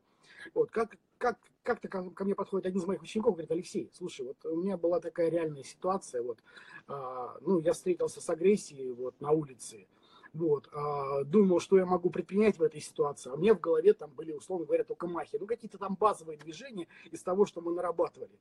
вот, 0.54 0.72
как, 0.72 0.98
как, 1.18 1.38
как-то 1.64 1.88
ко, 1.88 2.10
ко 2.10 2.26
мне 2.26 2.36
подходит 2.36 2.66
один 2.66 2.82
из 2.82 2.86
моих 2.86 3.02
учеников, 3.02 3.34
говорит, 3.34 3.52
Алексей, 3.52 3.90
слушай, 3.94 4.26
вот 4.26 4.38
у 4.46 4.56
меня 4.56 4.78
была 4.78 5.00
такая 5.00 5.30
реальная 5.30 5.64
ситуация, 5.64 6.22
вот, 6.22 6.40
а, 6.88 7.38
ну, 7.42 7.60
я 7.60 7.74
встретился 7.74 8.22
с 8.22 8.30
агрессией 8.30 8.92
вот 8.92 9.20
на 9.22 9.32
улице, 9.32 9.88
вот, 10.34 10.70
а, 10.74 11.24
думал, 11.24 11.60
что 11.60 11.78
я 11.78 11.86
могу 11.86 12.10
предпринять 12.10 12.58
в 12.58 12.64
этой 12.64 12.82
ситуации, 12.82 13.32
а 13.32 13.36
мне 13.36 13.54
в 13.54 13.60
голове 13.60 13.94
там 13.94 14.12
были, 14.12 14.32
условно 14.32 14.66
говоря, 14.66 14.84
только 14.84 15.08
махи, 15.08 15.38
ну, 15.40 15.46
какие-то 15.46 15.78
там 15.78 15.96
базовые 15.96 16.38
движения 16.38 16.88
из 17.12 17.22
того, 17.22 17.46
что 17.46 17.62
мы 17.62 17.74
нарабатывали. 17.74 18.40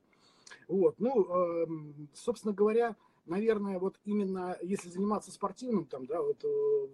Вот, 0.67 0.95
ну, 0.99 1.25
э, 1.25 1.67
собственно 2.13 2.53
говоря, 2.53 2.95
наверное, 3.25 3.79
вот 3.79 3.99
именно 4.05 4.57
если 4.61 4.89
заниматься 4.89 5.31
спортивным, 5.31 5.85
там, 5.85 6.05
да, 6.05 6.21
вот 6.21 6.43
э, 6.43 6.87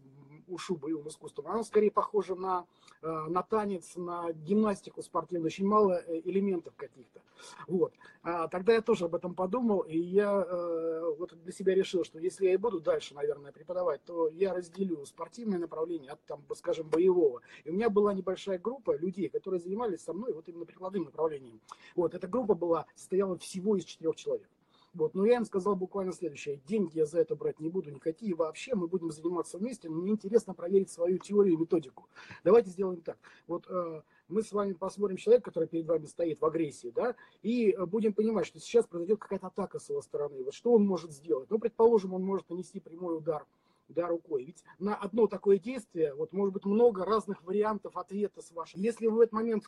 ушу 0.48 0.76
боевым 0.76 1.08
искусством, 1.08 1.48
она 1.48 1.64
скорее 1.64 1.92
похожа 1.92 2.36
на, 2.36 2.66
э, 3.02 3.08
на 3.08 3.44
танец, 3.44 3.96
на 3.96 4.32
гимнастику 4.32 5.02
спортивную, 5.02 5.48
очень 5.48 5.66
мало 5.66 5.94
э, 5.94 6.22
элементов 6.26 6.76
каких-то. 6.76 7.22
Вот. 7.68 7.94
А 8.24 8.48
тогда 8.48 8.74
я 8.74 8.82
тоже 8.82 9.06
об 9.06 9.16
этом 9.16 9.36
подумал, 9.36 9.82
и 9.82 9.98
я 9.98 10.46
э, 10.48 11.14
вот 11.18 11.34
для 11.44 11.52
себя 11.52 11.76
решил, 11.76 12.04
что 12.04 12.20
если 12.20 12.46
я 12.46 12.54
и 12.54 12.58
буду 12.58 12.80
дальше, 12.80 13.14
наверное, 13.14 13.52
преподавать, 13.52 14.04
то 14.06 14.28
я 14.30 14.54
разделю 14.54 15.06
спортивное 15.06 15.60
направление 15.60 16.12
от, 16.12 16.24
там, 16.26 16.44
скажем, 16.56 16.90
боевого. 16.90 17.42
И 17.64 17.70
у 17.70 17.74
меня 17.74 17.90
была 17.90 18.14
небольшая 18.14 18.60
группа 18.60 18.96
людей, 18.96 19.30
которые 19.30 19.60
занимались 19.60 20.02
со 20.02 20.14
мной 20.14 20.34
вот 20.34 20.48
именно 20.48 20.66
прикладным 20.66 21.04
направлением. 21.04 21.62
Вот, 21.96 22.14
эта 22.14 22.28
группа 22.28 22.56
была, 22.56 22.86
состояла 22.96 23.38
всего 23.38 23.76
из 23.76 23.86
четырех 23.86 24.16
человек. 24.16 24.50
Вот. 24.98 25.14
Но 25.14 25.26
я 25.26 25.36
им 25.36 25.46
сказал 25.46 25.76
буквально 25.76 26.12
следующее. 26.12 26.60
Деньги 26.68 26.98
я 26.98 27.06
за 27.06 27.20
это 27.20 27.36
брать 27.36 27.60
не 27.60 27.70
буду 27.70 27.92
никакие 27.92 28.34
вообще. 28.34 28.74
Мы 28.76 28.88
будем 28.88 29.12
заниматься 29.12 29.58
вместе. 29.58 29.90
Но 29.90 29.98
мне 29.98 30.12
интересно 30.12 30.54
проверить 30.54 30.90
свою 30.90 31.20
теорию 31.20 31.54
и 31.54 31.58
методику. 31.58 32.10
Давайте 32.44 32.72
сделаем 32.72 33.02
так. 33.02 33.18
Вот 33.46 33.66
э, 33.70 34.02
мы 34.28 34.42
с 34.42 34.52
вами 34.52 34.74
посмотрим 34.74 35.18
человека, 35.18 35.46
который 35.52 35.70
перед 35.70 35.86
вами 35.86 36.06
стоит 36.06 36.42
в 36.42 36.46
агрессии, 36.46 36.92
да, 36.94 37.16
и 37.44 37.72
э, 37.72 37.86
будем 37.86 38.14
понимать, 38.14 38.48
что 38.48 38.60
сейчас 38.60 38.88
произойдет 38.88 39.20
какая-то 39.20 39.48
атака 39.48 39.80
с 39.80 39.90
его 39.90 40.02
стороны. 40.02 40.44
Вот 40.44 40.54
что 40.54 40.74
он 40.74 40.86
может 40.86 41.12
сделать? 41.12 41.50
Ну, 41.50 41.60
предположим, 41.60 42.14
он 42.14 42.24
может 42.24 42.50
нанести 42.50 42.80
прямой 42.80 43.18
удар 43.18 43.46
да, 43.90 44.08
рукой. 44.08 44.46
Ведь 44.46 44.64
на 44.80 44.96
одно 44.96 45.28
такое 45.28 45.60
действие, 45.60 46.14
вот 46.14 46.34
может 46.34 46.54
быть 46.54 46.66
много 46.66 47.06
разных 47.06 47.44
вариантов 47.44 47.96
ответа 47.96 48.42
с 48.42 48.52
вашим. 48.52 48.82
Если 48.82 49.08
вы 49.08 49.18
в 49.18 49.22
этот 49.22 49.34
момент 49.34 49.64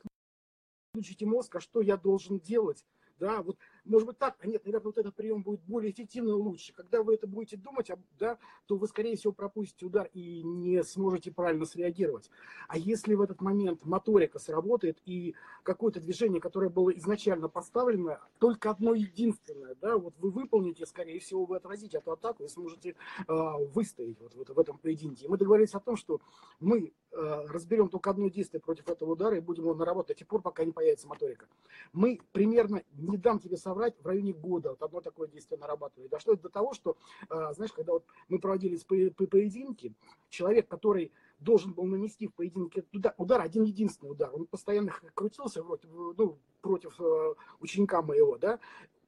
включите 0.92 1.26
мозг, 1.26 1.56
а 1.56 1.60
что 1.60 1.82
я 1.82 1.98
должен 1.98 2.40
делать? 2.40 2.84
Да, 3.20 3.42
вот 3.42 3.58
может 3.90 4.08
быть 4.08 4.18
так, 4.18 4.36
а 4.40 4.48
нет, 4.48 4.64
наверное, 4.66 4.86
вот 4.86 4.98
этот 4.98 5.16
прием 5.16 5.42
будет 5.44 5.62
более 5.62 5.92
эффективный 5.92 6.32
и 6.32 6.36
лучше. 6.36 6.74
Когда 6.74 7.04
вы 7.04 7.16
это 7.16 7.28
будете 7.28 7.58
думать, 7.58 7.90
да, 8.20 8.38
то 8.68 8.78
вы, 8.78 8.88
скорее 8.88 9.16
всего, 9.16 9.34
пропустите 9.34 9.86
удар 9.86 10.10
и 10.14 10.44
не 10.44 10.84
сможете 10.84 11.32
правильно 11.32 11.66
среагировать. 11.66 12.30
А 12.68 12.78
если 12.78 13.16
в 13.16 13.22
этот 13.22 13.42
момент 13.42 13.86
моторика 13.86 14.40
сработает 14.40 15.00
и 15.06 15.36
какое-то 15.64 16.00
движение, 16.00 16.40
которое 16.40 16.70
было 16.70 16.92
изначально 16.92 17.50
поставлено, 17.50 18.20
только 18.38 18.70
одно 18.70 18.94
единственное, 18.94 19.76
да, 19.82 19.98
вот 19.98 20.14
вы 20.20 20.30
выполните, 20.30 20.86
скорее 20.86 21.20
всего, 21.20 21.46
вы 21.46 21.58
отразите 21.58 21.98
эту 21.98 22.12
атаку 22.12 22.44
и 22.44 22.48
сможете 22.48 22.96
э, 23.28 23.34
выстоять 23.74 24.20
вот, 24.22 24.36
вот 24.36 24.50
в 24.50 24.60
этом 24.60 24.78
поединке. 24.78 25.26
И 25.26 25.28
мы 25.28 25.38
договорились 25.38 25.74
о 25.74 25.80
том, 25.80 25.98
что 25.98 26.22
мы 26.60 26.94
э, 27.12 27.46
разберем 27.48 27.90
только 27.90 28.12
одно 28.12 28.30
действие 28.30 28.62
против 28.62 28.88
этого 28.88 29.14
удара 29.14 29.36
и 29.36 29.40
будем 29.40 29.64
его 29.64 29.74
наработать 29.74 30.10
до 30.10 30.14
тех 30.20 30.28
пор, 30.28 30.42
пока 30.42 30.64
не 30.64 30.72
появится 30.72 31.08
моторика. 31.08 31.48
Мы 31.94 32.20
примерно, 32.32 32.84
не 32.94 33.18
дам 33.18 33.40
тебе 33.40 33.58
соврать, 33.58 33.79
соврать, 33.80 33.96
в 34.02 34.06
районе 34.06 34.34
года 34.34 34.70
вот 34.70 34.82
одно 34.82 35.02
такое 35.02 35.28
действие 35.28 35.60
нарабатывали. 35.60 36.08
Дошло 36.10 36.36
до 36.36 36.50
того, 36.50 36.74
что, 36.74 36.98
а, 37.30 37.54
знаешь, 37.54 37.72
когда 37.72 37.94
вот 37.94 38.06
мы 38.28 38.40
проводили 38.40 38.78
по 39.10 39.26
поединки, 39.26 39.94
человек, 40.30 40.68
который 40.68 41.12
должен 41.40 41.74
был 41.74 41.86
нанести 41.86 42.28
в 42.28 42.34
поединке 42.34 42.84
удар, 42.92 43.14
удар 43.18 43.42
один 43.42 43.64
единственный 43.64 44.12
удар, 44.12 44.30
он 44.34 44.46
постоянно 44.46 44.92
крутился 45.14 45.64
вроде, 45.64 45.88
ну, 45.88 46.38
против 46.62 47.00
э, 47.00 47.34
ученика 47.62 48.02
моего, 48.02 48.38
да, 48.38 48.60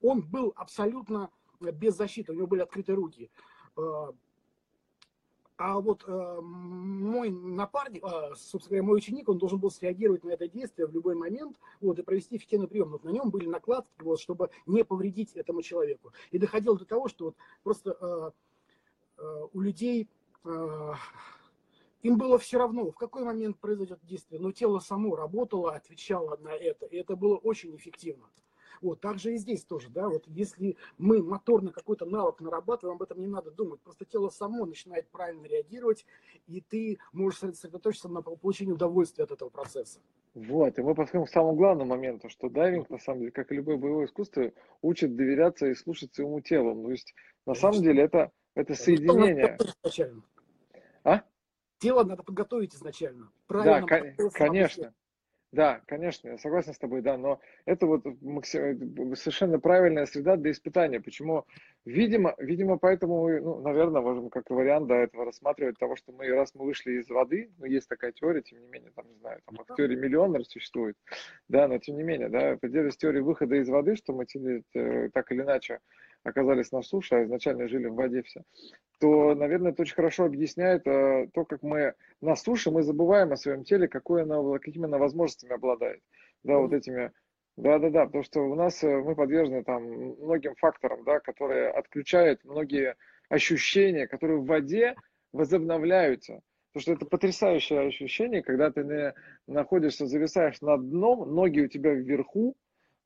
он 0.02 0.22
был 0.22 0.54
абсолютно 0.56 1.30
без 1.60 1.98
защиты, 1.98 2.32
у 2.32 2.36
него 2.36 2.48
были 2.48 2.62
открыты 2.62 2.96
руки. 2.96 3.30
А, 5.64 5.80
вот 5.80 6.04
э, 6.08 6.40
мой 6.42 7.30
напарник, 7.30 8.04
э, 8.04 8.34
собственно 8.36 8.78
говоря, 8.78 8.84
мой 8.84 8.98
ученик, 8.98 9.30
он 9.30 9.38
должен 9.38 9.60
был 9.60 9.70
среагировать 9.70 10.24
на 10.24 10.32
это 10.32 10.48
действие 10.48 10.88
в 10.88 10.92
любой 10.92 11.14
момент 11.14 11.56
вот, 11.82 12.00
и 12.00 12.02
провести 12.02 12.38
эффективный 12.38 12.68
прием. 12.68 12.90
Вот 12.90 13.04
на 13.04 13.10
нем 13.10 13.30
были 13.30 13.48
накладки, 13.48 13.92
вот, 14.00 14.20
чтобы 14.20 14.50
не 14.66 14.84
повредить 14.84 15.34
этому 15.34 15.62
человеку. 15.62 16.14
И 16.32 16.40
доходило 16.40 16.80
до 16.80 16.86
того, 16.86 17.10
что 17.10 17.26
вот 17.26 17.36
просто 17.62 17.96
э, 18.02 18.32
э, 19.20 19.48
у 19.54 19.62
людей 19.62 20.10
э, 20.46 20.94
им 22.02 22.18
было 22.18 22.40
все 22.40 22.58
равно, 22.58 22.90
в 22.90 22.96
какой 22.96 23.24
момент 23.24 23.60
произойдет 23.60 24.00
действие, 24.02 24.42
но 24.42 24.52
тело 24.52 24.80
само 24.80 25.16
работало, 25.16 25.76
отвечало 25.76 26.38
на 26.38 26.56
это, 26.56 26.88
и 26.88 26.98
это 26.98 27.16
было 27.16 27.38
очень 27.38 27.76
эффективно. 27.76 28.26
Вот, 28.82 29.00
так 29.00 29.20
же 29.20 29.36
и 29.36 29.38
здесь 29.38 29.64
тоже, 29.64 29.90
да, 29.90 30.10
вот 30.10 30.24
если 30.28 30.76
мы 30.98 31.22
моторно 31.22 31.72
какой-то 31.72 32.06
навык 32.06 32.42
нарабатываем, 32.42 32.96
об 32.96 33.04
этом 33.04 33.20
не 33.20 33.28
надо 33.28 33.52
думать, 33.52 33.80
просто 33.82 34.06
тело 34.06 34.30
само 34.30 34.66
начинает 34.66 35.08
правильно 35.10 35.46
реагировать, 35.46 36.06
и 36.48 36.62
ты 36.62 36.98
можешь 37.14 37.40
сосредоточиться 37.40 38.10
на 38.10 38.24
получении 38.24 38.72
удовольствия 38.72 39.26
от 39.26 39.32
этого 39.32 39.50
процесса. 39.50 40.00
Вот, 40.34 40.80
и 40.80 40.82
мы 40.82 40.96
подходим 40.96 41.26
к 41.26 41.30
самому 41.30 41.56
главному 41.56 41.92
моменту, 41.92 42.30
что 42.30 42.50
дайвинг, 42.50 42.90
на 42.90 42.98
самом 42.98 43.20
деле, 43.20 43.32
как 43.32 43.52
и 43.52 43.56
любое 43.56 43.78
боевое 43.78 44.06
искусство, 44.06 44.52
учит 44.82 45.16
доверяться 45.16 45.68
и 45.68 45.76
слушать 45.76 46.16
своему 46.16 46.42
телу. 46.42 46.82
То 46.84 46.92
есть, 46.92 47.14
на 47.46 47.54
Конечно. 47.54 47.72
самом 47.72 47.84
деле, 47.84 48.04
это, 48.04 48.32
это 48.56 48.74
соединение. 48.74 49.58
А? 51.04 51.22
Тело 51.80 52.04
надо 52.04 52.24
подготовить 52.24 52.74
изначально. 52.74 53.32
Правильно. 53.48 53.86
Да, 53.88 54.30
конечно. 54.32 54.94
Да, 55.52 55.82
конечно, 55.86 56.30
я 56.30 56.38
согласен 56.38 56.74
с 56.74 56.78
тобой, 56.78 57.02
да, 57.02 57.18
но 57.18 57.42
это 57.66 57.86
вот 57.86 58.06
совершенно 59.16 59.60
правильная 59.60 60.06
среда 60.06 60.38
для 60.38 60.52
испытания. 60.52 61.02
Почему? 61.02 61.46
Видимо, 61.84 62.36
видимо, 62.38 62.78
поэтому, 62.78 63.28
ну, 63.28 63.60
наверное, 63.60 64.02
можем 64.02 64.30
как 64.30 64.50
вариант 64.50 64.88
до 64.88 64.96
этого 64.96 65.26
рассматривать 65.26 65.78
того, 65.78 65.98
что 65.98 66.14
мы, 66.14 66.30
раз 66.30 66.56
мы 66.56 66.64
вышли 66.64 66.94
из 66.94 67.10
воды, 67.10 67.52
ну, 67.58 67.66
есть 67.66 67.90
такая 67.90 68.14
теория, 68.14 68.42
тем 68.42 68.62
не 68.62 68.68
менее, 68.68 68.92
там, 68.96 69.06
не 69.10 69.18
знаю, 69.18 69.42
там, 69.46 69.58
в 69.68 69.76
теории 69.76 69.98
миллионер 69.98 70.46
существует, 70.46 70.96
да, 71.50 71.68
но 71.68 71.80
тем 71.80 71.98
не 71.98 72.04
менее, 72.04 72.30
да, 72.30 72.56
придерживаясь 72.56 72.96
теории 72.96 73.20
выхода 73.20 73.56
из 73.56 73.68
воды, 73.68 73.98
что 73.98 74.14
мы 74.14 74.26
э, 74.74 75.10
так 75.10 75.32
или 75.34 75.42
иначе 75.42 75.80
оказались 76.24 76.72
на 76.72 76.82
суше, 76.82 77.16
а 77.16 77.24
изначально 77.24 77.68
жили 77.68 77.88
в 77.88 77.96
воде 77.96 78.22
все, 78.24 78.42
то, 79.00 79.34
наверное, 79.34 79.72
это 79.72 79.82
очень 79.82 79.96
хорошо 79.96 80.26
объясняет 80.26 80.86
э, 80.86 81.28
то, 81.34 81.46
как 81.46 81.64
мы 81.64 81.96
на 82.22 82.36
суше, 82.36 82.72
мы 82.72 82.84
забываем 82.84 83.32
о 83.32 83.38
своем 83.38 83.64
теле, 83.64 83.88
какое 83.88 84.24
оно, 84.24 84.60
какими 84.60 84.86
оно 84.86 85.00
возможностями 85.00 85.54
обладает. 85.54 86.02
Да, 86.44 86.58
вот 86.58 86.74
этими 86.74 87.12
да, 87.58 87.80
да, 87.80 87.90
да, 87.90 88.06
потому 88.06 88.24
что 88.24 88.42
у 88.42 88.56
нас 88.56 88.84
э, 88.84 88.88
мы 88.88 89.16
подвержены 89.16 89.64
там 89.64 89.84
многим 89.84 90.56
факторам, 90.56 91.04
да, 91.04 91.20
которые 91.20 91.70
отключают 91.70 92.44
многие 92.44 92.96
ощущения, 93.30 94.08
которые 94.08 94.40
в 94.40 94.46
воде 94.46 94.96
возобновляются. 95.34 96.42
Потому 96.74 96.82
что 96.82 96.94
это 96.94 97.06
потрясающее 97.06 97.82
ощущение, 97.82 98.42
когда 98.42 98.72
ты 98.72 99.14
находишься, 99.46 100.06
зависаешь 100.06 100.62
над 100.62 100.90
дном, 100.90 101.36
ноги 101.36 101.60
у 101.60 101.68
тебя 101.68 101.94
вверху, 101.94 102.56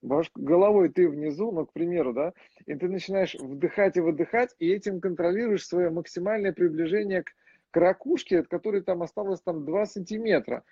головой 0.01 0.89
ты 0.89 1.09
внизу, 1.09 1.51
ну, 1.51 1.65
к 1.65 1.73
примеру, 1.73 2.13
да, 2.13 2.33
и 2.65 2.75
ты 2.75 2.87
начинаешь 2.87 3.35
вдыхать 3.35 3.97
и 3.97 4.01
выдыхать, 4.01 4.55
и 4.59 4.69
этим 4.69 5.01
контролируешь 5.01 5.65
свое 5.65 5.89
максимальное 5.89 6.53
приближение 6.53 7.23
к, 7.23 7.31
к 7.71 7.77
ракушке, 7.77 8.39
от 8.39 8.47
которой 8.47 8.81
там 8.81 9.01
осталось 9.03 9.41
там 9.41 9.65
2 9.65 9.85
сантиметра. 9.85 10.63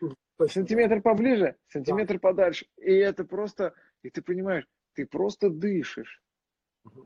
Сантиметр 0.47 1.01
поближе, 1.01 1.55
сантиметр 1.67 2.19
подальше. 2.19 2.65
И 2.78 2.93
это 2.93 3.24
просто, 3.24 3.74
и 4.01 4.09
ты 4.09 4.21
понимаешь, 4.21 4.67
ты 4.93 5.05
просто 5.05 5.49
дышишь. 5.49 6.21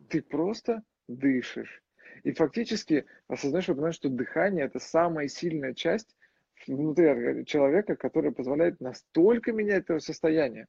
Ты 0.09 0.21
просто 0.21 0.83
дышишь. 1.07 1.83
И 2.23 2.31
фактически 2.31 3.05
осознаешь, 3.27 3.67
понимаешь, 3.67 3.95
что 3.95 4.09
дыхание 4.09 4.65
это 4.65 4.79
самая 4.79 5.27
сильная 5.27 5.73
часть 5.73 6.15
внутри 6.65 7.45
человека, 7.45 7.95
которая 7.95 8.31
позволяет 8.31 8.81
настолько 8.81 9.53
менять 9.53 9.83
это 9.83 9.99
состояние. 9.99 10.67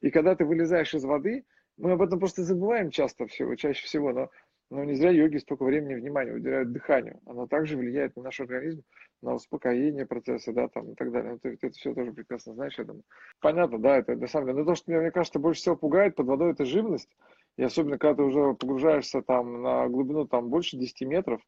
И 0.00 0.10
когда 0.10 0.34
ты 0.34 0.44
вылезаешь 0.44 0.94
из 0.94 1.04
воды, 1.04 1.44
мы 1.76 1.92
об 1.92 2.02
этом 2.02 2.18
просто 2.18 2.42
забываем 2.42 2.90
часто 2.90 3.26
всего, 3.26 3.54
чаще 3.54 3.84
всего, 3.84 4.12
но, 4.12 4.30
но 4.70 4.84
не 4.84 4.94
зря 4.94 5.10
йоги 5.10 5.36
столько 5.38 5.64
времени 5.64 5.92
и 5.94 6.00
внимания 6.00 6.32
уделяют 6.32 6.72
дыханию. 6.72 7.20
Оно 7.26 7.46
также 7.46 7.76
влияет 7.76 8.16
на 8.16 8.24
наш 8.24 8.40
организм, 8.40 8.82
на 9.22 9.34
успокоение 9.34 10.06
процесса, 10.06 10.52
да, 10.52 10.68
там 10.68 10.92
и 10.92 10.94
так 10.94 11.12
далее. 11.12 11.32
Ну, 11.32 11.38
ты, 11.38 11.56
ты 11.56 11.68
это 11.68 11.76
все 11.76 11.94
тоже 11.94 12.12
прекрасно 12.12 12.54
знаешь, 12.54 12.78
я 12.78 12.84
думаю. 12.84 13.04
Понятно, 13.40 13.78
да, 13.78 13.98
это 13.98 14.16
на 14.16 14.26
самом 14.26 14.46
деле. 14.46 14.58
Но 14.58 14.64
то, 14.64 14.74
что 14.74 14.90
мне, 14.90 15.00
мне 15.00 15.10
кажется, 15.10 15.38
больше 15.38 15.60
всего 15.60 15.76
пугает 15.76 16.16
под 16.16 16.26
водой, 16.26 16.52
это 16.52 16.64
живность. 16.64 17.10
И 17.56 17.62
особенно, 17.62 17.98
когда 17.98 18.16
ты 18.16 18.22
уже 18.22 18.54
погружаешься 18.54 19.22
там 19.22 19.62
на 19.62 19.88
глубину 19.88 20.26
там 20.26 20.48
больше 20.48 20.76
10 20.76 21.02
метров, 21.02 21.40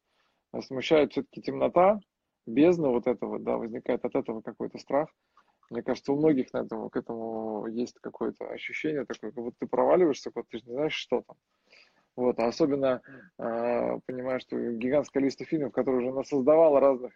смущает 0.61 1.11
все-таки 1.11 1.41
темнота, 1.41 1.99
бездна 2.45 2.89
вот 2.89 3.07
этого, 3.07 3.39
да, 3.39 3.57
возникает 3.57 4.03
от 4.05 4.15
этого 4.15 4.41
какой-то 4.41 4.77
страх. 4.77 5.09
Мне 5.71 5.83
кажется, 5.83 6.11
у 6.11 6.17
многих 6.17 6.51
на 6.51 6.59
этом, 6.59 6.89
к 6.89 6.97
этому 6.97 7.65
есть 7.67 7.97
какое-то 8.01 8.49
ощущение 8.49 9.05
такое, 9.05 9.31
как 9.31 9.41
будто 9.41 9.55
ты 9.61 9.67
проваливаешься, 9.67 10.29
вот 10.35 10.45
ты 10.49 10.57
же 10.57 10.65
не 10.65 10.73
знаешь, 10.73 10.93
что 10.93 11.21
там. 11.21 11.37
Вот, 12.17 12.37
а 12.39 12.47
особенно 12.47 13.01
э, 13.37 13.99
понимаешь, 14.05 14.41
что 14.41 14.57
гигантское 14.57 15.21
количество 15.21 15.45
фильмов, 15.45 15.71
которые 15.71 16.11
уже 16.11 16.27
создавало 16.27 16.81
разных 16.81 17.13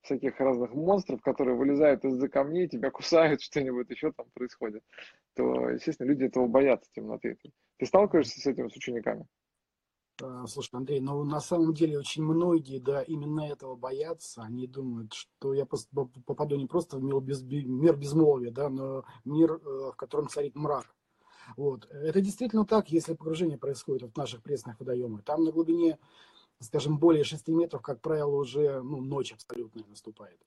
всяких 0.00 0.40
разных 0.40 0.72
монстров, 0.72 1.20
которые 1.20 1.56
вылезают 1.56 2.02
из-за 2.06 2.30
камней, 2.30 2.68
тебя 2.68 2.90
кусают, 2.90 3.42
что-нибудь 3.42 3.90
еще 3.90 4.12
там 4.12 4.30
происходит, 4.32 4.82
то, 5.34 5.68
естественно, 5.68 6.08
люди 6.08 6.24
этого 6.24 6.46
боятся 6.46 6.90
темноты. 6.94 7.36
Ты 7.76 7.84
сталкиваешься 7.84 8.40
с 8.40 8.46
этим 8.46 8.70
с 8.70 8.76
учениками? 8.76 9.26
А, 10.22 10.46
слушай, 10.46 10.74
Андрей, 10.74 11.00
ну 11.00 11.24
на 11.24 11.40
самом 11.40 11.74
деле 11.74 11.98
очень 11.98 12.22
многие, 12.22 12.78
да, 12.78 13.02
именно 13.02 13.40
этого 13.40 13.76
боятся. 13.76 14.42
Они 14.42 14.66
думают, 14.66 15.12
что 15.12 15.54
я 15.54 15.66
попаду 15.66 16.56
не 16.56 16.66
просто 16.66 16.98
в 16.98 17.02
мир, 17.02 17.20
без, 17.20 17.42
безмолвия, 17.42 18.50
да, 18.50 18.68
но 18.68 19.04
мир, 19.24 19.52
э, 19.52 19.90
в 19.92 19.96
котором 19.96 20.28
царит 20.28 20.54
мрак. 20.56 20.94
Вот. 21.56 21.86
Это 21.90 22.20
действительно 22.20 22.64
так, 22.64 22.90
если 22.90 23.14
погружение 23.14 23.58
происходит 23.58 24.12
в 24.12 24.16
наших 24.16 24.42
пресных 24.42 24.78
водоемах. 24.78 25.24
Там 25.24 25.44
на 25.44 25.52
глубине 25.52 25.98
скажем, 26.60 26.98
более 26.98 27.24
6 27.24 27.48
метров, 27.48 27.82
как 27.82 28.00
правило, 28.00 28.36
уже 28.36 28.82
ну, 28.82 29.00
ночь 29.00 29.32
абсолютная 29.32 29.84
наступает. 29.86 30.38